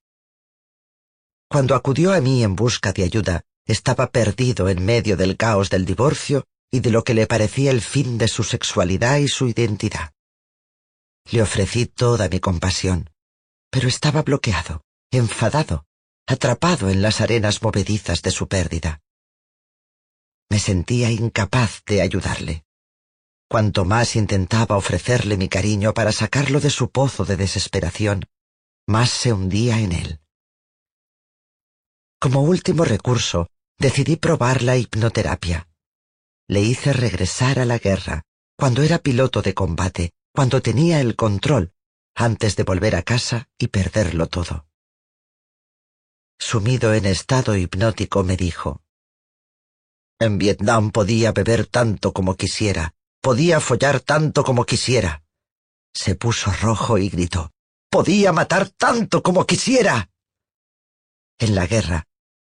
Cuando 1.48 1.76
acudió 1.76 2.12
a 2.12 2.20
mí 2.20 2.42
en 2.42 2.54
busca 2.54 2.92
de 2.92 3.04
ayuda, 3.04 3.44
estaba 3.66 4.10
perdido 4.10 4.68
en 4.68 4.84
medio 4.84 5.16
del 5.16 5.38
caos 5.38 5.70
del 5.70 5.86
divorcio 5.86 6.44
y 6.70 6.80
de 6.80 6.90
lo 6.90 7.02
que 7.02 7.14
le 7.14 7.26
parecía 7.26 7.70
el 7.70 7.80
fin 7.80 8.18
de 8.18 8.28
su 8.28 8.44
sexualidad 8.44 9.16
y 9.18 9.28
su 9.28 9.48
identidad. 9.48 10.13
Le 11.30 11.42
ofrecí 11.42 11.86
toda 11.86 12.28
mi 12.28 12.40
compasión, 12.40 13.10
pero 13.70 13.88
estaba 13.88 14.22
bloqueado, 14.22 14.82
enfadado, 15.10 15.86
atrapado 16.26 16.90
en 16.90 17.02
las 17.02 17.20
arenas 17.20 17.62
movedizas 17.62 18.22
de 18.22 18.30
su 18.30 18.48
pérdida. 18.48 19.00
Me 20.50 20.58
sentía 20.58 21.10
incapaz 21.10 21.82
de 21.86 22.02
ayudarle. 22.02 22.64
Cuanto 23.48 23.84
más 23.84 24.16
intentaba 24.16 24.76
ofrecerle 24.76 25.36
mi 25.36 25.48
cariño 25.48 25.94
para 25.94 26.12
sacarlo 26.12 26.60
de 26.60 26.70
su 26.70 26.90
pozo 26.90 27.24
de 27.24 27.36
desesperación, 27.36 28.24
más 28.86 29.10
se 29.10 29.32
hundía 29.32 29.78
en 29.80 29.92
él. 29.92 30.20
Como 32.20 32.42
último 32.42 32.84
recurso, 32.84 33.48
decidí 33.78 34.16
probar 34.16 34.62
la 34.62 34.76
hipnoterapia 34.76 35.68
le 36.46 36.60
hice 36.60 36.92
regresar 36.92 37.58
a 37.58 37.64
la 37.64 37.78
guerra, 37.78 38.22
cuando 38.56 38.82
era 38.82 38.98
piloto 38.98 39.40
de 39.40 39.54
combate, 39.54 40.12
cuando 40.34 40.60
tenía 40.60 41.00
el 41.00 41.14
control, 41.14 41.72
antes 42.16 42.56
de 42.56 42.64
volver 42.64 42.96
a 42.96 43.02
casa 43.02 43.48
y 43.56 43.68
perderlo 43.68 44.26
todo. 44.26 44.66
Sumido 46.40 46.92
en 46.92 47.06
estado 47.06 47.56
hipnótico 47.56 48.24
me 48.24 48.36
dijo, 48.36 48.82
En 50.18 50.38
Vietnam 50.38 50.90
podía 50.90 51.30
beber 51.30 51.66
tanto 51.68 52.12
como 52.12 52.36
quisiera, 52.36 52.94
podía 53.20 53.60
follar 53.60 54.00
tanto 54.00 54.42
como 54.42 54.64
quisiera. 54.64 55.22
Se 55.94 56.16
puso 56.16 56.52
rojo 56.52 56.98
y 56.98 57.08
gritó, 57.08 57.52
Podía 57.88 58.32
matar 58.32 58.70
tanto 58.70 59.22
como 59.22 59.46
quisiera. 59.46 60.10
En 61.38 61.54
la 61.54 61.68
guerra 61.68 62.08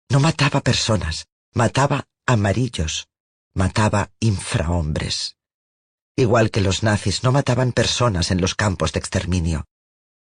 no 0.09 0.21
mataba 0.21 0.61
personas, 0.61 1.27
mataba 1.53 2.07
amarillos, 2.25 3.09
mataba 3.53 4.09
infrahombres. 4.21 5.35
Igual 6.15 6.51
que 6.51 6.61
los 6.61 6.83
nazis 6.83 7.23
no 7.23 7.31
mataban 7.31 7.71
personas 7.71 8.29
en 8.31 8.39
los 8.39 8.53
campos 8.55 8.93
de 8.93 8.99
exterminio, 8.99 9.65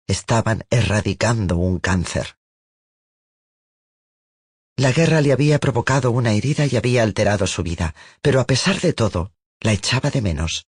estaban 0.07 0.64
erradicando 0.70 1.57
un 1.57 1.78
cáncer. 1.78 2.37
La 4.76 4.93
guerra 4.93 5.20
le 5.20 5.33
había 5.33 5.59
provocado 5.59 6.11
una 6.11 6.33
herida 6.33 6.66
y 6.66 6.76
había 6.76 7.03
alterado 7.03 7.47
su 7.47 7.62
vida, 7.62 7.95
pero 8.20 8.41
a 8.41 8.47
pesar 8.47 8.81
de 8.81 8.93
todo, 8.93 9.33
la 9.61 9.72
echaba 9.72 10.11
de 10.11 10.22
menos. 10.22 10.66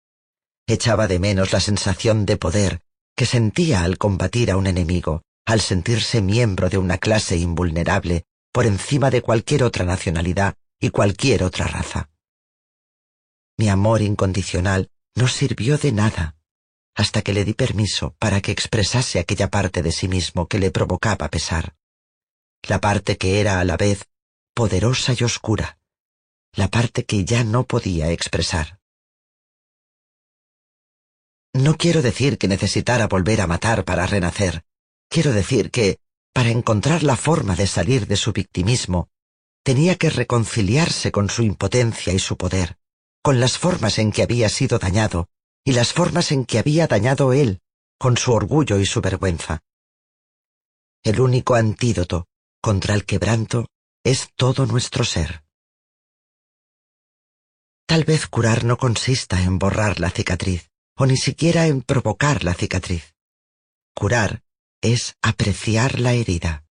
Echaba 0.68 1.07
de 1.07 1.20
menos 1.20 1.53
la 1.53 1.59
sensación 1.59 2.26
de 2.26 2.38
poder 2.38 2.82
que 3.16 3.26
sentía 3.26 3.84
al 3.84 3.97
combatir 3.97 4.51
a 4.51 4.57
un 4.57 4.68
enemigo, 4.68 5.24
al 5.45 5.59
sentirse 5.59 6.22
miembro 6.22 6.70
de 6.70 6.78
una 6.78 6.97
clase 6.97 7.38
invulnerable 7.38 8.26
por 8.51 8.66
encima 8.66 9.09
de 9.09 9.22
cualquier 9.22 9.64
otra 9.64 9.86
nacionalidad 9.86 10.55
y 10.80 10.89
cualquier 10.89 11.43
otra 11.43 11.68
raza. 11.68 12.09
Mi 13.57 13.70
amor 13.70 14.01
incondicional 14.01 14.89
no 15.16 15.28
sirvió 15.28 15.78
de 15.78 15.91
nada 15.91 16.36
hasta 16.95 17.22
que 17.22 17.34
le 17.34 17.45
di 17.45 17.53
permiso 17.53 18.16
para 18.20 18.41
que 18.41 18.51
expresase 18.51 19.20
aquella 19.20 19.49
parte 19.49 19.82
de 19.82 19.91
sí 19.91 20.07
mismo 20.07 20.47
que 20.47 20.59
le 20.59 20.72
provocaba 20.72 21.30
pesar. 21.30 21.76
La 22.64 22.80
parte 22.80 23.18
que 23.18 23.39
era 23.39 23.59
a 23.59 23.64
la 23.64 23.78
vez 23.78 24.07
poderosa 24.53 25.16
y 25.18 25.24
oscura. 25.24 25.78
La 26.53 26.68
parte 26.68 27.05
que 27.05 27.24
ya 27.24 27.43
no 27.43 27.64
podía 27.64 28.12
expresar. 28.12 28.80
No 31.53 31.78
quiero 31.78 32.01
decir 32.01 32.38
que 32.38 32.47
necesitara 32.47 33.07
volver 33.07 33.41
a 33.41 33.47
matar 33.47 33.84
para 33.84 34.05
renacer. 34.05 34.64
Quiero 35.09 35.34
decir 35.34 35.72
que, 35.72 35.99
para 36.34 36.49
encontrar 36.49 37.03
la 37.03 37.18
forma 37.18 37.55
de 37.55 37.68
salir 37.68 38.07
de 38.07 38.16
su 38.16 38.32
victimismo, 38.32 39.09
tenía 39.64 39.95
que 39.95 40.09
reconciliarse 40.09 41.12
con 41.12 41.30
su 41.30 41.43
impotencia 41.43 42.14
y 42.14 42.20
su 42.20 42.38
poder 42.38 42.80
con 43.24 43.39
las 43.39 43.57
formas 43.57 43.99
en 43.99 44.11
que 44.11 44.24
había 44.24 44.49
sido 44.49 44.80
dañado 44.80 45.30
y 45.63 45.74
las 45.74 45.93
formas 45.93 46.32
en 46.32 46.45
que 46.45 46.59
había 46.59 46.88
dañado 46.88 47.34
él, 47.34 47.61
con 47.99 48.17
su 48.17 48.34
orgullo 48.34 48.80
y 48.80 48.86
su 48.86 49.01
vergüenza. 49.01 49.61
El 51.03 51.19
único 51.19 51.55
antídoto 51.55 52.28
contra 52.61 52.95
el 52.95 53.05
quebranto 53.05 53.67
es 54.03 54.30
todo 54.36 54.65
nuestro 54.65 55.03
ser. 55.03 55.43
Tal 57.86 58.03
vez 58.05 58.28
curar 58.28 58.63
no 58.63 58.78
consista 58.78 59.41
en 59.41 59.59
borrar 59.59 59.99
la 59.99 60.09
cicatriz, 60.09 60.69
o 60.95 61.05
ni 61.05 61.17
siquiera 61.17 61.67
en 61.67 61.82
provocar 61.82 62.43
la 62.43 62.53
cicatriz. 62.53 63.13
Curar 63.93 64.43
es 64.82 65.15
apreciar 65.22 65.99
la 65.99 66.13
herida. 66.13 66.65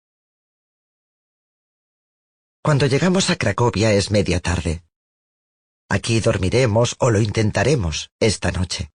Cuando 2.62 2.86
llegamos 2.86 3.30
a 3.30 3.36
Cracovia 3.36 3.92
es 3.92 4.10
media 4.10 4.40
tarde. 4.40 4.85
Aquí 5.88 6.18
dormiremos 6.18 6.96
o 6.98 7.10
lo 7.10 7.20
intentaremos 7.20 8.10
esta 8.18 8.50
noche. 8.50 8.90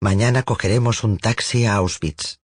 Mañana 0.00 0.44
cogeremos 0.44 1.02
un 1.02 1.18
taxi 1.18 1.66
a 1.66 1.74
Auschwitz. 1.74 2.38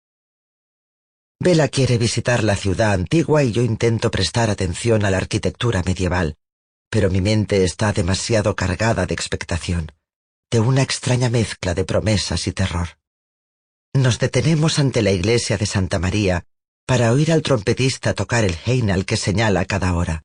Vela 1.39 1.67
quiere 1.67 1.99
visitar 1.99 2.43
la 2.43 2.55
ciudad 2.55 2.93
antigua 2.93 3.43
y 3.43 3.51
yo 3.51 3.61
intento 3.61 4.09
prestar 4.09 4.49
atención 4.49 5.05
a 5.05 5.11
la 5.11 5.17
arquitectura 5.17 5.83
medieval, 5.83 6.37
pero 6.89 7.11
mi 7.11 7.21
mente 7.21 7.63
está 7.63 7.93
demasiado 7.93 8.55
cargada 8.55 9.05
de 9.05 9.13
expectación, 9.13 9.91
de 10.49 10.59
una 10.59 10.81
extraña 10.81 11.29
mezcla 11.29 11.75
de 11.75 11.85
promesas 11.85 12.47
y 12.47 12.53
terror. 12.53 12.97
Nos 13.93 14.17
detenemos 14.17 14.79
ante 14.79 15.03
la 15.03 15.11
iglesia 15.11 15.57
de 15.57 15.67
Santa 15.67 15.99
María 15.99 16.43
para 16.87 17.11
oír 17.11 17.31
al 17.31 17.43
trompetista 17.43 18.15
tocar 18.15 18.43
el 18.43 18.55
Heinal 18.65 19.05
que 19.05 19.17
señala 19.17 19.65
cada 19.65 19.93
hora. 19.93 20.23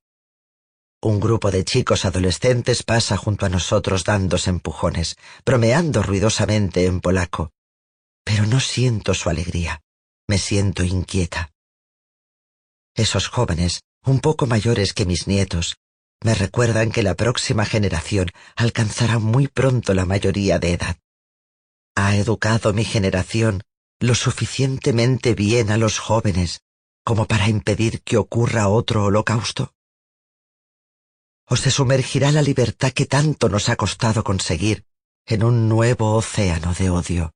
Un 1.05 1.18
grupo 1.18 1.50
de 1.50 1.64
chicos 1.64 2.05
adolescentes 2.05 2.84
pasa 2.84 3.16
junto 3.16 3.44
a 3.44 3.48
nosotros 3.48 4.05
dándose 4.05 4.50
empujones, 4.50 5.16
bromeando 5.44 6.00
ruidosamente 6.00 6.86
en 6.86 7.00
polaco. 7.00 7.50
Pero 8.24 8.46
no 8.46 8.61
siento 8.61 9.12
su 9.12 9.28
alegría, 9.28 9.82
me 10.28 10.38
siento 10.38 10.84
inquieta. 10.84 11.50
Esos 12.94 13.26
jóvenes, 13.26 13.82
un 14.05 14.20
poco 14.20 14.46
mayores 14.46 14.94
que 14.94 15.05
mis 15.05 15.26
nietos, 15.26 15.76
me 16.22 16.36
recuerdan 16.36 16.92
que 16.92 17.03
la 17.03 17.16
próxima 17.16 17.64
generación 17.64 18.30
alcanzará 18.55 19.18
muy 19.18 19.48
pronto 19.48 19.94
la 19.94 20.07
mayoría 20.07 20.61
de 20.61 20.74
edad. 20.74 20.96
¿Ha 21.96 22.14
educado 22.14 22.72
mi 22.72 22.84
generación 22.84 23.64
lo 23.98 24.14
suficientemente 24.14 25.34
bien 25.34 25.72
a 25.72 25.78
los 25.78 25.98
jóvenes 25.98 26.61
como 27.05 27.26
para 27.26 27.48
impedir 27.48 28.03
que 28.03 28.18
ocurra 28.18 28.68
otro 28.68 29.07
holocausto? 29.07 29.74
¿O 31.47 31.57
se 31.57 31.70
sumergirá 31.70 32.32
la 32.32 32.43
libertad 32.43 32.93
que 32.93 33.07
tanto 33.07 33.49
nos 33.49 33.68
ha 33.68 33.76
costado 33.76 34.24
conseguir 34.24 34.86
en 35.26 35.45
un 35.45 35.68
nuevo 35.68 36.14
océano 36.14 36.72
de 36.74 36.90
odio? 36.90 37.34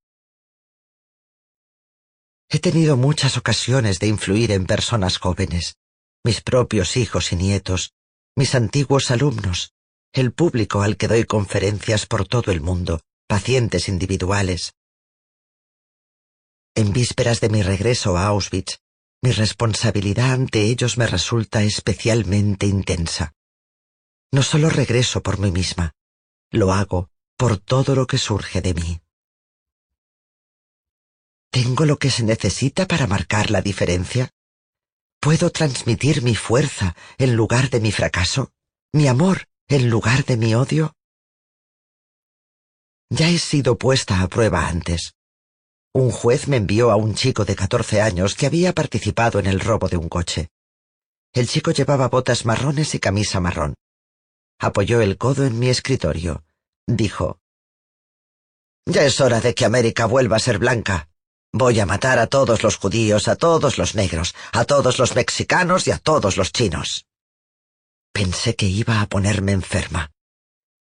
He 2.48 2.58
tenido 2.58 2.96
muchas 2.96 3.36
ocasiones 3.36 3.98
de 3.98 4.06
influir 4.06 4.52
en 4.52 4.66
personas 4.66 5.18
jóvenes, 5.18 5.76
mis 6.24 6.40
propios 6.40 6.96
hijos 6.96 7.32
y 7.32 7.36
nietos, 7.36 7.92
mis 8.36 8.54
antiguos 8.54 9.10
alumnos, 9.10 9.72
el 10.12 10.32
público 10.32 10.82
al 10.82 10.96
que 10.96 11.08
doy 11.08 11.24
conferencias 11.24 12.06
por 12.06 12.26
todo 12.26 12.52
el 12.52 12.60
mundo, 12.60 13.00
pacientes 13.26 13.88
individuales, 13.88 14.74
en 16.78 16.92
vísperas 16.92 17.40
de 17.40 17.48
mi 17.48 17.62
regreso 17.62 18.18
a 18.18 18.26
Auschwitz, 18.26 18.80
mi 19.22 19.32
responsabilidad 19.32 20.32
ante 20.32 20.60
ellos 20.64 20.98
me 20.98 21.06
resulta 21.06 21.62
especialmente 21.62 22.66
intensa. 22.66 23.32
No 24.36 24.42
solo 24.42 24.68
regreso 24.68 25.22
por 25.22 25.38
mí 25.38 25.50
misma, 25.50 25.94
lo 26.50 26.74
hago 26.74 27.08
por 27.38 27.56
todo 27.56 27.94
lo 27.94 28.06
que 28.06 28.18
surge 28.18 28.60
de 28.60 28.74
mí. 28.74 29.00
¿Tengo 31.50 31.86
lo 31.86 31.98
que 31.98 32.10
se 32.10 32.22
necesita 32.22 32.86
para 32.86 33.06
marcar 33.06 33.50
la 33.50 33.62
diferencia? 33.62 34.28
¿Puedo 35.20 35.48
transmitir 35.48 36.20
mi 36.20 36.34
fuerza 36.34 36.94
en 37.16 37.34
lugar 37.34 37.70
de 37.70 37.80
mi 37.80 37.92
fracaso? 37.92 38.52
¿Mi 38.92 39.08
amor 39.08 39.48
en 39.68 39.88
lugar 39.88 40.26
de 40.26 40.36
mi 40.36 40.54
odio? 40.54 40.92
Ya 43.08 43.30
he 43.30 43.38
sido 43.38 43.78
puesta 43.78 44.20
a 44.20 44.28
prueba 44.28 44.68
antes. 44.68 45.14
Un 45.94 46.10
juez 46.10 46.46
me 46.46 46.58
envió 46.58 46.90
a 46.90 46.96
un 46.96 47.14
chico 47.14 47.46
de 47.46 47.56
catorce 47.56 48.02
años 48.02 48.34
que 48.34 48.44
había 48.44 48.74
participado 48.74 49.38
en 49.38 49.46
el 49.46 49.60
robo 49.60 49.88
de 49.88 49.96
un 49.96 50.10
coche. 50.10 50.50
El 51.32 51.48
chico 51.48 51.70
llevaba 51.70 52.08
botas 52.08 52.44
marrones 52.44 52.94
y 52.94 52.98
camisa 52.98 53.40
marrón. 53.40 53.76
Apoyó 54.58 55.00
el 55.00 55.18
codo 55.18 55.44
en 55.44 55.58
mi 55.58 55.68
escritorio. 55.68 56.44
Dijo, 56.86 57.40
Ya 58.86 59.04
es 59.04 59.20
hora 59.20 59.40
de 59.40 59.54
que 59.54 59.64
América 59.64 60.06
vuelva 60.06 60.36
a 60.36 60.40
ser 60.40 60.58
blanca. 60.58 61.08
Voy 61.52 61.80
a 61.80 61.86
matar 61.86 62.18
a 62.18 62.26
todos 62.26 62.62
los 62.62 62.76
judíos, 62.76 63.28
a 63.28 63.36
todos 63.36 63.78
los 63.78 63.94
negros, 63.94 64.34
a 64.52 64.64
todos 64.64 64.98
los 64.98 65.14
mexicanos 65.14 65.86
y 65.86 65.90
a 65.90 65.98
todos 65.98 66.36
los 66.36 66.52
chinos. 66.52 67.06
Pensé 68.12 68.56
que 68.56 68.66
iba 68.66 69.00
a 69.00 69.06
ponerme 69.06 69.52
enferma. 69.52 70.10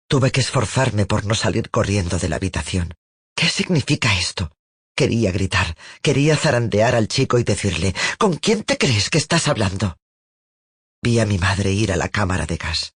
Tuve 0.08 0.32
que 0.32 0.42
esforzarme 0.42 1.06
por 1.06 1.26
no 1.26 1.36
salir 1.36 1.70
corriendo 1.70 2.18
de 2.18 2.30
la 2.30 2.38
habitación. 2.38 2.94
¿Qué 3.36 3.50
significa 3.50 4.18
esto? 4.18 4.52
Quería 4.96 5.32
gritar, 5.32 5.76
quería 6.02 6.38
zarandear 6.38 6.96
al 6.96 7.10
chico 7.10 7.38
y 7.38 7.44
decirle, 7.44 7.94
¿con 8.18 8.38
quién 8.38 8.64
te 8.64 8.78
crees 8.78 9.10
que 9.10 9.18
estás 9.18 9.50
hablando? 9.50 9.98
Vi 11.02 11.20
a 11.20 11.26
mi 11.26 11.38
madre 11.38 11.72
ir 11.72 11.92
a 11.92 11.98
la 11.98 12.08
cámara 12.08 12.46
de 12.46 12.56
gas. 12.56 12.95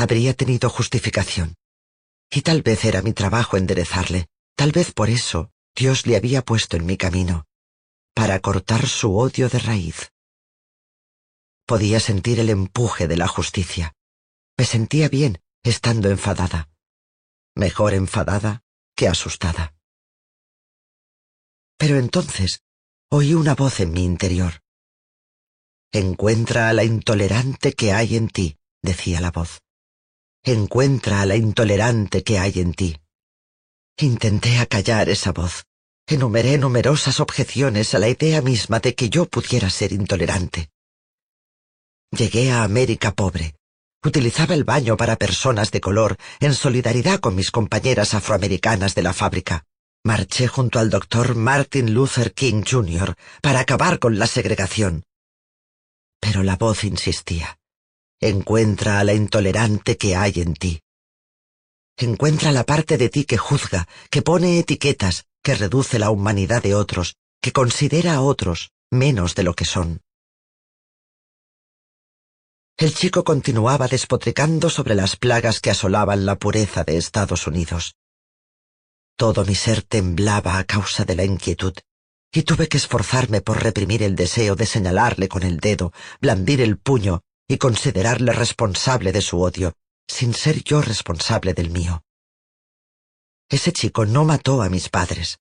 Habría 0.00 0.32
tenido 0.32 0.70
justificación. 0.70 1.56
Y 2.30 2.42
tal 2.42 2.62
vez 2.62 2.84
era 2.84 3.02
mi 3.02 3.12
trabajo 3.12 3.56
enderezarle, 3.56 4.28
tal 4.54 4.70
vez 4.70 4.92
por 4.92 5.10
eso 5.10 5.50
Dios 5.74 6.06
le 6.06 6.14
había 6.14 6.44
puesto 6.44 6.76
en 6.76 6.86
mi 6.86 6.96
camino, 6.96 7.46
para 8.14 8.38
cortar 8.38 8.86
su 8.86 9.16
odio 9.16 9.48
de 9.48 9.58
raíz. 9.58 10.12
Podía 11.66 11.98
sentir 11.98 12.38
el 12.38 12.48
empuje 12.48 13.08
de 13.08 13.16
la 13.16 13.26
justicia. 13.26 13.92
Me 14.56 14.64
sentía 14.64 15.08
bien 15.08 15.42
estando 15.64 16.10
enfadada. 16.10 16.70
Mejor 17.56 17.92
enfadada 17.92 18.62
que 18.94 19.08
asustada. 19.08 19.74
Pero 21.76 21.96
entonces 21.96 22.62
oí 23.10 23.34
una 23.34 23.56
voz 23.56 23.80
en 23.80 23.90
mi 23.90 24.04
interior. 24.04 24.62
Encuentra 25.90 26.68
a 26.68 26.72
la 26.72 26.84
intolerante 26.84 27.72
que 27.72 27.92
hay 27.92 28.14
en 28.14 28.28
ti, 28.28 28.58
decía 28.80 29.20
la 29.20 29.32
voz. 29.32 29.60
Encuentra 30.44 31.20
a 31.20 31.26
la 31.26 31.36
intolerante 31.36 32.22
que 32.22 32.38
hay 32.38 32.60
en 32.60 32.72
ti. 32.72 32.96
Intenté 33.98 34.58
acallar 34.58 35.08
esa 35.08 35.32
voz. 35.32 35.64
Enumeré 36.06 36.56
numerosas 36.56 37.20
objeciones 37.20 37.94
a 37.94 37.98
la 37.98 38.08
idea 38.08 38.40
misma 38.40 38.80
de 38.80 38.94
que 38.94 39.10
yo 39.10 39.26
pudiera 39.26 39.68
ser 39.68 39.92
intolerante. 39.92 40.70
Llegué 42.10 42.50
a 42.50 42.62
América 42.62 43.12
pobre. 43.12 43.56
Utilizaba 44.02 44.54
el 44.54 44.64
baño 44.64 44.96
para 44.96 45.16
personas 45.16 45.70
de 45.70 45.80
color 45.80 46.16
en 46.40 46.54
solidaridad 46.54 47.20
con 47.20 47.34
mis 47.34 47.50
compañeras 47.50 48.14
afroamericanas 48.14 48.94
de 48.94 49.02
la 49.02 49.12
fábrica. 49.12 49.64
Marché 50.04 50.46
junto 50.46 50.78
al 50.78 50.88
doctor 50.88 51.34
Martin 51.34 51.92
Luther 51.92 52.32
King 52.32 52.62
Jr. 52.66 53.14
para 53.42 53.60
acabar 53.60 53.98
con 53.98 54.18
la 54.18 54.26
segregación. 54.26 55.04
Pero 56.20 56.42
la 56.42 56.56
voz 56.56 56.84
insistía. 56.84 57.58
Encuentra 58.20 58.98
a 58.98 59.04
la 59.04 59.14
intolerante 59.14 59.96
que 59.96 60.16
hay 60.16 60.32
en 60.36 60.54
ti. 60.54 60.82
Encuentra 61.96 62.50
la 62.50 62.64
parte 62.64 62.98
de 62.98 63.08
ti 63.10 63.24
que 63.24 63.36
juzga, 63.38 63.86
que 64.10 64.22
pone 64.22 64.58
etiquetas, 64.58 65.26
que 65.40 65.54
reduce 65.54 66.00
la 66.00 66.10
humanidad 66.10 66.60
de 66.60 66.74
otros, 66.74 67.14
que 67.40 67.52
considera 67.52 68.14
a 68.14 68.20
otros 68.20 68.72
menos 68.90 69.36
de 69.36 69.44
lo 69.44 69.54
que 69.54 69.64
son. 69.64 70.00
El 72.76 72.92
chico 72.92 73.22
continuaba 73.22 73.86
despotricando 73.86 74.68
sobre 74.68 74.96
las 74.96 75.14
plagas 75.14 75.60
que 75.60 75.70
asolaban 75.70 76.26
la 76.26 76.36
pureza 76.36 76.82
de 76.82 76.96
Estados 76.96 77.46
Unidos. 77.46 77.94
Todo 79.16 79.44
mi 79.44 79.54
ser 79.54 79.82
temblaba 79.82 80.58
a 80.58 80.64
causa 80.64 81.04
de 81.04 81.14
la 81.14 81.24
inquietud, 81.24 81.74
y 82.32 82.42
tuve 82.42 82.68
que 82.68 82.78
esforzarme 82.78 83.42
por 83.42 83.62
reprimir 83.62 84.02
el 84.02 84.16
deseo 84.16 84.56
de 84.56 84.66
señalarle 84.66 85.28
con 85.28 85.44
el 85.44 85.58
dedo, 85.58 85.92
blandir 86.20 86.60
el 86.60 86.78
puño 86.78 87.22
y 87.48 87.58
considerarle 87.58 88.32
responsable 88.32 89.10
de 89.10 89.22
su 89.22 89.40
odio, 89.40 89.72
sin 90.06 90.34
ser 90.34 90.62
yo 90.62 90.82
responsable 90.82 91.54
del 91.54 91.70
mío. 91.70 92.04
Ese 93.48 93.72
chico 93.72 94.04
no 94.04 94.24
mató 94.24 94.62
a 94.62 94.68
mis 94.68 94.88
padres. 94.88 95.38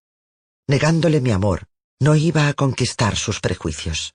Negándole 0.67 1.21
mi 1.21 1.31
amor, 1.31 1.67
no 1.99 2.15
iba 2.15 2.47
a 2.47 2.53
conquistar 2.53 3.17
sus 3.17 3.39
prejuicios. 3.41 4.13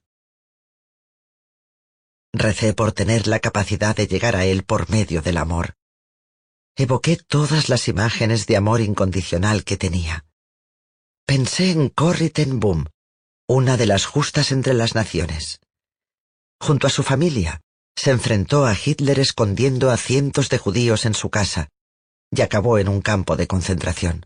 Recé 2.33 2.73
por 2.73 2.91
tener 2.91 3.27
la 3.27 3.39
capacidad 3.39 3.95
de 3.95 4.07
llegar 4.07 4.35
a 4.35 4.45
él 4.45 4.63
por 4.63 4.89
medio 4.89 5.21
del 5.21 5.37
amor, 5.37 5.75
Evoqué 6.75 7.17
todas 7.17 7.69
las 7.69 7.87
imágenes 7.87 8.47
de 8.47 8.57
amor 8.57 8.81
incondicional 8.81 9.63
que 9.63 9.77
tenía. 9.77 10.25
Pensé 11.27 11.69
en 11.69 11.89
Corrie 11.89 12.31
ten 12.31 12.59
Boom, 12.59 12.87
una 13.47 13.77
de 13.77 13.85
las 13.85 14.07
justas 14.07 14.51
entre 14.51 14.73
las 14.73 14.95
naciones. 14.95 15.59
Junto 16.59 16.87
a 16.87 16.89
su 16.89 17.03
familia, 17.03 17.61
se 17.95 18.11
enfrentó 18.11 18.65
a 18.65 18.75
Hitler 18.75 19.19
escondiendo 19.19 19.91
a 19.91 19.97
cientos 19.97 20.49
de 20.49 20.57
judíos 20.57 21.05
en 21.05 21.13
su 21.13 21.29
casa 21.29 21.69
y 22.31 22.41
acabó 22.41 22.79
en 22.79 22.89
un 22.89 23.01
campo 23.01 23.35
de 23.35 23.47
concentración. 23.47 24.25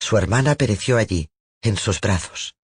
Su 0.00 0.16
hermana 0.16 0.54
pereció 0.54 0.96
allí, 0.96 1.28
en 1.62 1.76
sus 1.76 2.00
brazos. 2.00 2.54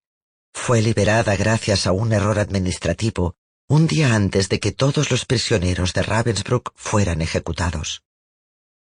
Fue 0.53 0.81
liberada 0.81 1.35
gracias 1.35 1.85
a 1.85 1.91
un 1.91 2.13
error 2.13 2.39
administrativo 2.39 3.35
un 3.69 3.87
día 3.87 4.15
antes 4.15 4.49
de 4.49 4.59
que 4.59 4.71
todos 4.71 5.11
los 5.11 5.25
prisioneros 5.25 5.93
de 5.93 6.01
Ravensbrück 6.01 6.71
fueran 6.75 7.21
ejecutados 7.21 8.01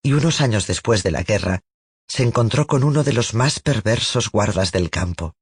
y 0.03 0.14
unos 0.14 0.41
años 0.41 0.68
después 0.68 1.03
de 1.03 1.12
la 1.12 1.24
guerra, 1.24 1.62
se 2.07 2.24
encontró 2.24 2.68
con 2.68 2.84
uno 2.84 3.03
de 3.03 3.14
los 3.14 3.34
más 3.34 3.59
perversos 3.59 4.32
guardas 4.32 4.72
del 4.72 4.89
campo, 4.89 5.36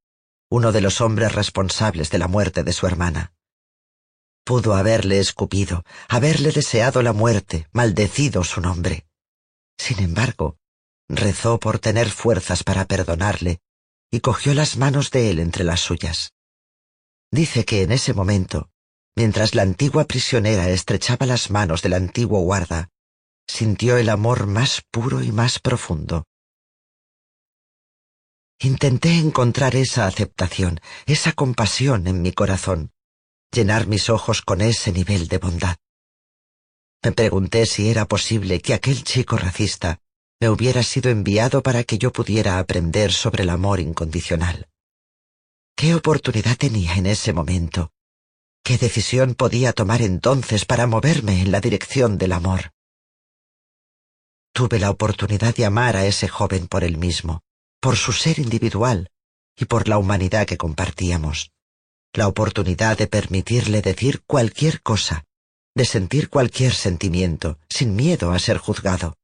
uno 0.50 0.72
de 0.72 0.82
los 0.82 1.02
hombres 1.02 1.34
responsables 1.34 2.10
de 2.10 2.20
la 2.20 2.28
muerte 2.28 2.64
de 2.64 2.74
su 2.74 2.86
hermana. 2.86 3.34
Pudo 4.50 4.74
haberle 4.74 5.20
escupido, 5.20 5.86
haberle 6.08 6.52
deseado 6.52 7.04
la 7.04 7.14
muerte, 7.14 7.68
maldecido 7.72 8.44
su 8.44 8.62
nombre. 8.62 9.06
Sin 9.78 10.00
embargo, 10.00 10.58
rezó 11.08 11.60
por 11.60 11.78
tener 11.78 12.10
fuerzas 12.10 12.64
para 12.64 12.86
perdonarle 12.86 13.62
y 14.10 14.22
cogió 14.22 14.56
las 14.56 14.76
manos 14.76 15.12
de 15.12 15.30
él 15.30 15.38
entre 15.38 15.64
las 15.64 15.82
suyas. 15.82 16.34
Dice 17.30 17.64
que 17.64 17.84
en 17.84 17.92
ese 17.92 18.16
momento, 18.16 18.72
mientras 19.16 19.54
la 19.54 19.62
antigua 19.62 20.06
prisionera 20.06 20.68
estrechaba 20.70 21.28
las 21.28 21.52
manos 21.52 21.84
del 21.84 21.94
antiguo 21.94 22.40
guarda, 22.40 22.90
sintió 23.48 23.98
el 23.98 24.10
amor 24.10 24.48
más 24.48 24.82
puro 24.90 25.22
y 25.22 25.32
más 25.32 25.60
profundo. 25.60 26.24
Intenté 28.60 29.14
encontrar 29.20 29.76
esa 29.76 30.08
aceptación, 30.08 30.82
esa 31.06 31.34
compasión 31.34 32.08
en 32.08 32.24
mi 32.24 32.32
corazón, 32.32 32.92
llenar 33.52 33.88
mis 33.88 34.10
ojos 34.10 34.42
con 34.42 34.62
ese 34.62 34.92
nivel 34.92 35.28
de 35.28 35.38
bondad. 35.38 35.78
Me 37.04 37.12
pregunté 37.12 37.66
si 37.66 37.90
era 37.90 38.06
posible 38.06 38.62
que 38.62 38.74
aquel 38.74 39.04
chico 39.04 39.38
racista 39.38 40.00
me 40.42 40.50
hubiera 40.50 40.84
sido 40.84 41.10
enviado 41.10 41.62
para 41.62 41.84
que 41.84 41.98
yo 41.98 42.12
pudiera 42.12 42.60
aprender 42.60 43.12
sobre 43.12 43.44
el 43.44 43.50
amor 43.50 43.80
incondicional. 43.80 44.68
¿Qué 45.76 45.96
oportunidad 45.96 46.58
tenía 46.58 46.96
en 46.96 47.06
ese 47.06 47.34
momento? 47.34 47.92
¿Qué 48.64 48.78
decisión 48.78 49.34
podía 49.36 49.74
tomar 49.74 50.02
entonces 50.02 50.66
para 50.66 50.88
moverme 50.88 51.42
en 51.42 51.52
la 51.52 51.62
dirección 51.62 52.18
del 52.18 52.34
amor? 52.34 52.72
Tuve 54.54 54.80
la 54.80 54.90
oportunidad 54.90 55.56
de 55.56 55.66
amar 55.66 55.96
a 55.96 56.06
ese 56.06 56.28
joven 56.28 56.68
por 56.68 56.84
él 56.84 56.98
mismo, 56.98 57.42
por 57.80 57.96
su 57.96 58.12
ser 58.12 58.40
individual 58.40 59.10
y 59.56 59.66
por 59.66 59.88
la 59.88 59.98
humanidad 59.98 60.46
que 60.46 60.58
compartíamos. 60.58 61.52
La 62.14 62.28
oportunidad 62.28 62.98
de 62.98 63.08
permitirle 63.08 63.82
decir 63.82 64.24
cualquier 64.26 64.82
cosa, 64.82 65.26
de 65.76 65.86
sentir 65.86 66.30
cualquier 66.30 66.74
sentimiento, 66.74 67.60
sin 67.70 67.96
miedo 67.96 68.32
a 68.32 68.40
ser 68.40 68.58
juzgado. 68.58 69.16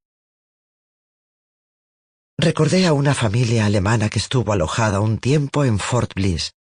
Recordé 2.38 2.86
a 2.86 2.94
una 2.94 3.16
familia 3.16 3.66
alemana 3.66 4.10
que 4.10 4.20
estuvo 4.20 4.54
alojada 4.54 5.00
un 5.00 5.18
tiempo 5.18 5.66
en 5.66 5.80
Fort 5.80 6.14
Bliss, 6.14 6.54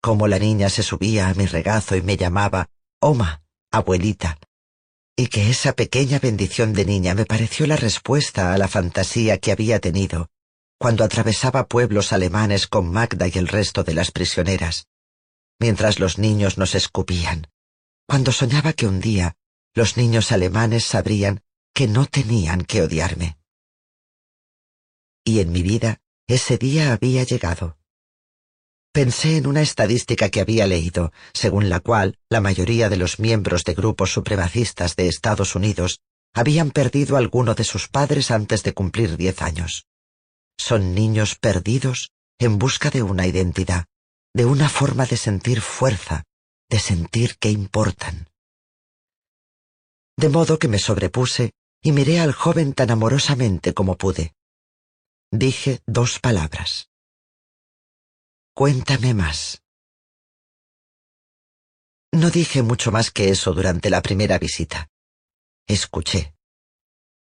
como 0.00 0.26
la 0.26 0.38
niña 0.38 0.70
se 0.70 0.82
subía 0.82 1.28
a 1.28 1.34
mi 1.34 1.44
regazo 1.46 1.96
y 1.96 2.02
me 2.02 2.16
llamaba 2.16 2.70
Oma, 3.00 3.42
abuelita, 3.70 4.38
y 5.16 5.26
que 5.26 5.50
esa 5.50 5.72
pequeña 5.72 6.18
bendición 6.18 6.72
de 6.72 6.84
niña 6.84 7.14
me 7.14 7.26
pareció 7.26 7.66
la 7.66 7.76
respuesta 7.76 8.54
a 8.54 8.58
la 8.58 8.68
fantasía 8.68 9.38
que 9.38 9.52
había 9.52 9.80
tenido 9.80 10.30
cuando 10.78 11.02
atravesaba 11.02 11.66
pueblos 11.66 12.12
alemanes 12.12 12.68
con 12.68 12.88
Magda 12.88 13.26
y 13.26 13.32
el 13.36 13.48
resto 13.48 13.82
de 13.82 13.94
las 13.94 14.12
prisioneras, 14.12 14.86
mientras 15.58 15.98
los 15.98 16.18
niños 16.18 16.58
nos 16.58 16.74
escupían, 16.74 17.48
cuando 18.06 18.32
soñaba 18.32 18.72
que 18.72 18.86
un 18.86 19.00
día 19.00 19.36
los 19.74 19.96
niños 19.96 20.32
alemanes 20.32 20.84
sabrían 20.84 21.42
que 21.74 21.86
no 21.86 22.06
tenían 22.06 22.62
que 22.64 22.82
odiarme 22.82 23.38
y 25.28 25.40
en 25.40 25.52
mi 25.52 25.62
vida 25.62 26.00
ese 26.26 26.56
día 26.56 26.94
había 26.94 27.22
llegado. 27.22 27.76
Pensé 28.94 29.36
en 29.36 29.46
una 29.46 29.60
estadística 29.60 30.30
que 30.30 30.40
había 30.40 30.66
leído, 30.66 31.12
según 31.34 31.68
la 31.68 31.80
cual 31.80 32.18
la 32.30 32.40
mayoría 32.40 32.88
de 32.88 32.96
los 32.96 33.18
miembros 33.18 33.64
de 33.64 33.74
grupos 33.74 34.10
supremacistas 34.10 34.96
de 34.96 35.06
Estados 35.06 35.54
Unidos 35.54 36.00
habían 36.32 36.70
perdido 36.70 37.18
alguno 37.18 37.54
de 37.54 37.64
sus 37.64 37.88
padres 37.88 38.30
antes 38.30 38.62
de 38.62 38.72
cumplir 38.72 39.18
diez 39.18 39.42
años. 39.42 39.86
Son 40.56 40.94
niños 40.94 41.34
perdidos 41.34 42.10
en 42.38 42.58
busca 42.58 42.88
de 42.88 43.02
una 43.02 43.26
identidad, 43.26 43.84
de 44.38 44.44
una 44.46 44.68
forma 44.68 45.04
de 45.04 45.18
sentir 45.26 45.60
fuerza, 45.60 46.24
de 46.70 46.78
sentir 46.78 47.36
que 47.38 47.50
importan. 47.50 48.16
De 50.16 50.28
modo 50.28 50.58
que 50.58 50.68
me 50.68 50.78
sobrepuse 50.78 51.52
y 51.82 51.92
miré 51.92 52.20
al 52.20 52.32
joven 52.32 52.72
tan 52.72 52.90
amorosamente 52.90 53.74
como 53.74 53.96
pude 53.96 54.32
dije 55.30 55.82
dos 55.86 56.18
palabras. 56.20 56.88
Cuéntame 58.54 59.14
más. 59.14 59.62
No 62.12 62.30
dije 62.30 62.62
mucho 62.62 62.90
más 62.90 63.10
que 63.10 63.28
eso 63.28 63.52
durante 63.52 63.90
la 63.90 64.00
primera 64.00 64.38
visita. 64.38 64.88
Escuché. 65.66 66.34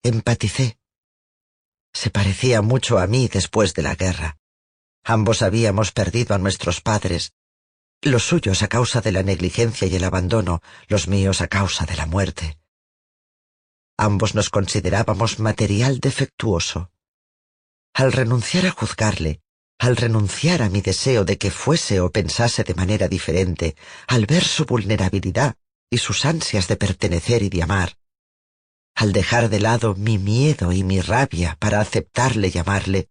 Empaticé. 0.02 0.78
Se 1.92 2.10
parecía 2.10 2.62
mucho 2.62 2.98
a 2.98 3.06
mí 3.06 3.28
después 3.28 3.74
de 3.74 3.82
la 3.82 3.94
guerra. 3.94 4.38
Ambos 5.04 5.42
habíamos 5.42 5.92
perdido 5.92 6.34
a 6.34 6.38
nuestros 6.38 6.80
padres, 6.80 7.32
los 8.02 8.24
suyos 8.24 8.62
a 8.62 8.68
causa 8.68 9.00
de 9.00 9.12
la 9.12 9.22
negligencia 9.22 9.86
y 9.86 9.94
el 9.94 10.04
abandono, 10.04 10.60
los 10.88 11.08
míos 11.08 11.40
a 11.40 11.48
causa 11.48 11.86
de 11.86 11.96
la 11.96 12.06
muerte. 12.06 12.58
Ambos 13.96 14.34
nos 14.34 14.50
considerábamos 14.50 15.38
material 15.38 16.00
defectuoso. 16.00 16.90
Al 17.94 18.12
renunciar 18.12 18.66
a 18.66 18.70
juzgarle, 18.70 19.40
al 19.78 19.96
renunciar 19.96 20.62
a 20.62 20.68
mi 20.68 20.80
deseo 20.80 21.24
de 21.24 21.38
que 21.38 21.50
fuese 21.50 22.00
o 22.00 22.10
pensase 22.10 22.64
de 22.64 22.74
manera 22.74 23.08
diferente, 23.08 23.76
al 24.06 24.26
ver 24.26 24.44
su 24.44 24.64
vulnerabilidad 24.64 25.56
y 25.90 25.98
sus 25.98 26.24
ansias 26.24 26.68
de 26.68 26.76
pertenecer 26.76 27.42
y 27.42 27.50
de 27.50 27.62
amar, 27.62 27.96
al 28.94 29.12
dejar 29.12 29.48
de 29.48 29.60
lado 29.60 29.94
mi 29.94 30.18
miedo 30.18 30.72
y 30.72 30.84
mi 30.84 31.00
rabia 31.00 31.56
para 31.58 31.80
aceptarle 31.80 32.50
y 32.52 32.58
amarle, 32.58 33.08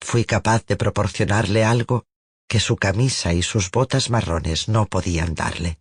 fui 0.00 0.24
capaz 0.24 0.64
de 0.66 0.76
proporcionarle 0.76 1.64
algo 1.64 2.06
que 2.48 2.60
su 2.60 2.76
camisa 2.76 3.32
y 3.34 3.42
sus 3.42 3.70
botas 3.70 4.10
marrones 4.10 4.68
no 4.68 4.86
podían 4.86 5.34
darle, 5.34 5.80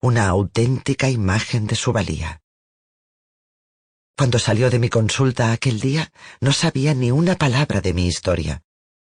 una 0.00 0.28
auténtica 0.28 1.10
imagen 1.10 1.66
de 1.66 1.76
su 1.76 1.92
valía. 1.92 2.42
Cuando 4.16 4.38
salió 4.38 4.70
de 4.70 4.78
mi 4.78 4.88
consulta 4.88 5.52
aquel 5.52 5.78
día, 5.78 6.10
no 6.40 6.52
sabía 6.52 6.94
ni 6.94 7.10
una 7.10 7.36
palabra 7.36 7.82
de 7.82 7.92
mi 7.92 8.06
historia. 8.06 8.62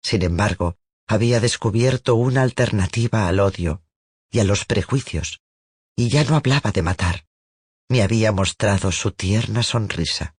Sin 0.02 0.24
embargo, 0.24 0.78
había 1.08 1.40
descubierto 1.40 2.16
una 2.16 2.42
alternativa 2.42 3.28
al 3.28 3.40
odio 3.40 3.84
y 4.32 4.40
a 4.40 4.44
los 4.44 4.66
prejuicios, 4.66 5.42
y 5.96 6.10
ya 6.10 6.24
no 6.24 6.36
hablaba 6.36 6.72
de 6.72 6.82
matar. 6.82 7.26
Me 7.88 8.02
había 8.02 8.32
mostrado 8.32 8.92
su 8.92 9.12
tierna 9.12 9.62
sonrisa. 9.62 10.36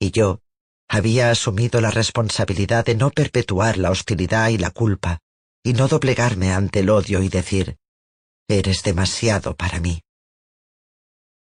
Y 0.00 0.10
yo 0.10 0.42
había 0.88 1.30
asumido 1.30 1.80
la 1.80 1.90
responsabilidad 1.90 2.84
de 2.84 2.94
no 2.94 3.10
perpetuar 3.10 3.78
la 3.78 3.90
hostilidad 3.90 4.48
y 4.50 4.58
la 4.58 4.70
culpa, 4.70 5.20
y 5.64 5.72
no 5.72 5.88
doblegarme 5.88 6.52
ante 6.52 6.80
el 6.80 6.90
odio 6.90 7.22
y 7.22 7.28
decir, 7.28 7.78
eres 8.48 8.82
demasiado 8.82 9.54
para 9.56 9.80
mí. 9.80 10.02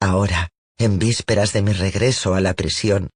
Ahora, 0.01 0.51
en 0.79 0.99
vísperas 0.99 1.53
de 1.53 1.63
mi 1.63 1.73
regreso 1.73 2.35
a 2.35 2.41
la 2.41 2.55
prisión, 2.55 3.11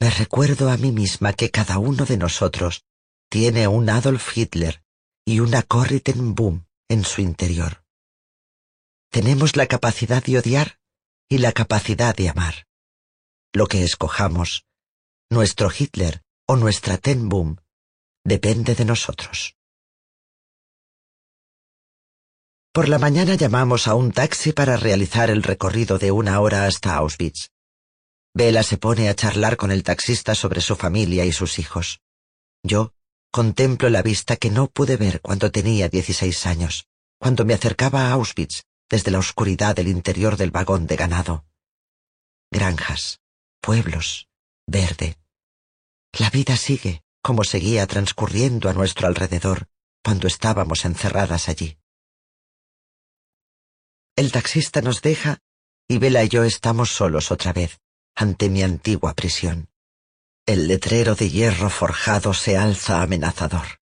me 0.00 0.10
recuerdo 0.10 0.70
a 0.70 0.76
mí 0.76 0.92
misma 0.92 1.32
que 1.32 1.50
cada 1.50 1.78
uno 1.78 2.04
de 2.04 2.16
nosotros 2.16 2.84
tiene 3.28 3.66
un 3.66 3.90
Adolf 3.90 4.36
Hitler 4.36 4.82
y 5.24 5.40
una 5.40 5.62
Corrie 5.62 6.00
ten 6.00 6.34
Boom 6.34 6.66
en 6.88 7.04
su 7.04 7.20
interior. 7.20 7.82
Tenemos 9.10 9.56
la 9.56 9.66
capacidad 9.66 10.22
de 10.22 10.38
odiar 10.38 10.78
y 11.28 11.38
la 11.38 11.52
capacidad 11.52 12.14
de 12.14 12.28
amar. 12.28 12.66
Lo 13.52 13.66
que 13.66 13.82
escojamos, 13.82 14.64
nuestro 15.30 15.70
Hitler 15.76 16.22
o 16.46 16.56
nuestra 16.56 16.96
Ten 16.96 17.28
Boom, 17.28 17.60
depende 18.24 18.74
de 18.74 18.84
nosotros. 18.86 19.54
Por 22.72 22.88
la 22.88 22.98
mañana 22.98 23.34
llamamos 23.34 23.88
a 23.88 23.94
un 23.94 24.12
taxi 24.12 24.52
para 24.52 24.76
realizar 24.76 25.30
el 25.30 25.42
recorrido 25.42 25.98
de 25.98 26.12
una 26.12 26.40
hora 26.40 26.64
hasta 26.64 26.94
Auschwitz. 26.94 27.50
Bela 28.34 28.62
se 28.62 28.78
pone 28.78 29.08
a 29.08 29.14
charlar 29.14 29.56
con 29.56 29.70
el 29.70 29.82
taxista 29.82 30.34
sobre 30.34 30.60
su 30.60 30.76
familia 30.76 31.24
y 31.24 31.32
sus 31.32 31.58
hijos. 31.58 32.00
Yo 32.62 32.94
contemplo 33.30 33.90
la 33.90 34.02
vista 34.02 34.36
que 34.36 34.50
no 34.50 34.68
pude 34.68 34.96
ver 34.96 35.20
cuando 35.20 35.50
tenía 35.50 35.88
dieciséis 35.88 36.46
años, 36.46 36.86
cuando 37.18 37.44
me 37.44 37.52
acercaba 37.52 38.06
a 38.06 38.12
Auschwitz 38.12 38.62
desde 38.88 39.10
la 39.10 39.18
oscuridad 39.18 39.76
del 39.76 39.88
interior 39.88 40.36
del 40.36 40.50
vagón 40.50 40.86
de 40.86 40.96
ganado. 40.96 41.44
Granjas, 42.50 43.20
pueblos, 43.60 44.27
verde. 44.68 45.16
La 46.12 46.30
vida 46.30 46.56
sigue 46.56 47.02
como 47.22 47.42
seguía 47.42 47.86
transcurriendo 47.86 48.68
a 48.68 48.72
nuestro 48.72 49.08
alrededor 49.08 49.68
cuando 50.04 50.28
estábamos 50.28 50.84
encerradas 50.84 51.48
allí. 51.48 51.78
El 54.16 54.30
taxista 54.32 54.80
nos 54.82 55.02
deja 55.02 55.38
y 55.88 55.98
Bela 55.98 56.22
y 56.22 56.28
yo 56.28 56.44
estamos 56.44 56.90
solos 56.90 57.30
otra 57.30 57.52
vez, 57.52 57.80
ante 58.14 58.48
mi 58.50 58.62
antigua 58.62 59.14
prisión. 59.14 59.68
El 60.46 60.68
letrero 60.68 61.14
de 61.14 61.30
hierro 61.30 61.70
forjado 61.70 62.34
se 62.34 62.56
alza 62.56 63.02
amenazador. 63.02 63.80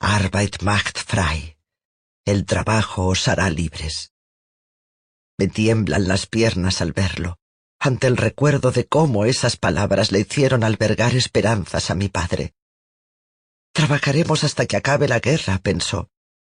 Arbeit 0.00 0.62
macht 0.62 0.98
frei. 0.98 1.56
El 2.24 2.44
trabajo 2.46 3.06
os 3.06 3.28
hará 3.28 3.50
libres. 3.50 4.12
Me 5.38 5.48
tiemblan 5.48 6.08
las 6.08 6.26
piernas 6.26 6.80
al 6.80 6.92
verlo, 6.92 7.38
ante 7.84 8.06
el 8.06 8.16
recuerdo 8.16 8.70
de 8.70 8.86
cómo 8.86 9.24
esas 9.24 9.56
palabras 9.56 10.12
le 10.12 10.20
hicieron 10.20 10.62
albergar 10.62 11.16
esperanzas 11.16 11.90
a 11.90 11.96
mi 11.96 12.08
padre. 12.08 12.54
Trabajaremos 13.72 14.44
hasta 14.44 14.66
que 14.66 14.76
acabe 14.76 15.08
la 15.08 15.18
guerra, 15.18 15.58
pensó, 15.58 16.08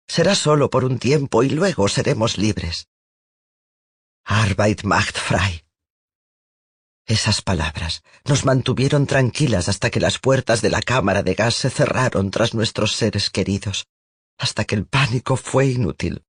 Será 0.06 0.34
solo 0.34 0.68
por 0.68 0.84
un 0.84 0.98
tiempo 0.98 1.42
y 1.42 1.48
luego 1.48 1.88
seremos 1.88 2.36
libres. 2.36 2.88
Arbeit 4.24 4.84
macht 4.84 5.16
frei. 5.16 5.64
Esas 7.06 7.40
palabras 7.40 8.02
nos 8.26 8.44
mantuvieron 8.44 9.06
tranquilas 9.06 9.70
hasta 9.70 9.88
que 9.88 10.00
las 10.00 10.18
puertas 10.18 10.60
de 10.60 10.68
la 10.68 10.82
cámara 10.82 11.22
de 11.22 11.32
gas 11.32 11.54
se 11.54 11.70
cerraron 11.70 12.30
tras 12.30 12.52
nuestros 12.52 12.96
seres 12.96 13.30
queridos, 13.30 13.86
hasta 14.36 14.66
que 14.66 14.74
el 14.74 14.84
pánico 14.84 15.38
fue 15.38 15.68
inútil. 15.68 16.22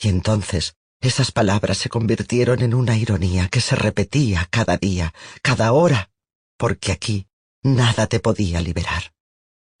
Y 0.00 0.08
entonces 0.08 0.74
esas 1.06 1.32
palabras 1.32 1.78
se 1.78 1.88
convirtieron 1.88 2.62
en 2.62 2.74
una 2.74 2.96
ironía 2.96 3.48
que 3.48 3.60
se 3.60 3.76
repetía 3.76 4.48
cada 4.50 4.76
día, 4.76 5.12
cada 5.42 5.72
hora, 5.72 6.10
porque 6.56 6.92
aquí 6.92 7.28
nada 7.62 8.06
te 8.06 8.20
podía 8.20 8.60
liberar. 8.60 9.14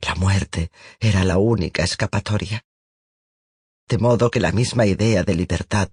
La 0.00 0.14
muerte 0.14 0.70
era 1.00 1.24
la 1.24 1.38
única 1.38 1.82
escapatoria. 1.82 2.64
De 3.88 3.98
modo 3.98 4.30
que 4.30 4.40
la 4.40 4.52
misma 4.52 4.86
idea 4.86 5.22
de 5.22 5.34
libertad 5.34 5.90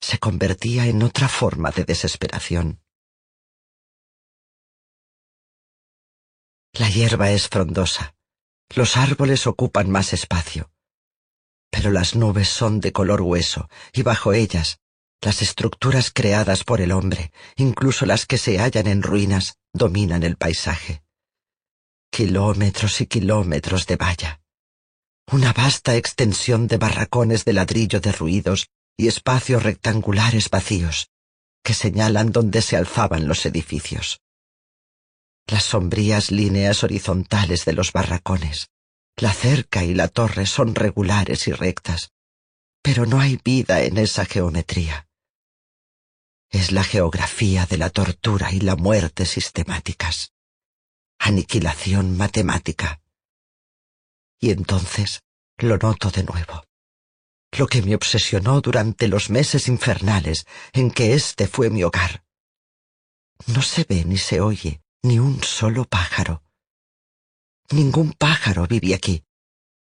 se 0.00 0.18
convertía 0.18 0.86
en 0.86 1.02
otra 1.02 1.28
forma 1.28 1.70
de 1.70 1.84
desesperación. 1.84 2.80
La 6.72 6.90
hierba 6.90 7.30
es 7.30 7.48
frondosa, 7.48 8.16
los 8.74 8.96
árboles 8.96 9.46
ocupan 9.46 9.88
más 9.90 10.12
espacio, 10.12 10.70
pero 11.74 11.90
las 11.90 12.14
nubes 12.14 12.48
son 12.48 12.78
de 12.78 12.92
color 12.92 13.20
hueso 13.20 13.68
y 13.92 14.02
bajo 14.02 14.32
ellas 14.32 14.78
las 15.20 15.42
estructuras 15.42 16.12
creadas 16.12 16.62
por 16.62 16.80
el 16.80 16.92
hombre, 16.92 17.32
incluso 17.56 18.06
las 18.06 18.26
que 18.26 18.38
se 18.38 18.60
hallan 18.60 18.86
en 18.86 19.02
ruinas, 19.02 19.56
dominan 19.72 20.22
el 20.22 20.36
paisaje. 20.36 21.02
Kilómetros 22.12 23.00
y 23.00 23.06
kilómetros 23.06 23.88
de 23.88 23.96
valla. 23.96 24.40
Una 25.32 25.52
vasta 25.52 25.96
extensión 25.96 26.68
de 26.68 26.76
barracones 26.76 27.44
de 27.44 27.54
ladrillo 27.54 28.00
derruidos 28.00 28.68
y 28.96 29.08
espacios 29.08 29.64
rectangulares 29.64 30.50
vacíos 30.50 31.10
que 31.64 31.74
señalan 31.74 32.30
donde 32.30 32.62
se 32.62 32.76
alzaban 32.76 33.26
los 33.26 33.46
edificios. 33.46 34.20
Las 35.48 35.64
sombrías 35.64 36.30
líneas 36.30 36.84
horizontales 36.84 37.64
de 37.64 37.72
los 37.72 37.92
barracones, 37.92 38.68
la 39.16 39.32
cerca 39.32 39.84
y 39.84 39.94
la 39.94 40.08
torre 40.08 40.46
son 40.46 40.74
regulares 40.74 41.46
y 41.48 41.52
rectas, 41.52 42.12
pero 42.82 43.06
no 43.06 43.20
hay 43.20 43.40
vida 43.42 43.82
en 43.82 43.98
esa 43.98 44.24
geometría. 44.24 45.08
Es 46.50 46.72
la 46.72 46.84
geografía 46.84 47.66
de 47.66 47.78
la 47.78 47.90
tortura 47.90 48.52
y 48.52 48.60
la 48.60 48.76
muerte 48.76 49.26
sistemáticas. 49.26 50.32
Aniquilación 51.18 52.16
matemática. 52.16 53.00
Y 54.40 54.50
entonces 54.50 55.22
lo 55.58 55.78
noto 55.78 56.10
de 56.10 56.24
nuevo. 56.24 56.64
Lo 57.56 57.66
que 57.66 57.82
me 57.82 57.94
obsesionó 57.94 58.60
durante 58.60 59.08
los 59.08 59.30
meses 59.30 59.68
infernales 59.68 60.46
en 60.72 60.90
que 60.90 61.14
este 61.14 61.46
fue 61.46 61.70
mi 61.70 61.84
hogar. 61.84 62.24
No 63.46 63.62
se 63.62 63.84
ve 63.84 64.04
ni 64.04 64.18
se 64.18 64.40
oye 64.40 64.80
ni 65.02 65.18
un 65.18 65.42
solo 65.42 65.84
pájaro. 65.84 66.43
Ningún 67.70 68.12
pájaro 68.12 68.66
vive 68.66 68.94
aquí, 68.94 69.24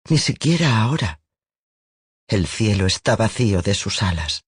ni 0.09 0.17
siquiera 0.17 0.81
ahora. 0.81 1.21
El 2.27 2.47
cielo 2.47 2.85
está 2.85 3.15
vacío 3.15 3.61
de 3.61 3.73
sus 3.73 4.01
alas, 4.01 4.45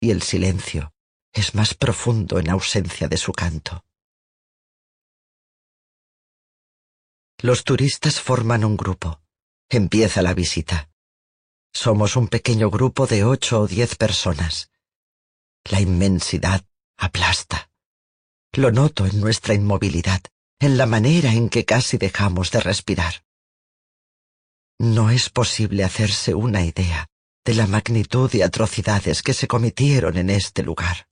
y 0.00 0.10
el 0.10 0.22
silencio 0.22 0.92
es 1.32 1.54
más 1.54 1.74
profundo 1.74 2.38
en 2.38 2.50
ausencia 2.50 3.08
de 3.08 3.16
su 3.16 3.32
canto. 3.32 3.84
Los 7.40 7.64
turistas 7.64 8.20
forman 8.20 8.64
un 8.64 8.76
grupo. 8.76 9.22
Empieza 9.68 10.22
la 10.22 10.34
visita. 10.34 10.90
Somos 11.72 12.16
un 12.16 12.28
pequeño 12.28 12.70
grupo 12.70 13.06
de 13.06 13.24
ocho 13.24 13.60
o 13.60 13.66
diez 13.68 13.94
personas. 13.94 14.70
La 15.64 15.80
inmensidad 15.80 16.64
aplasta. 16.96 17.70
Lo 18.52 18.72
noto 18.72 19.06
en 19.06 19.20
nuestra 19.20 19.54
inmovilidad, 19.54 20.22
en 20.60 20.76
la 20.76 20.86
manera 20.86 21.32
en 21.32 21.48
que 21.48 21.64
casi 21.64 21.98
dejamos 21.98 22.50
de 22.50 22.60
respirar. 22.60 23.24
No 24.78 25.10
es 25.10 25.30
posible 25.30 25.84
hacerse 25.84 26.34
una 26.34 26.64
idea 26.64 27.08
de 27.44 27.54
la 27.54 27.66
magnitud 27.66 28.30
de 28.30 28.44
atrocidades 28.44 29.22
que 29.22 29.34
se 29.34 29.46
cometieron 29.46 30.16
en 30.18 30.30
este 30.30 30.62
lugar. 30.62 31.08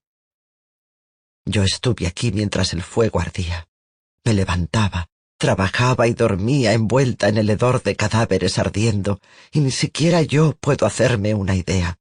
Yo 1.44 1.62
estuve 1.62 2.06
aquí 2.06 2.32
mientras 2.32 2.72
el 2.72 2.82
fuego 2.82 3.20
ardía. 3.20 3.68
Me 4.24 4.34
levantaba, 4.34 5.08
trabajaba 5.38 6.08
y 6.08 6.14
dormía 6.14 6.72
envuelta 6.72 7.28
en 7.28 7.38
el 7.38 7.48
hedor 7.48 7.82
de 7.82 7.94
cadáveres 7.94 8.58
ardiendo, 8.58 9.20
y 9.52 9.60
ni 9.60 9.70
siquiera 9.70 10.22
yo 10.22 10.56
puedo 10.56 10.86
hacerme 10.86 11.34
una 11.34 11.54
idea. 11.54 11.98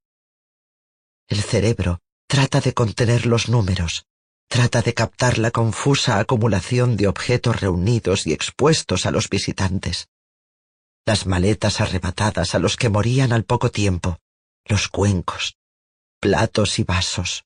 El 1.28 1.42
cerebro 1.42 2.02
trata 2.28 2.60
de 2.60 2.74
contener 2.74 3.26
los 3.26 3.50
números, 3.50 4.08
Trata 4.48 4.82
de 4.82 4.94
captar 4.94 5.38
la 5.38 5.52
confusa 5.52 6.20
acumulación 6.20 6.98
de 6.98 7.08
objetos 7.08 7.60
reunidos 7.60 8.28
y 8.28 8.34
expuestos 8.34 9.06
a 9.06 9.12
los 9.12 9.30
visitantes. 9.30 10.08
Las 11.06 11.26
maletas 11.26 11.82
arrebatadas 11.82 12.56
a 12.56 12.60
los 12.60 12.78
que 12.78 12.90
morían 12.90 13.32
al 13.34 13.44
poco 13.44 13.70
tiempo, 13.70 14.20
los 14.66 14.88
cuencos, 14.88 15.58
platos 16.20 16.80
y 16.80 16.84
vasos, 16.84 17.46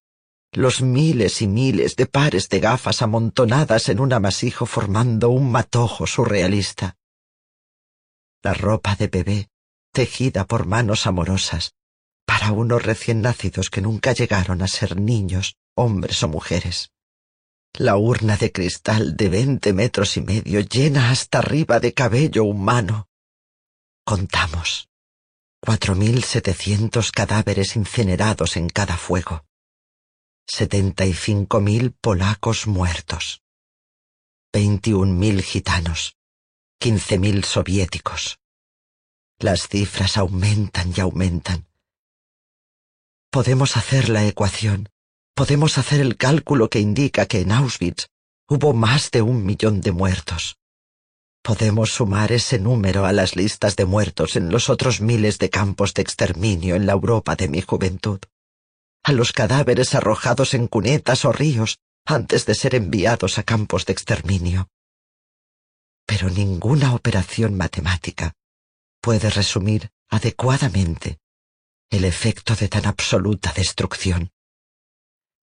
los 0.51 0.81
miles 0.81 1.41
y 1.41 1.47
miles 1.47 1.95
de 1.95 2.05
pares 2.05 2.49
de 2.49 2.59
gafas 2.59 3.01
amontonadas 3.01 3.89
en 3.89 3.99
un 3.99 4.13
amasijo 4.13 4.65
formando 4.65 5.29
un 5.29 5.51
matojo 5.51 6.07
surrealista. 6.07 6.95
La 8.41 8.53
ropa 8.53 8.95
de 8.95 9.07
bebé, 9.07 9.49
tejida 9.91 10.45
por 10.45 10.65
manos 10.65 11.05
amorosas, 11.05 11.73
para 12.29 12.51
unos 12.51 12.83
recién 12.83 13.23
nacidos 13.23 13.71
que 13.71 13.81
nunca 13.81 14.13
llegaron 14.13 14.61
a 14.61 14.67
ser 14.67 15.01
niños 15.01 15.55
hombres 15.73 16.21
o 16.21 16.27
mujeres. 16.27 16.91
La 17.73 17.97
urna 17.97 18.37
de 18.37 18.51
cristal 18.51 19.17
de 19.17 19.29
veinte 19.29 19.73
metros 19.73 20.15
y 20.15 20.21
medio 20.21 20.59
llena 20.59 21.09
hasta 21.09 21.39
arriba 21.39 21.79
de 21.79 21.95
cabello 21.95 22.43
humano. 22.43 23.07
Contamos. 24.05 24.89
Cuatro 25.59 25.95
mil 25.95 26.23
setecientos 26.23 27.11
cadáveres 27.11 27.75
incinerados 27.75 28.57
en 28.57 28.69
cada 28.69 28.95
fuego. 28.95 29.43
Setenta 30.45 31.07
y 31.07 31.15
cinco 31.15 31.61
mil 31.61 31.93
polacos 31.93 32.67
muertos. 32.67 33.41
Veintiún 34.53 35.17
mil 35.17 35.41
gitanos. 35.41 36.15
Quince 36.77 37.17
mil 37.17 37.43
soviéticos. 37.43 38.37
Las 39.39 39.67
cifras 39.67 40.15
aumentan 40.15 40.93
y 40.95 40.99
aumentan. 40.99 41.68
Podemos 43.31 43.77
hacer 43.77 44.09
la 44.09 44.25
ecuación 44.25 44.89
podemos 45.39 45.77
hacer 45.77 46.01
el 46.01 46.17
cálculo 46.17 46.69
que 46.69 46.81
indica 46.81 47.25
que 47.25 47.39
en 47.39 47.53
Auschwitz 47.53 48.07
hubo 48.49 48.73
más 48.73 49.09
de 49.09 49.21
un 49.21 49.45
millón 49.45 49.79
de 49.79 49.93
muertos. 49.93 50.57
Podemos 51.41 51.93
sumar 51.93 52.33
ese 52.33 52.59
número 52.59 53.05
a 53.05 53.13
las 53.13 53.37
listas 53.37 53.77
de 53.77 53.85
muertos 53.85 54.35
en 54.35 54.51
los 54.51 54.69
otros 54.69 54.99
miles 54.99 55.39
de 55.39 55.49
campos 55.49 55.93
de 55.93 56.01
exterminio 56.01 56.75
en 56.75 56.85
la 56.85 56.91
Europa 56.91 57.37
de 57.37 57.47
mi 57.47 57.61
juventud, 57.61 58.19
a 59.01 59.13
los 59.13 59.31
cadáveres 59.31 59.95
arrojados 59.95 60.53
en 60.53 60.67
cunetas 60.67 61.23
o 61.23 61.31
ríos 61.31 61.79
antes 62.05 62.45
de 62.45 62.55
ser 62.55 62.75
enviados 62.75 63.39
a 63.39 63.43
campos 63.43 63.85
de 63.85 63.93
exterminio. 63.93 64.67
Pero 66.05 66.29
ninguna 66.29 66.93
operación 66.93 67.55
matemática 67.55 68.33
puede 68.99 69.29
resumir 69.29 69.89
adecuadamente 70.09 71.17
el 71.89 72.05
efecto 72.05 72.55
de 72.55 72.67
tan 72.67 72.85
absoluta 72.85 73.51
destrucción. 73.53 74.31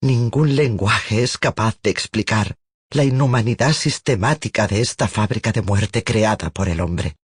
Ningún 0.00 0.54
lenguaje 0.54 1.22
es 1.22 1.38
capaz 1.38 1.76
de 1.82 1.90
explicar 1.90 2.56
la 2.90 3.04
inhumanidad 3.04 3.72
sistemática 3.72 4.68
de 4.68 4.80
esta 4.80 5.08
fábrica 5.08 5.50
de 5.50 5.62
muerte 5.62 6.04
creada 6.04 6.50
por 6.50 6.68
el 6.68 6.80
hombre. 6.80 7.16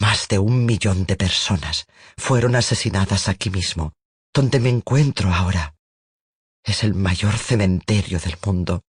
Más 0.00 0.28
de 0.28 0.38
un 0.38 0.66
millón 0.66 1.06
de 1.06 1.16
personas 1.16 1.86
fueron 2.16 2.54
asesinadas 2.54 3.28
aquí 3.28 3.50
mismo, 3.50 3.94
donde 4.34 4.60
me 4.60 4.68
encuentro 4.68 5.32
ahora. 5.32 5.74
Es 6.62 6.84
el 6.84 6.94
mayor 6.94 7.36
cementerio 7.38 8.20
del 8.20 8.36
mundo. 8.44 8.82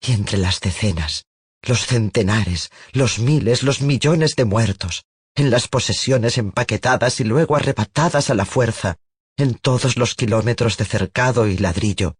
Y 0.00 0.12
entre 0.12 0.38
las 0.38 0.60
decenas, 0.60 1.24
los 1.62 1.86
centenares, 1.86 2.70
los 2.92 3.18
miles, 3.18 3.62
los 3.62 3.80
millones 3.80 4.36
de 4.36 4.44
muertos, 4.44 5.04
en 5.34 5.50
las 5.50 5.68
posesiones 5.68 6.38
empaquetadas 6.38 7.20
y 7.20 7.24
luego 7.24 7.56
arrebatadas 7.56 8.30
a 8.30 8.34
la 8.34 8.44
fuerza, 8.44 8.96
en 9.36 9.54
todos 9.54 9.96
los 9.96 10.14
kilómetros 10.14 10.76
de 10.76 10.84
cercado 10.84 11.46
y 11.46 11.56
ladrillo, 11.56 12.16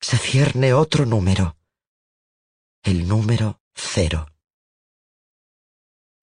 se 0.00 0.16
cierne 0.18 0.72
otro 0.72 1.06
número. 1.06 1.56
El 2.82 3.06
número 3.06 3.60
cero. 3.74 4.26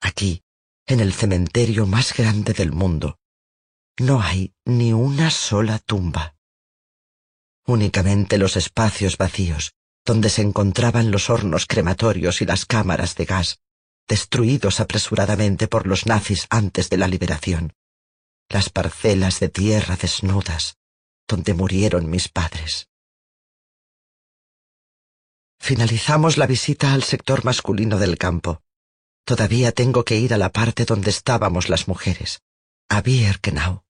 Aquí, 0.01 0.43
en 0.85 0.99
el 0.99 1.13
cementerio 1.13 1.85
más 1.85 2.15
grande 2.15 2.53
del 2.53 2.71
mundo, 2.71 3.19
no 3.99 4.21
hay 4.21 4.53
ni 4.65 4.93
una 4.93 5.31
sola 5.31 5.79
tumba. 5.79 6.35
Únicamente 7.65 8.37
los 8.37 8.55
espacios 8.57 9.17
vacíos, 9.17 9.73
donde 10.05 10.29
se 10.29 10.41
encontraban 10.41 11.11
los 11.11 11.29
hornos 11.29 11.65
crematorios 11.65 12.41
y 12.41 12.45
las 12.45 12.65
cámaras 12.65 13.15
de 13.15 13.25
gas, 13.25 13.59
destruidos 14.07 14.79
apresuradamente 14.79 15.67
por 15.67 15.87
los 15.87 16.05
nazis 16.05 16.47
antes 16.49 16.89
de 16.89 16.97
la 16.97 17.07
liberación 17.07 17.73
las 18.49 18.69
parcelas 18.69 19.39
de 19.39 19.49
tierra 19.49 19.97
desnudas, 19.97 20.77
donde 21.27 21.53
murieron 21.53 22.09
mis 22.09 22.29
padres. 22.29 22.87
Finalizamos 25.59 26.37
la 26.37 26.47
visita 26.47 26.93
al 26.93 27.03
sector 27.03 27.43
masculino 27.43 27.97
del 27.97 28.17
campo. 28.17 28.61
Todavía 29.25 29.73
tengo 29.73 30.05
que 30.05 30.15
ir 30.15 30.33
a 30.33 30.37
la 30.37 30.49
parte 30.49 30.85
donde 30.85 31.09
estábamos 31.09 31.67
las 31.67 31.87
mujeres, 31.87 32.41
a 32.89 33.01
Birkenau. 33.01 33.83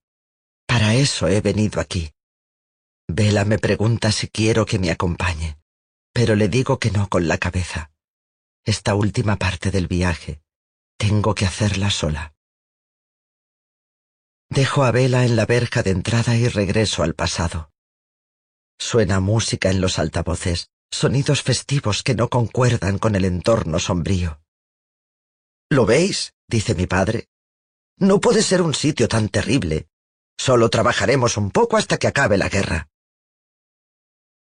Para 0.66 0.96
eso 0.96 1.28
he 1.28 1.42
venido 1.42 1.80
aquí. 1.80 2.12
Vela 3.08 3.46
me 3.46 3.60
pregunta 3.60 4.12
si 4.12 4.28
quiero 4.28 4.66
que 4.66 4.80
me 4.80 4.90
acompañe, 4.90 5.60
pero 6.14 6.36
le 6.36 6.50
digo 6.50 6.80
que 6.80 6.90
no 6.90 7.08
con 7.08 7.28
la 7.28 7.38
cabeza. 7.38 7.92
Esta 8.68 8.96
última 8.96 9.38
parte 9.38 9.72
del 9.72 9.88
viaje 9.88 10.42
tengo 10.98 11.34
que 11.34 11.46
hacerla 11.46 11.90
sola. 11.90 12.36
Dejo 14.50 14.84
a 14.84 14.92
Vela 14.92 15.24
en 15.24 15.38
la 15.38 15.46
verja 15.46 15.84
de 15.84 15.92
entrada 15.92 16.36
y 16.36 16.50
regreso 16.50 17.02
al 17.02 17.16
pasado. 17.16 17.72
Suena 18.78 19.22
música 19.22 19.70
en 19.70 19.80
los 19.80 20.00
altavoces, 20.00 20.70
sonidos 20.92 21.44
festivos 21.44 22.04
que 22.04 22.14
no 22.14 22.28
concuerdan 22.28 23.00
con 23.00 23.16
el 23.16 23.24
entorno 23.24 23.80
sombrío. 23.80 24.42
¿Lo 25.70 25.86
veis? 25.86 26.34
dice 26.50 26.76
mi 26.76 26.88
padre. 26.88 27.30
No 27.98 28.20
puede 28.20 28.44
ser 28.44 28.62
un 28.62 28.74
sitio 28.74 29.08
tan 29.08 29.30
terrible. 29.30 29.88
Solo 30.38 30.70
trabajaremos 30.70 31.38
un 31.38 31.52
poco 31.52 31.78
hasta 31.78 31.98
que 31.98 32.08
acabe 32.08 32.38
la 32.38 32.50
guerra. 32.50 32.90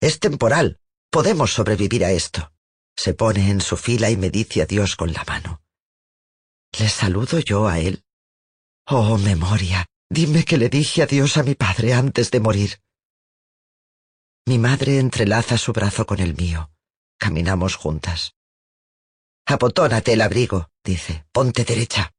Es 0.01 0.18
temporal. 0.18 0.80
Podemos 1.10 1.52
sobrevivir 1.52 2.06
a 2.06 2.12
esto. 2.12 2.53
Se 2.96 3.14
pone 3.14 3.50
en 3.50 3.60
su 3.60 3.76
fila 3.76 4.10
y 4.10 4.16
me 4.16 4.30
dice 4.30 4.62
adiós 4.62 4.96
con 4.96 5.12
la 5.12 5.24
mano. 5.24 5.62
¿Le 6.78 6.88
saludo 6.88 7.38
yo 7.40 7.68
a 7.68 7.78
él? 7.78 8.04
Oh, 8.86 9.18
memoria, 9.18 9.86
dime 10.10 10.44
que 10.44 10.58
le 10.58 10.68
dije 10.68 11.02
adiós 11.02 11.36
a 11.36 11.42
mi 11.42 11.54
padre 11.54 11.94
antes 11.94 12.30
de 12.30 12.40
morir. 12.40 12.80
Mi 14.46 14.58
madre 14.58 14.98
entrelaza 14.98 15.56
su 15.56 15.72
brazo 15.72 16.06
con 16.06 16.20
el 16.20 16.36
mío. 16.36 16.70
Caminamos 17.18 17.76
juntas. 17.76 18.34
Apotónate 19.46 20.12
el 20.12 20.20
abrigo, 20.20 20.70
dice. 20.84 21.24
Ponte 21.32 21.64
derecha. 21.64 22.12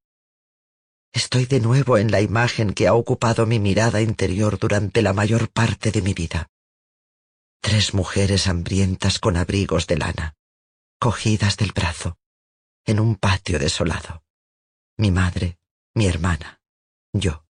Estoy 1.13 1.45
de 1.45 1.59
nuevo 1.59 1.97
en 1.97 2.11
la 2.11 2.21
imagen 2.21 2.73
que 2.73 2.87
ha 2.87 2.93
ocupado 2.93 3.45
mi 3.45 3.59
mirada 3.59 4.01
interior 4.01 4.59
durante 4.59 5.01
la 5.01 5.13
mayor 5.13 5.49
parte 5.49 5.91
de 5.91 6.01
mi 6.01 6.13
vida. 6.13 6.47
Tres 7.61 7.93
mujeres 7.93 8.47
hambrientas 8.47 9.19
con 9.19 9.37
abrigos 9.37 9.87
de 9.87 9.97
lana, 9.97 10.35
cogidas 11.05 11.55
del 11.55 11.71
brazo, 11.71 12.17
en 12.83 12.99
un 12.99 13.15
patio 13.15 13.59
desolado. 13.59 14.23
Mi 14.97 15.11
madre, 15.11 15.59
mi 15.93 16.07
hermana, 16.07 16.59
yo. 17.13 17.45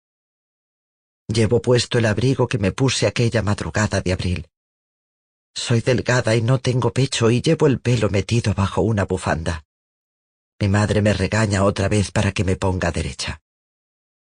Llevo 1.27 1.61
puesto 1.61 1.99
el 1.99 2.07
abrigo 2.07 2.47
que 2.47 2.57
me 2.57 2.71
puse 2.71 3.05
aquella 3.05 3.43
madrugada 3.43 4.01
de 4.01 4.11
abril. 4.11 4.49
Soy 5.53 5.81
delgada 5.81 6.35
y 6.35 6.41
no 6.41 6.61
tengo 6.61 6.93
pecho 6.93 7.29
y 7.29 7.43
llevo 7.43 7.67
el 7.67 7.79
pelo 7.79 8.09
metido 8.09 8.55
bajo 8.55 8.81
una 8.81 9.05
bufanda. 9.05 9.63
Mi 10.59 10.67
madre 10.67 11.03
me 11.03 11.13
regaña 11.13 11.63
otra 11.63 11.87
vez 11.89 12.09
para 12.09 12.31
que 12.31 12.43
me 12.43 12.55
ponga 12.55 12.91
derecha. 12.91 13.39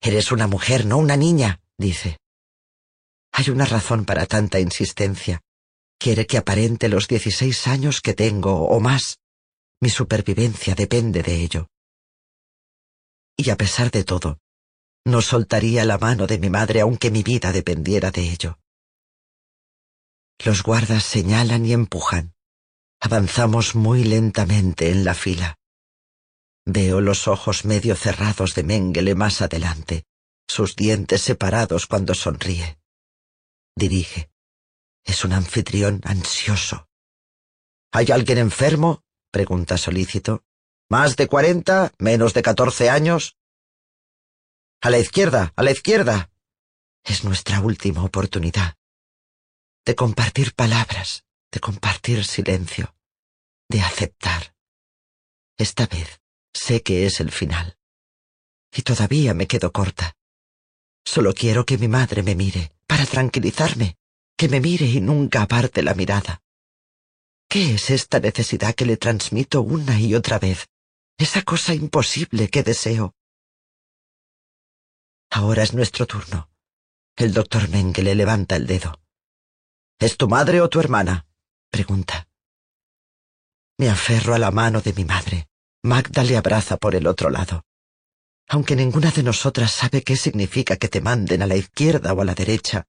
Eres 0.02 0.31
una 0.31 0.48
mujer, 0.48 0.88
no 0.88 0.98
una 0.98 1.15
niña, 1.15 1.61
dice. 1.77 2.18
Hay 3.34 3.52
una 3.52 3.65
razón 3.65 4.03
para 4.03 4.26
tanta 4.26 4.60
insistencia. 4.60 5.43
Quiere 6.02 6.26
que 6.26 6.40
aparente 6.40 6.90
los 6.90 7.07
dieciséis 7.07 7.68
años 7.68 8.02
que 8.02 8.15
tengo 8.15 8.65
o 8.65 8.80
más. 8.80 9.19
Mi 9.80 9.91
supervivencia 9.91 10.73
depende 10.73 11.22
de 11.22 11.36
ello. 11.36 11.68
Y 13.38 13.52
a 13.52 13.56
pesar 13.56 13.91
de 13.91 14.03
todo, 14.03 14.40
no 15.06 15.22
soltaría 15.22 15.86
la 15.86 15.99
mano 15.99 16.26
de 16.26 16.40
mi 16.40 16.49
madre 16.49 16.82
aunque 16.82 17.11
mi 17.11 17.22
vida 17.22 17.52
dependiera 17.52 18.10
de 18.10 18.32
ello. 18.32 18.57
Los 20.44 20.64
guardas 20.64 21.03
señalan 21.03 21.68
y 21.68 21.73
empujan. 21.73 22.34
Avanzamos 22.99 23.76
muy 23.76 24.03
lentamente 24.03 24.90
en 24.90 25.03
la 25.03 25.14
fila. 25.14 25.60
Veo 26.65 26.99
los 26.99 27.28
ojos 27.28 27.64
medio 27.64 27.95
cerrados 27.95 28.56
de 28.56 28.64
Mengele 28.64 29.14
más 29.14 29.44
adelante, 29.44 30.06
sus 30.48 30.76
dientes 30.76 31.22
separados 31.22 31.86
cuando 31.86 32.15
sonríe. 32.15 32.80
Dirige. 33.76 34.31
Es 35.03 35.26
un 35.26 35.34
anfitrión 35.34 36.02
ansioso. 36.03 36.88
¿Hay 37.91 38.11
alguien 38.11 38.38
enfermo? 38.38 39.03
pregunta 39.32 39.78
solícito. 39.78 40.44
¿Más 40.90 41.15
de 41.15 41.28
cuarenta? 41.28 41.91
¿Menos 41.98 42.34
de 42.34 42.41
catorce 42.41 42.90
años? 42.90 43.38
A 44.82 44.90
la 44.90 44.99
izquierda, 44.99 45.53
a 45.56 45.64
la 45.64 45.72
izquierda. 45.72 46.32
Es 47.03 47.23
nuestra 47.23 47.61
última 47.61 48.03
oportunidad 48.03 48.76
de 49.86 49.95
compartir 49.95 50.53
palabras, 50.53 51.26
de 51.52 51.60
compartir 51.60 52.23
silencio, 52.23 52.95
de 53.68 53.82
aceptar. 53.82 54.53
Esta 55.57 55.88
vez 55.88 56.22
sé 56.53 56.84
que 56.84 57.06
es 57.06 57.19
el 57.19 57.32
final. 57.32 57.78
Y 58.73 58.84
todavía 58.84 59.34
me 59.34 59.48
quedo 59.48 59.72
corta. 59.72 60.15
Solo 61.03 61.34
quiero 61.34 61.65
que 61.65 61.78
mi 61.78 61.88
madre 61.88 62.22
me 62.23 62.36
mire, 62.36 62.73
para 62.86 63.06
tranquilizarme, 63.06 63.98
que 64.41 64.49
me 64.49 64.59
mire 64.59 64.88
y 64.88 64.99
nunca 65.01 65.43
aparte 65.43 65.84
la 65.84 65.93
mirada. 65.93 66.41
¿Qué 67.47 67.76
es 67.76 67.91
esta 67.91 68.19
necesidad 68.19 68.73
que 68.73 68.88
le 68.88 68.97
transmito 68.97 69.61
una 69.61 69.99
y 69.99 70.15
otra 70.15 70.39
vez? 70.39 70.68
Esa 71.15 71.43
cosa 71.43 71.76
imposible 71.76 72.49
que 72.49 72.63
deseo. 72.63 73.13
Ahora 75.30 75.61
es 75.61 75.76
nuestro 75.76 76.07
turno. 76.07 76.49
El 77.15 77.35
doctor 77.35 77.69
Mengele 77.69 78.15
levanta 78.15 78.55
el 78.55 78.65
dedo. 78.65 78.99
¿Es 79.99 80.18
tu 80.18 80.27
madre 80.27 80.59
o 80.59 80.69
tu 80.69 80.80
hermana? 80.80 81.27
pregunta. 81.69 82.27
Me 83.77 83.91
aferro 83.91 84.34
a 84.34 84.39
la 84.39 84.49
mano 84.49 84.81
de 84.81 84.93
mi 84.93 85.05
madre. 85.05 85.49
Magda 85.84 86.23
le 86.23 86.35
abraza 86.35 86.77
por 86.77 86.95
el 86.95 87.05
otro 87.05 87.30
lado. 87.30 87.63
Aunque 88.47 88.76
ninguna 88.76 89.11
de 89.11 89.22
nosotras 89.22 89.72
sabe 89.72 90.01
qué 90.01 90.18
significa 90.18 90.77
que 90.77 90.88
te 90.88 90.99
manden 90.99 91.43
a 91.43 91.45
la 91.45 91.57
izquierda 91.57 92.13
o 92.13 92.22
a 92.22 92.26
la 92.26 92.34
derecha, 92.34 92.88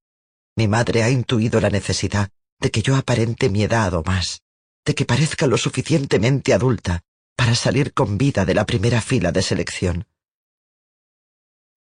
mi 0.57 0.69
madre 0.69 1.03
ha 1.03 1.11
intuido 1.11 1.61
la 1.61 1.71
necesidad 1.71 2.31
de 2.61 2.71
que 2.71 2.83
yo 2.83 2.97
aparente 2.97 3.49
mi 3.49 3.63
edad 3.63 3.95
o 3.95 4.03
más, 4.03 4.43
de 4.85 4.95
que 4.95 5.05
parezca 5.05 5.47
lo 5.47 5.57
suficientemente 5.57 6.53
adulta 6.53 7.03
para 7.37 7.55
salir 7.55 7.93
con 7.93 8.19
vida 8.19 8.45
de 8.45 8.55
la 8.55 8.67
primera 8.67 9.01
fila 9.01 9.33
de 9.33 9.43
selección. 9.43 10.07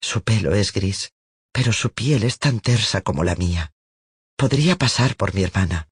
Su 0.01 0.23
pelo 0.23 0.55
es 0.55 0.73
gris, 0.73 1.13
pero 1.53 1.73
su 1.73 1.93
piel 1.93 2.25
es 2.25 2.39
tan 2.39 2.61
tersa 2.61 3.01
como 3.01 3.25
la 3.25 3.35
mía 3.35 3.73
podría 4.37 4.77
pasar 4.77 5.17
por 5.17 5.35
mi 5.35 5.43
hermana. 5.43 5.89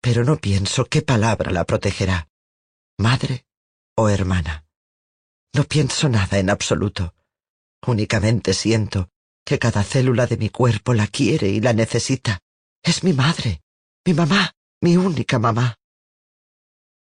Pero 0.00 0.24
no 0.24 0.38
pienso 0.38 0.86
qué 0.86 1.02
palabra 1.02 1.50
la 1.50 1.64
protegerá, 1.64 2.28
madre 2.96 3.44
o 3.96 4.08
hermana. 4.08 4.64
No 5.52 5.64
pienso 5.64 6.08
nada 6.08 6.38
en 6.38 6.50
absoluto. 6.50 7.14
Únicamente 7.86 8.54
siento 8.54 9.10
que 9.48 9.58
cada 9.58 9.82
célula 9.82 10.26
de 10.26 10.36
mi 10.36 10.50
cuerpo 10.50 10.92
la 10.92 11.06
quiere 11.06 11.48
y 11.48 11.58
la 11.62 11.72
necesita. 11.72 12.40
Es 12.82 13.02
mi 13.02 13.14
madre, 13.14 13.62
mi 14.04 14.12
mamá, 14.12 14.52
mi 14.82 14.98
única 14.98 15.38
mamá. 15.38 15.76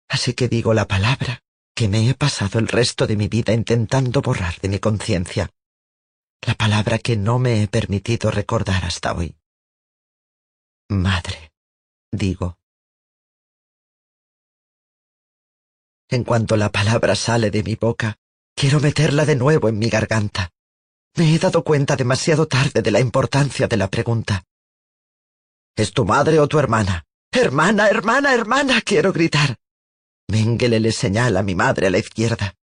Así 0.06 0.34
que 0.34 0.46
digo 0.46 0.74
la 0.74 0.86
palabra 0.86 1.40
que 1.74 1.88
me 1.88 2.10
he 2.10 2.14
pasado 2.14 2.58
el 2.58 2.68
resto 2.68 3.06
de 3.06 3.16
mi 3.16 3.28
vida 3.28 3.54
intentando 3.54 4.20
borrar 4.20 4.60
de 4.60 4.68
mi 4.68 4.78
conciencia. 4.78 5.48
La 6.42 6.54
palabra 6.54 6.98
que 6.98 7.16
no 7.16 7.38
me 7.38 7.62
he 7.62 7.68
permitido 7.68 8.30
recordar 8.30 8.84
hasta 8.84 9.14
hoy. 9.14 9.34
Madre, 10.90 11.52
digo. 12.12 12.58
En 16.10 16.22
cuanto 16.22 16.58
la 16.58 16.70
palabra 16.70 17.16
sale 17.16 17.50
de 17.50 17.62
mi 17.62 17.76
boca, 17.76 18.18
quiero 18.54 18.78
meterla 18.78 19.24
de 19.24 19.36
nuevo 19.36 19.70
en 19.70 19.78
mi 19.78 19.88
garganta. 19.88 20.52
Me 21.16 21.34
he 21.34 21.38
dado 21.38 21.64
cuenta 21.64 21.96
demasiado 21.96 22.46
tarde 22.46 22.82
de 22.82 22.90
la 22.90 23.00
importancia 23.00 23.66
de 23.66 23.76
la 23.78 23.88
pregunta. 23.88 24.44
¿Es 25.74 25.92
tu 25.92 26.04
madre 26.04 26.38
o 26.38 26.46
tu 26.46 26.58
hermana? 26.58 27.04
Hermana, 27.32 27.88
hermana, 27.88 28.34
hermana, 28.34 28.82
quiero 28.82 29.12
gritar. 29.12 29.56
Mengele 30.28 30.78
le 30.78 30.92
señala 30.92 31.40
a 31.40 31.42
mi 31.42 31.54
madre 31.54 31.86
a 31.86 31.90
la 31.90 31.98
izquierda. 31.98 32.54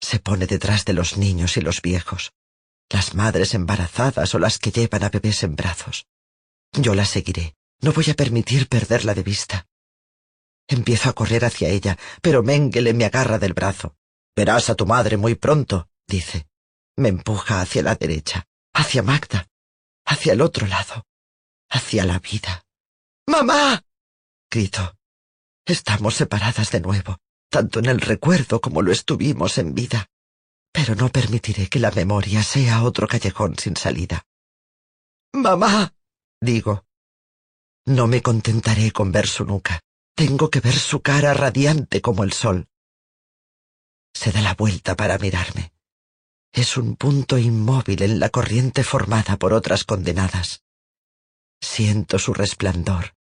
Se 0.00 0.18
pone 0.18 0.46
detrás 0.46 0.84
de 0.84 0.92
los 0.92 1.16
niños 1.16 1.56
y 1.56 1.60
los 1.60 1.82
viejos, 1.82 2.32
las 2.90 3.14
madres 3.14 3.54
embarazadas 3.54 4.34
o 4.34 4.40
las 4.40 4.58
que 4.58 4.72
llevan 4.72 5.04
a 5.04 5.08
bebés 5.08 5.44
en 5.44 5.54
brazos. 5.54 6.06
Yo 6.72 6.94
la 6.94 7.04
seguiré. 7.04 7.54
No 7.80 7.92
voy 7.92 8.10
a 8.10 8.14
permitir 8.14 8.68
perderla 8.68 9.14
de 9.14 9.22
vista. 9.22 9.66
Empiezo 10.68 11.10
a 11.10 11.12
correr 11.12 11.44
hacia 11.44 11.68
ella, 11.68 11.98
pero 12.20 12.42
Mengele 12.42 12.94
me 12.94 13.04
agarra 13.04 13.38
del 13.38 13.52
brazo. 13.52 13.96
Verás 14.34 14.70
a 14.70 14.74
tu 14.74 14.86
madre 14.86 15.16
muy 15.16 15.34
pronto, 15.34 15.88
dice. 16.06 16.46
Me 16.96 17.08
empuja 17.08 17.60
hacia 17.60 17.82
la 17.82 17.94
derecha, 17.94 18.46
hacia 18.74 19.02
Magda, 19.02 19.48
hacia 20.04 20.32
el 20.34 20.40
otro 20.40 20.66
lado, 20.66 21.06
hacia 21.70 22.04
la 22.04 22.18
vida. 22.18 22.64
¡Mamá! 23.26 23.82
grito. 24.50 24.96
Estamos 25.64 26.14
separadas 26.14 26.70
de 26.70 26.80
nuevo, 26.80 27.18
tanto 27.48 27.78
en 27.78 27.86
el 27.86 28.00
recuerdo 28.00 28.60
como 28.60 28.82
lo 28.82 28.92
estuvimos 28.92 29.56
en 29.58 29.74
vida. 29.74 30.06
Pero 30.72 30.94
no 30.94 31.08
permitiré 31.08 31.68
que 31.68 31.78
la 31.78 31.90
memoria 31.90 32.42
sea 32.42 32.82
otro 32.82 33.06
callejón 33.08 33.56
sin 33.56 33.76
salida. 33.76 34.26
Mamá, 35.32 35.94
digo. 36.40 36.84
No 37.86 38.06
me 38.06 38.20
contentaré 38.22 38.92
con 38.92 39.10
ver 39.10 39.26
su 39.26 39.44
nuca. 39.44 39.80
Tengo 40.14 40.50
que 40.50 40.60
ver 40.60 40.74
su 40.74 41.00
cara 41.00 41.32
radiante 41.32 42.02
como 42.02 42.22
el 42.24 42.32
sol. 42.32 42.68
Se 44.14 44.30
da 44.30 44.42
la 44.42 44.54
vuelta 44.54 44.94
para 44.94 45.16
mirarme. 45.18 45.71
Es 46.52 46.76
un 46.76 46.96
punto 46.96 47.38
inmóvil 47.38 48.02
en 48.02 48.20
la 48.20 48.28
corriente 48.28 48.84
formada 48.84 49.38
por 49.38 49.54
otras 49.54 49.84
condenadas. 49.84 50.62
Siento 51.62 52.18
su 52.18 52.34
resplandor, 52.34 53.14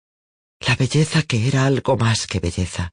la 0.60 0.76
belleza 0.76 1.22
que 1.22 1.47
era 1.47 1.68
algo 1.68 1.95
más 1.95 2.26
que 2.26 2.39
belleza, 2.39 2.91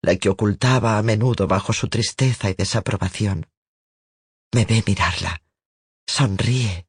la 0.00 0.16
que 0.16 0.30
ocultaba 0.30 0.96
a 0.96 1.02
menudo 1.02 1.46
bajo 1.46 1.74
su 1.74 1.88
tristeza 1.88 2.48
y 2.48 2.54
desaprobación. 2.54 3.46
Me 4.54 4.64
ve 4.64 4.82
mirarla. 4.86 5.42
Sonríe. 6.06 6.86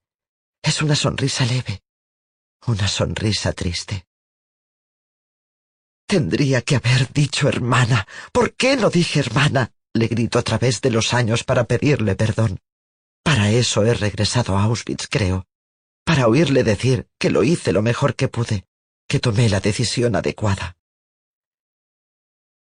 Es 0.62 0.82
una 0.82 0.96
sonrisa 0.96 1.46
leve, 1.46 1.82
una 2.66 2.88
sonrisa 2.88 3.52
triste. 3.52 4.06
Tendría 6.08 6.62
que 6.62 6.78
haber 6.78 7.12
dicho 7.12 7.50
hermana. 7.50 8.08
¿Por 8.32 8.56
qué 8.56 8.78
no 8.78 8.90
dije 8.90 9.20
hermana? 9.20 9.74
le 9.94 10.08
grito 10.08 10.40
a 10.40 10.44
través 10.44 10.82
de 10.82 10.92
los 10.92 11.14
años 11.14 11.44
para 11.44 11.66
pedirle 11.66 12.16
perdón. 12.16 12.60
Para 13.24 13.52
eso 13.52 13.86
he 13.86 13.94
regresado 13.94 14.58
a 14.58 14.64
Auschwitz, 14.64 15.08
creo. 15.08 15.46
Para 16.04 16.28
oírle 16.28 16.64
decir 16.64 17.08
que 17.20 17.30
lo 17.30 17.44
hice 17.44 17.72
lo 17.72 17.82
mejor 17.82 18.16
que 18.16 18.28
pude, 18.28 18.66
que 19.08 19.20
tomé 19.20 19.50
la 19.50 19.60
decisión 19.60 20.16
adecuada. 20.16 20.78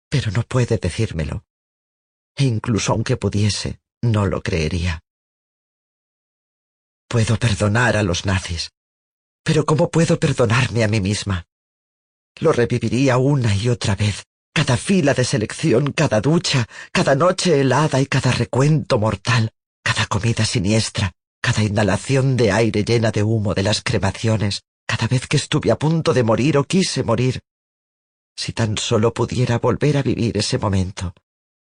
Pero 0.10 0.32
no 0.32 0.44
puede 0.44 0.78
decírmelo. 0.78 1.46
E 2.36 2.44
incluso 2.44 2.92
aunque 2.92 3.18
pudiese, 3.18 3.80
no 4.02 4.26
lo 4.26 4.42
creería. 4.42 5.04
Puedo 7.08 7.38
perdonar 7.38 7.98
a 7.98 8.04
los 8.04 8.26
nazis, 8.26 8.72
pero 9.44 9.66
¿cómo 9.66 9.92
puedo 9.92 10.20
perdonarme 10.20 10.84
a 10.84 10.88
mí 10.88 11.02
misma? 11.02 11.46
Lo 12.40 12.52
reviviría 12.52 13.18
una 13.18 13.56
y 13.56 13.70
otra 13.70 13.96
vez, 13.96 14.24
cada 14.54 14.78
fila 14.78 15.14
de 15.14 15.24
selección, 15.24 15.92
cada 15.92 16.22
ducha, 16.22 16.66
cada 16.92 17.14
noche 17.16 17.60
helada 17.60 18.00
y 18.02 18.06
cada 18.06 18.32
recuento 18.32 18.98
mortal, 18.98 19.54
comida 20.06 20.46
siniestra, 20.46 21.14
cada 21.42 21.64
inhalación 21.64 22.38
de 22.38 22.52
aire 22.52 22.84
llena 22.84 23.12
de 23.12 23.24
humo 23.24 23.54
de 23.54 23.64
las 23.64 23.82
cremaciones, 23.82 24.64
cada 24.86 25.08
vez 25.08 25.28
que 25.28 25.38
estuve 25.38 25.72
a 25.72 25.78
punto 25.78 26.14
de 26.14 26.24
morir 26.24 26.58
o 26.58 26.64
quise 26.64 27.04
morir. 27.04 27.42
Si 28.36 28.54
tan 28.54 28.78
solo 28.78 29.14
pudiera 29.14 29.60
volver 29.60 29.98
a 29.98 30.04
vivir 30.04 30.38
ese 30.38 30.58
momento, 30.58 31.14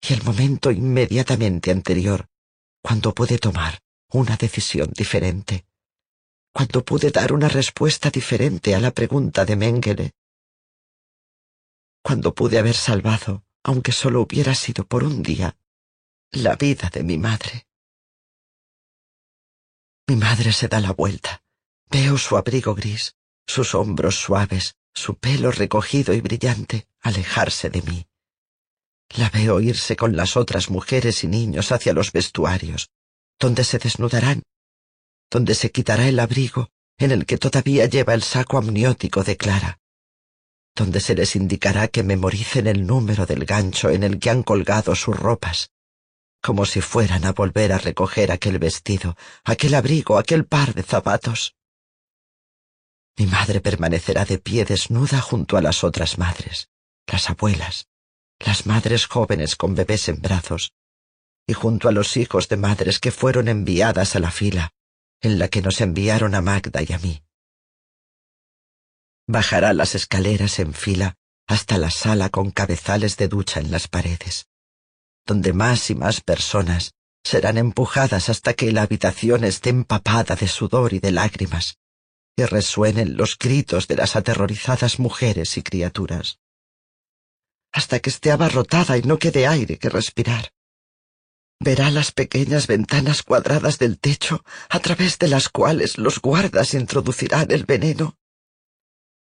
y 0.01 0.13
el 0.13 0.23
momento 0.23 0.71
inmediatamente 0.71 1.71
anterior, 1.71 2.27
cuando 2.83 3.15
pude 3.15 3.39
tomar 3.39 3.81
una 4.11 4.37
decisión 4.37 4.91
diferente, 4.95 5.65
cuando 6.53 6.85
pude 6.85 7.11
dar 7.11 7.33
una 7.33 7.49
respuesta 7.49 8.11
diferente 8.11 8.75
a 8.75 8.81
la 8.81 8.91
pregunta 8.91 9.45
de 9.45 9.57
Mengele, 9.57 10.13
cuando 12.03 12.35
pude 12.35 12.59
haber 12.59 12.75
salvado, 12.75 13.45
aunque 13.63 13.93
solo 13.93 14.21
hubiera 14.23 14.55
sido 14.55 14.85
por 14.85 15.05
un 15.05 15.23
día, 15.23 15.57
la 16.33 16.57
vida 16.57 16.91
de 16.93 17.05
mi 17.05 17.17
madre. 17.17 17.67
Mi 20.13 20.19
madre 20.19 20.53
se 20.53 20.69
da 20.69 20.79
la 20.79 20.93
vuelta. 20.93 21.43
Veo 21.91 22.19
su 22.19 22.37
abrigo 22.37 22.75
gris, 22.75 23.15
sus 23.47 23.75
hombros 23.75 24.17
suaves, 24.17 24.77
su 24.93 25.17
pelo 25.17 25.51
recogido 25.51 26.13
y 26.13 26.21
brillante 26.21 26.87
alejarse 27.01 27.71
de 27.71 27.81
mí. 27.81 28.07
La 29.17 29.31
veo 29.31 29.59
irse 29.63 29.97
con 29.97 30.15
las 30.15 30.37
otras 30.37 30.69
mujeres 30.69 31.25
y 31.25 31.29
niños 31.29 31.73
hacia 31.73 31.95
los 31.95 32.13
vestuarios, 32.13 32.91
donde 33.41 33.65
se 33.65 33.79
desnudarán, 33.79 34.43
donde 35.31 35.55
se 35.55 35.73
quitará 35.73 36.07
el 36.07 36.21
abrigo 36.21 36.69
en 36.99 37.11
el 37.11 37.25
que 37.25 37.39
todavía 37.39 37.87
lleva 37.87 38.13
el 38.13 38.23
saco 38.23 38.59
amniótico 38.59 39.25
de 39.25 39.39
Clara, 39.39 39.79
donde 40.75 41.01
se 41.01 41.15
les 41.15 41.37
indicará 41.37 41.89
que 41.89 42.03
memoricen 42.03 42.67
el 42.67 42.87
número 42.87 43.25
del 43.25 43.47
gancho 43.47 43.89
en 43.89 44.03
el 44.03 44.19
que 44.19 44.29
han 44.29 44.43
colgado 44.43 44.95
sus 44.95 45.17
ropas, 45.17 45.72
como 46.43 46.67
si 46.67 46.81
fueran 46.81 47.25
a 47.25 47.33
volver 47.33 47.73
a 47.73 47.79
recoger 47.79 48.33
aquel 48.33 48.59
vestido, 48.59 49.17
aquel 49.45 49.75
abrigo, 49.75 50.19
aquel 50.19 50.45
par 50.45 50.75
de 50.75 50.83
zapatos. 50.83 51.55
Mi 53.17 53.27
madre 53.27 53.61
permanecerá 53.61 54.25
de 54.25 54.39
pie 54.39 54.65
desnuda 54.65 55.21
junto 55.21 55.57
a 55.57 55.63
las 55.63 55.85
otras 55.85 56.19
madres, 56.19 56.69
las 57.07 57.31
abuelas, 57.31 57.87
las 58.41 58.67
madres 58.67 59.07
jóvenes 59.07 59.55
con 59.57 59.75
bebés 59.75 60.09
en 60.09 60.21
brazos, 60.21 60.73
y 61.47 61.53
junto 61.53 61.89
a 61.89 61.93
los 61.93 62.17
hijos 62.17 62.49
de 62.49 62.57
madres 62.57 62.99
que 62.99 63.13
fueron 63.13 63.49
enviadas 63.49 64.17
a 64.17 64.19
la 64.19 64.31
fila, 64.31 64.73
en 65.21 65.39
la 65.39 65.49
que 65.49 65.63
nos 65.63 65.81
enviaron 65.81 66.35
a 66.35 66.41
Magda 66.41 66.83
y 66.83 66.93
a 66.93 66.99
mí. 66.99 67.23
Bajará 69.29 69.73
las 69.73 69.95
escaleras 69.95 70.59
en 70.59 70.75
fila 70.75 71.15
hasta 71.47 71.79
la 71.79 71.91
sala 71.91 72.29
con 72.31 72.51
cabezales 72.51 73.17
de 73.17 73.29
ducha 73.29 73.61
en 73.61 73.71
las 73.71 73.87
paredes, 73.87 74.49
donde 75.27 75.53
más 75.53 75.91
y 75.91 75.95
más 75.95 76.21
personas 76.21 76.95
serán 77.25 77.59
empujadas 77.59 78.29
hasta 78.29 78.55
que 78.55 78.73
la 78.73 78.83
habitación 78.83 79.45
esté 79.45 79.71
empapada 79.71 80.35
de 80.35 80.49
sudor 80.49 80.93
y 80.93 80.99
de 80.99 81.13
lágrimas, 81.13 81.79
y 82.37 82.45
resuenen 82.45 83.17
los 83.17 83.39
gritos 83.39 83.87
de 83.87 83.97
las 83.97 84.17
aterrorizadas 84.17 84.99
mujeres 84.99 85.57
y 85.57 85.63
criaturas, 85.63 86.39
hasta 87.73 88.01
que 88.01 88.11
esté 88.11 88.33
abarrotada 88.33 88.99
y 88.99 89.03
no 89.03 89.19
quede 89.19 89.47
aire 89.47 89.79
que 89.79 89.89
respirar. 89.89 90.53
Verá 91.61 91.91
las 91.91 92.11
pequeñas 92.11 92.67
ventanas 92.67 93.23
cuadradas 93.23 93.79
del 93.79 94.01
techo 94.01 94.45
a 94.69 94.81
través 94.81 95.19
de 95.19 95.29
las 95.29 95.49
cuales 95.49 95.97
los 95.97 96.21
guardas 96.21 96.75
introducirán 96.75 97.53
el 97.53 97.65
veneno 97.65 98.17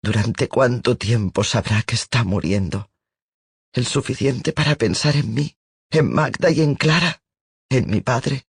¿Durante 0.01 0.49
cuánto 0.49 0.97
tiempo 0.97 1.43
sabrá 1.43 1.83
que 1.83 1.97
está 1.97 2.23
muriendo? 2.23 2.91
El 3.73 3.85
suficiente 3.87 4.53
para 4.53 4.77
pensar 4.77 5.17
en 5.17 5.35
mí, 5.35 5.58
en 5.91 6.13
Magda 6.13 6.51
y 6.51 6.61
en 6.61 6.75
Clara, 6.75 7.23
en 7.71 7.91
mi 7.91 8.01
padre. 8.01 8.47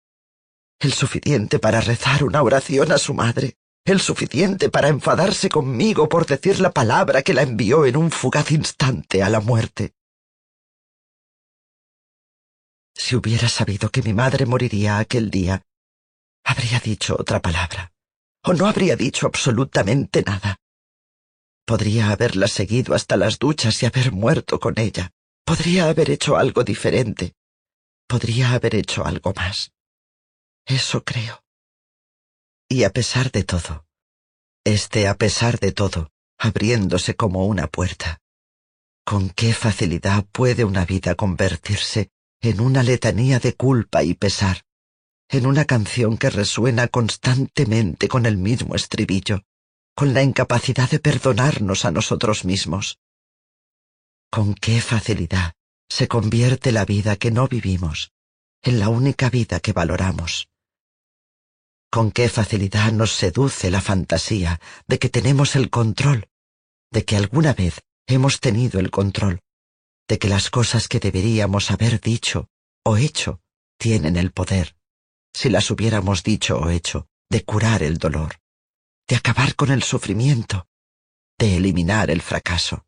El 0.80 0.92
suficiente 0.92 1.58
para 1.58 1.80
rezar 1.80 2.24
una 2.24 2.42
oración 2.42 2.92
a 2.92 2.98
su 2.98 3.14
madre. 3.14 3.56
El 3.84 4.00
suficiente 4.00 4.68
para 4.68 4.88
enfadarse 4.88 5.48
conmigo 5.48 6.08
por 6.08 6.26
decir 6.26 6.60
la 6.60 6.72
palabra 6.72 7.22
que 7.22 7.32
la 7.32 7.42
envió 7.42 7.86
en 7.86 7.96
un 7.96 8.10
fugaz 8.10 8.50
instante 8.50 9.22
a 9.22 9.30
la 9.30 9.40
muerte. 9.40 9.94
Si 12.94 13.16
hubiera 13.16 13.48
sabido 13.48 13.88
que 13.90 14.02
mi 14.02 14.12
madre 14.12 14.44
moriría 14.44 14.98
aquel 14.98 15.30
día, 15.30 15.62
habría 16.44 16.80
dicho 16.80 17.16
otra 17.18 17.40
palabra, 17.40 17.92
o 18.42 18.52
no 18.52 18.66
habría 18.66 18.94
dicho 18.94 19.26
absolutamente 19.26 20.22
nada. 20.22 20.56
Podría 21.64 22.10
haberla 22.10 22.48
seguido 22.48 22.94
hasta 22.94 23.16
las 23.16 23.38
duchas 23.38 23.82
y 23.82 23.86
haber 23.86 24.12
muerto 24.12 24.58
con 24.58 24.78
ella. 24.78 25.12
Podría 25.48 25.88
haber 25.88 26.10
hecho 26.10 26.36
algo 26.36 26.62
diferente. 26.62 27.32
Podría 28.06 28.52
haber 28.52 28.74
hecho 28.74 29.06
algo 29.06 29.32
más. 29.32 29.72
Eso 30.66 31.02
creo. 31.04 31.42
Y 32.68 32.84
a 32.84 32.90
pesar 32.90 33.32
de 33.32 33.44
todo, 33.44 33.86
este 34.62 35.08
a 35.08 35.14
pesar 35.14 35.58
de 35.58 35.72
todo, 35.72 36.10
abriéndose 36.38 37.16
como 37.16 37.46
una 37.46 37.66
puerta. 37.66 38.20
¿Con 39.06 39.30
qué 39.30 39.54
facilidad 39.54 40.26
puede 40.32 40.66
una 40.66 40.84
vida 40.84 41.14
convertirse 41.14 42.10
en 42.42 42.60
una 42.60 42.82
letanía 42.82 43.38
de 43.38 43.54
culpa 43.54 44.02
y 44.02 44.12
pesar, 44.12 44.66
en 45.30 45.46
una 45.46 45.64
canción 45.64 46.18
que 46.18 46.28
resuena 46.28 46.88
constantemente 46.88 48.06
con 48.06 48.26
el 48.26 48.36
mismo 48.36 48.74
estribillo, 48.74 49.44
con 49.96 50.12
la 50.12 50.22
incapacidad 50.22 50.90
de 50.90 50.98
perdonarnos 50.98 51.86
a 51.86 51.90
nosotros 51.90 52.44
mismos. 52.44 52.98
Con 54.30 54.54
qué 54.54 54.80
facilidad 54.80 55.54
se 55.88 56.08
convierte 56.08 56.72
la 56.72 56.84
vida 56.84 57.16
que 57.16 57.30
no 57.30 57.48
vivimos 57.48 58.12
en 58.62 58.78
la 58.78 58.88
única 58.88 59.30
vida 59.30 59.60
que 59.60 59.72
valoramos. 59.72 60.48
Con 61.90 62.10
qué 62.10 62.28
facilidad 62.28 62.92
nos 62.92 63.12
seduce 63.12 63.70
la 63.70 63.80
fantasía 63.80 64.60
de 64.86 64.98
que 64.98 65.08
tenemos 65.08 65.56
el 65.56 65.70
control, 65.70 66.28
de 66.90 67.04
que 67.04 67.16
alguna 67.16 67.54
vez 67.54 67.80
hemos 68.06 68.40
tenido 68.40 68.80
el 68.80 68.90
control, 68.90 69.40
de 70.08 70.18
que 70.18 70.28
las 70.28 70.50
cosas 70.50 70.88
que 70.88 71.00
deberíamos 71.00 71.70
haber 71.70 72.00
dicho 72.00 72.48
o 72.84 72.96
hecho 72.96 73.40
tienen 73.78 74.16
el 74.16 74.32
poder, 74.32 74.76
si 75.32 75.48
las 75.48 75.70
hubiéramos 75.70 76.22
dicho 76.22 76.58
o 76.58 76.68
hecho, 76.68 77.06
de 77.30 77.44
curar 77.44 77.82
el 77.82 77.98
dolor 77.98 78.38
de 79.08 79.16
acabar 79.16 79.56
con 79.56 79.70
el 79.70 79.82
sufrimiento, 79.82 80.68
de 81.38 81.56
eliminar 81.56 82.10
el 82.10 82.20
fracaso. 82.20 82.84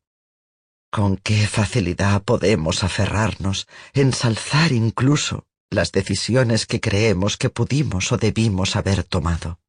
Con 0.90 1.16
qué 1.18 1.46
facilidad 1.46 2.24
podemos 2.24 2.82
aferrarnos, 2.82 3.68
ensalzar 3.92 4.72
incluso 4.72 5.46
las 5.70 5.92
decisiones 5.92 6.66
que 6.66 6.80
creemos 6.80 7.36
que 7.36 7.48
pudimos 7.48 8.10
o 8.10 8.16
debimos 8.16 8.74
haber 8.74 9.04
tomado. 9.04 9.60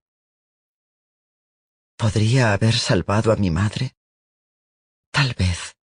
¿Podría 1.95 2.53
haber 2.53 2.73
salvado 2.73 3.31
a 3.31 3.35
mi 3.35 3.51
madre? 3.51 3.95
Tal 5.11 5.35
vez. 5.37 5.75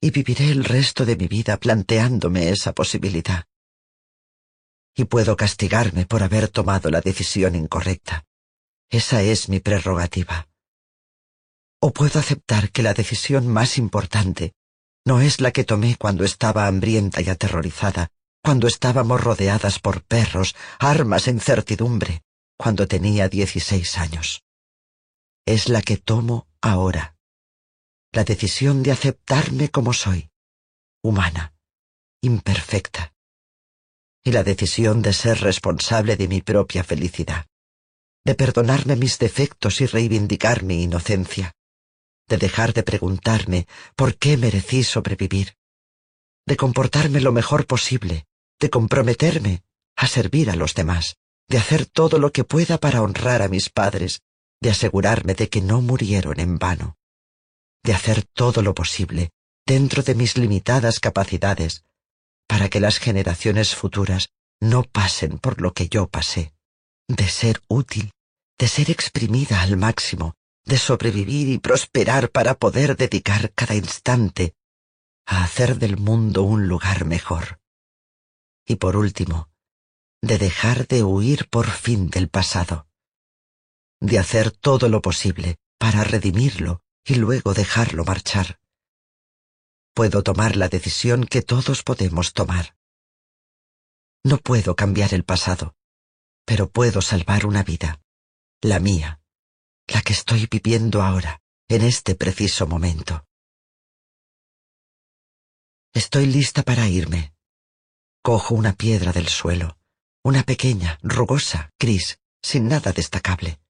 Y 0.00 0.10
viviré 0.10 0.50
el 0.50 0.64
resto 0.64 1.04
de 1.04 1.14
mi 1.14 1.28
vida 1.28 1.56
planteándome 1.56 2.48
esa 2.48 2.72
posibilidad. 2.72 3.44
Y 4.96 5.04
puedo 5.04 5.36
castigarme 5.36 6.06
por 6.06 6.24
haber 6.24 6.48
tomado 6.48 6.90
la 6.90 7.00
decisión 7.00 7.54
incorrecta 7.54 8.26
Esa 8.88 9.22
es 9.22 9.48
mi 9.48 9.60
prerrogativa. 9.60 10.49
O 11.82 11.92
puedo 11.92 12.20
aceptar 12.20 12.70
que 12.70 12.82
la 12.82 12.94
decisión 12.94 13.48
más 13.48 13.78
importante 13.78 14.52
no 15.06 15.20
es 15.22 15.40
la 15.40 15.50
que 15.50 15.64
tomé 15.64 15.96
cuando 15.96 16.24
estaba 16.24 16.66
hambrienta 16.66 17.22
y 17.22 17.30
aterrorizada, 17.30 18.10
cuando 18.44 18.66
estábamos 18.66 19.20
rodeadas 19.22 19.78
por 19.78 20.02
perros, 20.02 20.54
armas 20.78 21.26
e 21.26 21.30
incertidumbre, 21.30 22.22
cuando 22.58 22.86
tenía 22.86 23.28
dieciséis 23.28 23.96
años. 23.96 24.42
Es 25.46 25.68
la 25.68 25.80
que 25.80 25.96
tomo 25.96 26.46
ahora. 26.60 27.16
La 28.12 28.24
decisión 28.24 28.82
de 28.82 28.92
aceptarme 28.92 29.70
como 29.70 29.94
soy, 29.94 30.30
humana, 31.02 31.54
imperfecta. 32.20 33.14
Y 34.22 34.32
la 34.32 34.42
decisión 34.42 35.00
de 35.00 35.14
ser 35.14 35.40
responsable 35.40 36.16
de 36.16 36.28
mi 36.28 36.42
propia 36.42 36.84
felicidad, 36.84 37.46
de 38.24 38.34
perdonarme 38.34 38.96
mis 38.96 39.18
defectos 39.18 39.80
y 39.80 39.86
reivindicar 39.86 40.62
mi 40.62 40.82
inocencia, 40.82 41.54
de 42.30 42.38
dejar 42.38 42.72
de 42.72 42.84
preguntarme 42.84 43.66
por 43.96 44.16
qué 44.16 44.36
merecí 44.36 44.84
sobrevivir, 44.84 45.56
de 46.46 46.56
comportarme 46.56 47.20
lo 47.20 47.32
mejor 47.32 47.66
posible, 47.66 48.24
de 48.60 48.70
comprometerme 48.70 49.64
a 49.96 50.06
servir 50.06 50.48
a 50.48 50.56
los 50.56 50.74
demás, 50.74 51.16
de 51.48 51.58
hacer 51.58 51.86
todo 51.86 52.18
lo 52.18 52.32
que 52.32 52.44
pueda 52.44 52.78
para 52.78 53.02
honrar 53.02 53.42
a 53.42 53.48
mis 53.48 53.68
padres, 53.68 54.22
de 54.62 54.70
asegurarme 54.70 55.34
de 55.34 55.48
que 55.48 55.60
no 55.60 55.82
murieron 55.82 56.38
en 56.38 56.58
vano, 56.58 56.96
de 57.82 57.94
hacer 57.94 58.22
todo 58.22 58.62
lo 58.62 58.74
posible, 58.74 59.30
dentro 59.66 60.04
de 60.04 60.14
mis 60.14 60.38
limitadas 60.38 61.00
capacidades, 61.00 61.84
para 62.46 62.68
que 62.68 62.78
las 62.78 62.98
generaciones 62.98 63.74
futuras 63.74 64.30
no 64.60 64.84
pasen 64.84 65.38
por 65.38 65.60
lo 65.60 65.72
que 65.72 65.88
yo 65.88 66.08
pasé, 66.08 66.54
de 67.08 67.28
ser 67.28 67.60
útil, 67.66 68.12
de 68.56 68.68
ser 68.68 68.88
exprimida 68.90 69.62
al 69.62 69.76
máximo, 69.76 70.36
de 70.70 70.78
sobrevivir 70.78 71.48
y 71.48 71.58
prosperar 71.58 72.30
para 72.30 72.54
poder 72.54 72.96
dedicar 72.96 73.52
cada 73.54 73.74
instante 73.74 74.54
a 75.26 75.42
hacer 75.42 75.80
del 75.80 75.96
mundo 75.96 76.44
un 76.44 76.68
lugar 76.68 77.06
mejor. 77.06 77.60
Y 78.64 78.76
por 78.76 78.96
último, 78.96 79.50
de 80.22 80.38
dejar 80.38 80.86
de 80.86 81.02
huir 81.02 81.48
por 81.48 81.68
fin 81.68 82.08
del 82.08 82.28
pasado, 82.28 82.86
de 84.00 84.20
hacer 84.20 84.52
todo 84.52 84.88
lo 84.88 85.02
posible 85.02 85.56
para 85.76 86.04
redimirlo 86.04 86.84
y 87.04 87.16
luego 87.16 87.52
dejarlo 87.52 88.04
marchar. 88.04 88.60
Puedo 89.92 90.22
tomar 90.22 90.54
la 90.54 90.68
decisión 90.68 91.24
que 91.24 91.42
todos 91.42 91.82
podemos 91.82 92.32
tomar. 92.32 92.76
No 94.22 94.38
puedo 94.38 94.76
cambiar 94.76 95.14
el 95.14 95.24
pasado, 95.24 95.74
pero 96.44 96.70
puedo 96.70 97.02
salvar 97.02 97.44
una 97.44 97.64
vida, 97.64 98.00
la 98.62 98.78
mía, 98.78 99.19
la 99.90 100.02
que 100.02 100.12
estoy 100.12 100.46
viviendo 100.50 101.02
ahora, 101.02 101.40
en 101.68 101.82
este 101.82 102.14
preciso 102.14 102.66
momento. 102.66 103.24
Estoy 105.92 106.26
lista 106.26 106.62
para 106.62 106.88
irme. 106.88 107.34
Cojo 108.22 108.54
una 108.54 108.74
piedra 108.74 109.12
del 109.12 109.28
suelo, 109.28 109.78
una 110.22 110.44
pequeña, 110.44 110.98
rugosa, 111.02 111.70
gris, 111.78 112.20
sin 112.42 112.68
nada 112.68 112.92
destacable. 112.92 113.60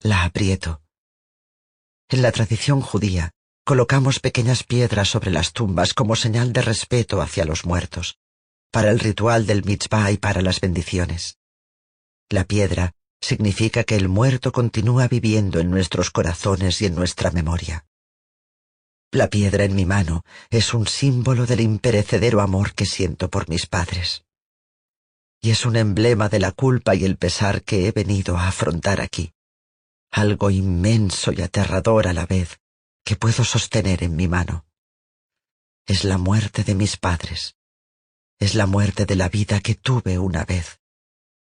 La 0.00 0.24
aprieto. 0.24 0.82
En 2.08 2.22
la 2.22 2.32
tradición 2.32 2.80
judía, 2.80 3.30
colocamos 3.64 4.20
pequeñas 4.20 4.62
piedras 4.62 5.08
sobre 5.08 5.30
las 5.30 5.52
tumbas 5.52 5.94
como 5.94 6.14
señal 6.14 6.52
de 6.52 6.62
respeto 6.62 7.22
hacia 7.22 7.44
los 7.44 7.64
muertos, 7.64 8.18
para 8.70 8.90
el 8.90 8.98
ritual 8.98 9.46
del 9.46 9.64
mitzvah 9.64 10.10
y 10.10 10.18
para 10.18 10.42
las 10.42 10.60
bendiciones. 10.60 11.38
La 12.28 12.44
piedra 12.44 12.92
significa 13.26 13.82
que 13.82 13.96
el 13.96 14.08
muerto 14.08 14.52
continúa 14.52 15.08
viviendo 15.08 15.58
en 15.58 15.68
nuestros 15.68 16.10
corazones 16.10 16.80
y 16.80 16.86
en 16.86 16.94
nuestra 16.94 17.32
memoria. 17.32 17.84
La 19.10 19.28
piedra 19.28 19.64
en 19.64 19.74
mi 19.74 19.84
mano 19.84 20.24
es 20.48 20.72
un 20.74 20.86
símbolo 20.86 21.44
del 21.44 21.60
imperecedero 21.60 22.40
amor 22.40 22.74
que 22.74 22.86
siento 22.86 23.28
por 23.28 23.48
mis 23.48 23.66
padres. 23.66 24.24
Y 25.40 25.50
es 25.50 25.66
un 25.66 25.74
emblema 25.74 26.28
de 26.28 26.38
la 26.38 26.52
culpa 26.52 26.94
y 26.94 27.04
el 27.04 27.16
pesar 27.16 27.62
que 27.62 27.88
he 27.88 27.92
venido 27.92 28.36
a 28.36 28.46
afrontar 28.46 29.00
aquí. 29.00 29.32
Algo 30.12 30.50
inmenso 30.50 31.32
y 31.32 31.42
aterrador 31.42 32.06
a 32.06 32.12
la 32.12 32.26
vez 32.26 32.60
que 33.04 33.16
puedo 33.16 33.44
sostener 33.44 34.04
en 34.04 34.14
mi 34.14 34.28
mano. 34.28 34.66
Es 35.84 36.04
la 36.04 36.18
muerte 36.18 36.62
de 36.62 36.74
mis 36.74 36.96
padres. 36.96 37.56
Es 38.38 38.54
la 38.54 38.66
muerte 38.66 39.04
de 39.04 39.16
la 39.16 39.28
vida 39.28 39.60
que 39.60 39.74
tuve 39.74 40.18
una 40.18 40.44
vez. 40.44 40.80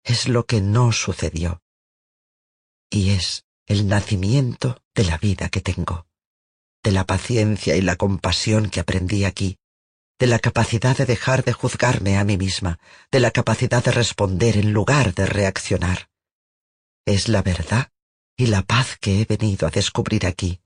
Es 0.06 0.28
lo 0.28 0.46
que 0.46 0.62
no 0.62 0.92
sucedió. 0.92 1.60
Y 2.88 3.10
es 3.10 3.44
el 3.66 3.86
nacimiento 3.88 4.80
de 4.94 5.04
la 5.04 5.18
vida 5.18 5.50
que 5.50 5.60
tengo 5.60 6.06
de 6.86 6.92
la 6.92 7.04
paciencia 7.04 7.74
y 7.74 7.80
la 7.80 7.96
compasión 7.96 8.70
que 8.70 8.78
aprendí 8.78 9.24
aquí, 9.24 9.58
de 10.20 10.28
la 10.28 10.38
capacidad 10.38 10.96
de 10.96 11.04
dejar 11.04 11.42
de 11.42 11.52
juzgarme 11.52 12.16
a 12.16 12.22
mí 12.22 12.36
misma, 12.36 12.78
de 13.10 13.18
la 13.18 13.32
capacidad 13.32 13.82
de 13.82 13.90
responder 13.90 14.56
en 14.56 14.72
lugar 14.72 15.12
de 15.12 15.26
reaccionar. 15.26 16.08
Es 17.04 17.26
la 17.26 17.42
verdad 17.42 17.90
y 18.36 18.46
la 18.46 18.62
paz 18.62 18.98
que 19.00 19.20
he 19.20 19.24
venido 19.24 19.66
a 19.66 19.72
descubrir 19.72 20.26
aquí, 20.26 20.60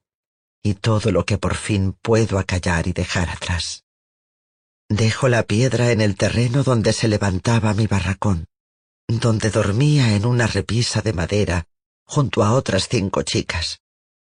y 0.63 0.75
todo 0.75 1.11
lo 1.11 1.25
que 1.25 1.39
por 1.39 1.55
fin 1.55 1.95
puedo 2.03 2.39
acallar 2.39 2.87
y 2.87 2.93
dejar 2.93 3.31
atrás. 3.31 3.87
Dejo 4.91 5.27
la 5.29 5.45
piedra 5.45 5.91
en 5.91 6.03
el 6.03 6.17
terreno 6.17 6.65
donde 6.65 6.93
se 6.93 7.09
levantaba 7.09 7.73
mi 7.73 7.87
barracón, 7.87 8.47
donde 9.19 9.51
dormía 9.51 10.15
en 10.15 10.27
una 10.27 10.47
repisa 10.47 11.03
de 11.03 11.13
madera 11.13 11.65
junto 12.05 12.45
a 12.45 12.53
otras 12.53 12.89
cinco 12.89 13.23
chicas 13.23 13.81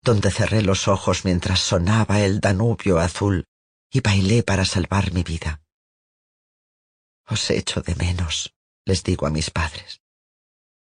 donde 0.07 0.31
cerré 0.31 0.63
los 0.63 0.87
ojos 0.87 1.25
mientras 1.25 1.59
sonaba 1.59 2.21
el 2.21 2.39
Danubio 2.39 3.01
azul 3.01 3.45
y 3.91 4.01
bailé 4.01 4.45
para 4.45 4.65
salvar 4.65 5.13
mi 5.13 5.25
vida. 5.25 5.61
Os 7.27 7.51
echo 7.51 7.81
de 7.81 7.97
menos, 7.97 8.55
les 8.85 9.03
digo 9.03 9.27
a 9.27 9.31
mis 9.31 9.51
padres. 9.51 10.01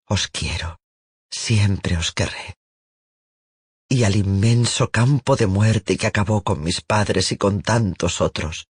Os 0.06 0.28
quiero, 0.28 0.80
siempre 1.32 1.98
os 1.98 2.12
querré. 2.12 2.58
Y 3.90 4.04
al 4.04 4.16
inmenso 4.16 4.92
campo 4.92 5.36
de 5.36 5.48
muerte 5.48 5.98
que 5.98 6.06
acabó 6.06 6.44
con 6.44 6.62
mis 6.62 6.82
padres 6.82 7.32
y 7.32 7.38
con 7.38 7.64
tantos 7.64 8.22
otros, 8.22 8.68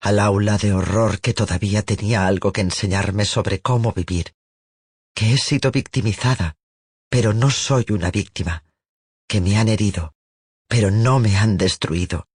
al 0.00 0.20
aula 0.20 0.58
de 0.58 0.74
horror 0.74 1.20
que 1.20 1.34
todavía 1.34 1.82
tenía 1.82 2.28
algo 2.28 2.52
que 2.52 2.60
enseñarme 2.60 3.24
sobre 3.24 3.60
cómo 3.60 3.90
vivir, 3.92 4.32
que 5.14 5.32
he 5.32 5.38
sido 5.38 5.70
victimizada, 5.70 6.56
pero 7.08 7.32
no 7.32 7.50
soy 7.50 7.86
una 7.90 8.10
víctima 8.10 8.64
que 9.28 9.40
me 9.40 9.56
han 9.56 9.68
herido, 9.68 10.14
pero 10.68 10.90
no 10.90 11.18
me 11.18 11.36
han 11.36 11.56
destruido. 11.56 12.26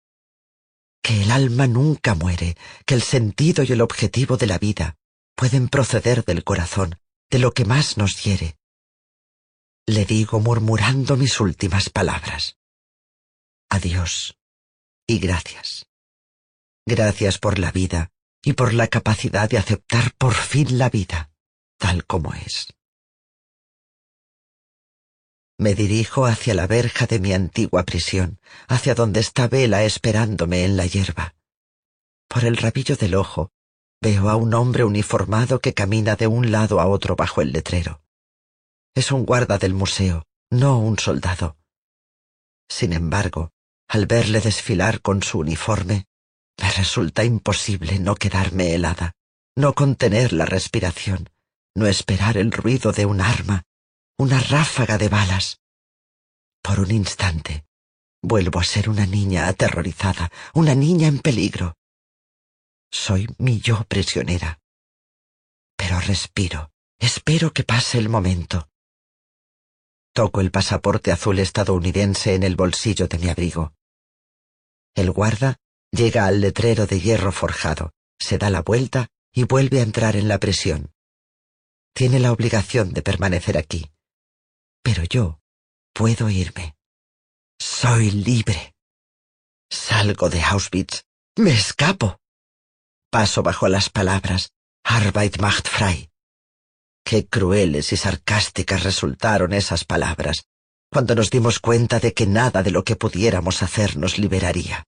Que 1.01 1.23
el 1.23 1.31
alma 1.31 1.67
nunca 1.67 2.15
muere, 2.15 2.57
que 2.85 2.95
el 2.95 3.01
sentido 3.01 3.63
y 3.63 3.71
el 3.71 3.81
objetivo 3.81 4.37
de 4.37 4.47
la 4.47 4.57
vida 4.57 4.97
pueden 5.35 5.69
proceder 5.69 6.25
del 6.25 6.43
corazón, 6.43 6.99
de 7.29 7.39
lo 7.39 7.51
que 7.53 7.65
más 7.65 7.97
nos 7.97 8.23
hiere. 8.23 8.57
Le 9.85 10.05
digo 10.05 10.39
murmurando 10.39 11.15
mis 11.17 11.39
últimas 11.39 11.89
palabras. 11.89 12.57
Adiós 13.69 14.37
y 15.07 15.19
gracias. 15.19 15.85
Gracias 16.85 17.37
por 17.37 17.59
la 17.59 17.71
vida 17.71 18.11
y 18.43 18.53
por 18.53 18.73
la 18.73 18.87
capacidad 18.87 19.49
de 19.49 19.57
aceptar 19.57 20.13
por 20.17 20.33
fin 20.33 20.77
la 20.77 20.89
vida, 20.89 21.31
tal 21.77 22.05
como 22.05 22.33
es. 22.33 22.73
Me 25.59 25.73
dirijo 25.73 26.25
hacia 26.25 26.53
la 26.53 26.67
verja 26.67 27.07
de 27.07 27.19
mi 27.19 27.33
antigua 27.33 27.83
prisión, 27.83 28.39
hacia 28.67 28.93
donde 28.93 29.19
está 29.19 29.47
Vela 29.47 29.83
esperándome 29.83 30.65
en 30.65 30.77
la 30.77 30.85
hierba. 30.85 31.35
Por 32.27 32.45
el 32.45 32.57
rabillo 32.57 32.95
del 32.95 33.15
ojo, 33.15 33.51
veo 33.99 34.29
a 34.29 34.35
un 34.35 34.53
hombre 34.53 34.83
uniformado 34.83 35.59
que 35.59 35.73
camina 35.73 36.15
de 36.15 36.27
un 36.27 36.51
lado 36.51 36.79
a 36.79 36.85
otro 36.85 37.15
bajo 37.15 37.41
el 37.41 37.53
letrero. 37.53 38.01
Es 38.93 39.11
un 39.11 39.25
guarda 39.25 39.57
del 39.57 39.73
museo, 39.73 40.27
no 40.51 40.79
un 40.79 40.99
soldado. 40.99 41.57
Sin 42.69 42.93
embargo, 42.93 43.51
al 43.87 44.05
verle 44.05 44.41
desfilar 44.41 45.01
con 45.01 45.23
su 45.23 45.39
uniforme, 45.39 46.05
me 46.61 46.71
resulta 46.71 47.23
imposible 47.23 47.99
no 47.99 48.15
quedarme 48.15 48.73
helada, 48.73 49.13
no 49.55 49.73
contener 49.73 50.33
la 50.33 50.45
respiración, 50.45 51.29
no 51.77 51.85
esperar 51.85 52.37
el 52.37 52.51
ruido 52.51 52.91
de 52.91 53.05
un 53.05 53.21
arma 53.21 53.63
una 54.19 54.39
ráfaga 54.39 54.97
de 54.97 55.09
balas. 55.09 55.61
Por 56.63 56.79
un 56.79 56.89
instante, 56.89 57.65
vuelvo 58.23 58.59
a 58.59 58.63
ser 58.63 58.89
una 58.89 59.05
niña 59.05 59.47
aterrorizada, 59.47 60.31
una 60.55 60.73
niña 60.73 61.07
en 61.07 61.19
peligro. 61.19 61.75
Soy 62.91 63.27
mi 63.37 63.59
yo 63.59 63.83
prisionera. 63.83 64.59
Pero 65.75 65.99
respiro, 65.99 66.71
espero 66.97 67.53
que 67.53 67.63
pase 67.63 67.99
el 67.99 68.09
momento. 68.09 68.69
Toco 70.13 70.41
el 70.41 70.49
pasaporte 70.49 71.11
azul 71.11 71.37
estadounidense 71.37 72.33
en 72.33 72.41
el 72.41 72.55
bolsillo 72.55 73.07
de 73.07 73.19
mi 73.19 73.29
abrigo. 73.29 73.75
El 74.95 75.11
guarda 75.11 75.57
llega 75.91 76.25
al 76.25 76.41
letrero 76.41 76.87
de 76.87 76.99
hierro 76.99 77.31
forjado, 77.31 77.91
se 78.17 78.39
da 78.39 78.49
la 78.49 78.63
vuelta 78.63 79.09
y 79.31 79.43
vuelve 79.43 79.79
a 79.79 79.83
entrar 79.83 80.15
en 80.15 80.27
la 80.27 80.39
prisión. 80.39 80.96
Tiene 81.97 82.19
la 82.19 82.31
obligación 82.31 82.93
de 82.93 83.01
permanecer 83.01 83.57
aquí 83.57 83.89
Pero 84.83 85.03
yo 85.05 85.39
puedo 85.95 86.29
irme. 86.29 86.75
Soy 87.59 88.11
libre. 88.11 88.75
Salgo 89.67 90.29
de 90.29 90.43
Auschwitz. 90.43 91.05
Me 91.37 91.53
escapo. 91.53 92.19
Paso 93.09 93.41
bajo 93.41 93.67
las 93.67 93.89
palabras 93.89 94.51
Arbeit 94.83 95.41
macht 95.41 95.67
frei. 95.67 96.11
Qué 97.03 97.25
crueles 97.27 97.91
y 97.91 97.97
sarcásticas 97.97 98.83
resultaron 98.83 99.51
esas 99.51 99.83
palabras 99.83 100.45
cuando 100.91 101.15
nos 101.15 101.31
dimos 101.31 101.57
cuenta 101.57 101.99
de 101.99 102.13
que 102.13 102.27
nada 102.27 102.61
de 102.61 102.69
lo 102.69 102.83
que 102.83 102.95
pudiéramos 102.95 103.63
hacer 103.63 103.97
nos 103.97 104.19
liberaría. 104.19 104.83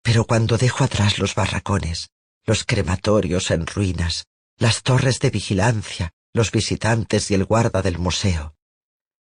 Pero 0.00 0.26
cuando 0.26 0.58
dejo 0.58 0.84
atrás 0.84 1.18
los 1.18 1.34
barracones, 1.34 2.10
los 2.46 2.62
crematorios 2.62 3.50
en 3.50 3.66
ruinas, 3.66 4.28
las 4.56 4.82
torres 4.82 5.18
de 5.20 5.30
vigilancia, 5.30 6.12
los 6.32 6.50
visitantes 6.50 7.30
y 7.30 7.34
el 7.34 7.44
guarda 7.44 7.82
del 7.82 7.98
museo, 7.98 8.56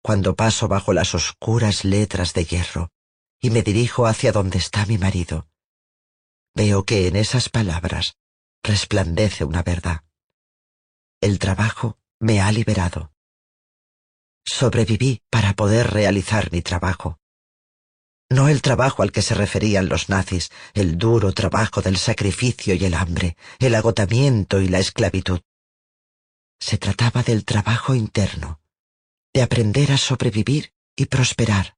cuando 0.02 0.36
paso 0.36 0.68
bajo 0.68 0.94
las 0.94 1.14
oscuras 1.16 1.84
letras 1.84 2.34
de 2.34 2.46
hierro 2.46 2.91
y 3.41 3.50
me 3.50 3.62
dirijo 3.62 4.06
hacia 4.06 4.32
donde 4.32 4.58
está 4.58 4.86
mi 4.86 4.98
marido, 4.98 5.48
veo 6.56 6.84
que 6.84 7.08
en 7.08 7.16
esas 7.16 7.50
palabras 7.50 8.16
resplandece 8.64 9.44
una 9.44 9.64
verdad. 9.64 10.04
El 11.22 11.40
trabajo 11.40 11.98
me 12.20 12.41
ha 12.41 12.52
liberado. 12.52 13.14
Sobreviví 14.46 15.22
para 15.30 15.54
poder 15.54 15.91
realizar 15.91 16.52
mi 16.52 16.62
trabajo. 16.62 17.20
No 18.31 18.47
el 18.47 18.61
trabajo 18.61 19.01
al 19.01 19.11
que 19.11 19.23
se 19.23 19.34
referían 19.34 19.89
los 19.89 20.07
nazis, 20.10 20.51
el 20.73 20.99
duro 20.99 21.34
trabajo 21.34 21.81
del 21.81 21.97
sacrificio 21.97 22.76
y 22.76 22.85
el 22.85 22.93
hambre, 22.93 23.35
el 23.57 23.73
agotamiento 23.73 24.61
y 24.61 24.68
la 24.68 24.80
esclavitud. 24.80 25.41
Se 26.60 26.77
trataba 26.77 27.23
del 27.23 27.43
trabajo 27.43 27.95
interno, 27.95 28.61
de 29.34 29.41
aprender 29.41 29.91
a 29.91 29.97
sobrevivir 29.97 30.73
y 30.95 31.06
prosperar, 31.06 31.76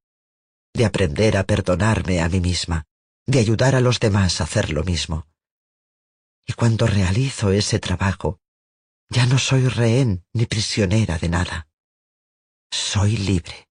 de 0.74 0.86
aprender 0.86 1.38
a 1.38 1.46
perdonarme 1.46 2.22
a 2.22 2.28
mí 2.28 2.42
misma, 2.42 2.86
de 3.26 3.40
ayudar 3.40 3.76
a 3.76 3.82
los 3.82 4.00
demás 4.00 4.42
a 4.42 4.44
hacer 4.44 4.72
lo 4.72 4.84
mismo. 4.84 5.28
Y 6.46 6.54
cuando 6.54 6.86
realizo 6.86 7.52
ese 7.52 7.80
trabajo, 7.80 8.42
ya 9.10 9.26
no 9.26 9.38
soy 9.38 9.68
rehén 9.68 10.26
ni 10.34 10.48
prisionera 10.48 11.18
de 11.18 11.30
nada. 11.30 11.68
Soy 12.72 13.16
libre. 13.16 13.71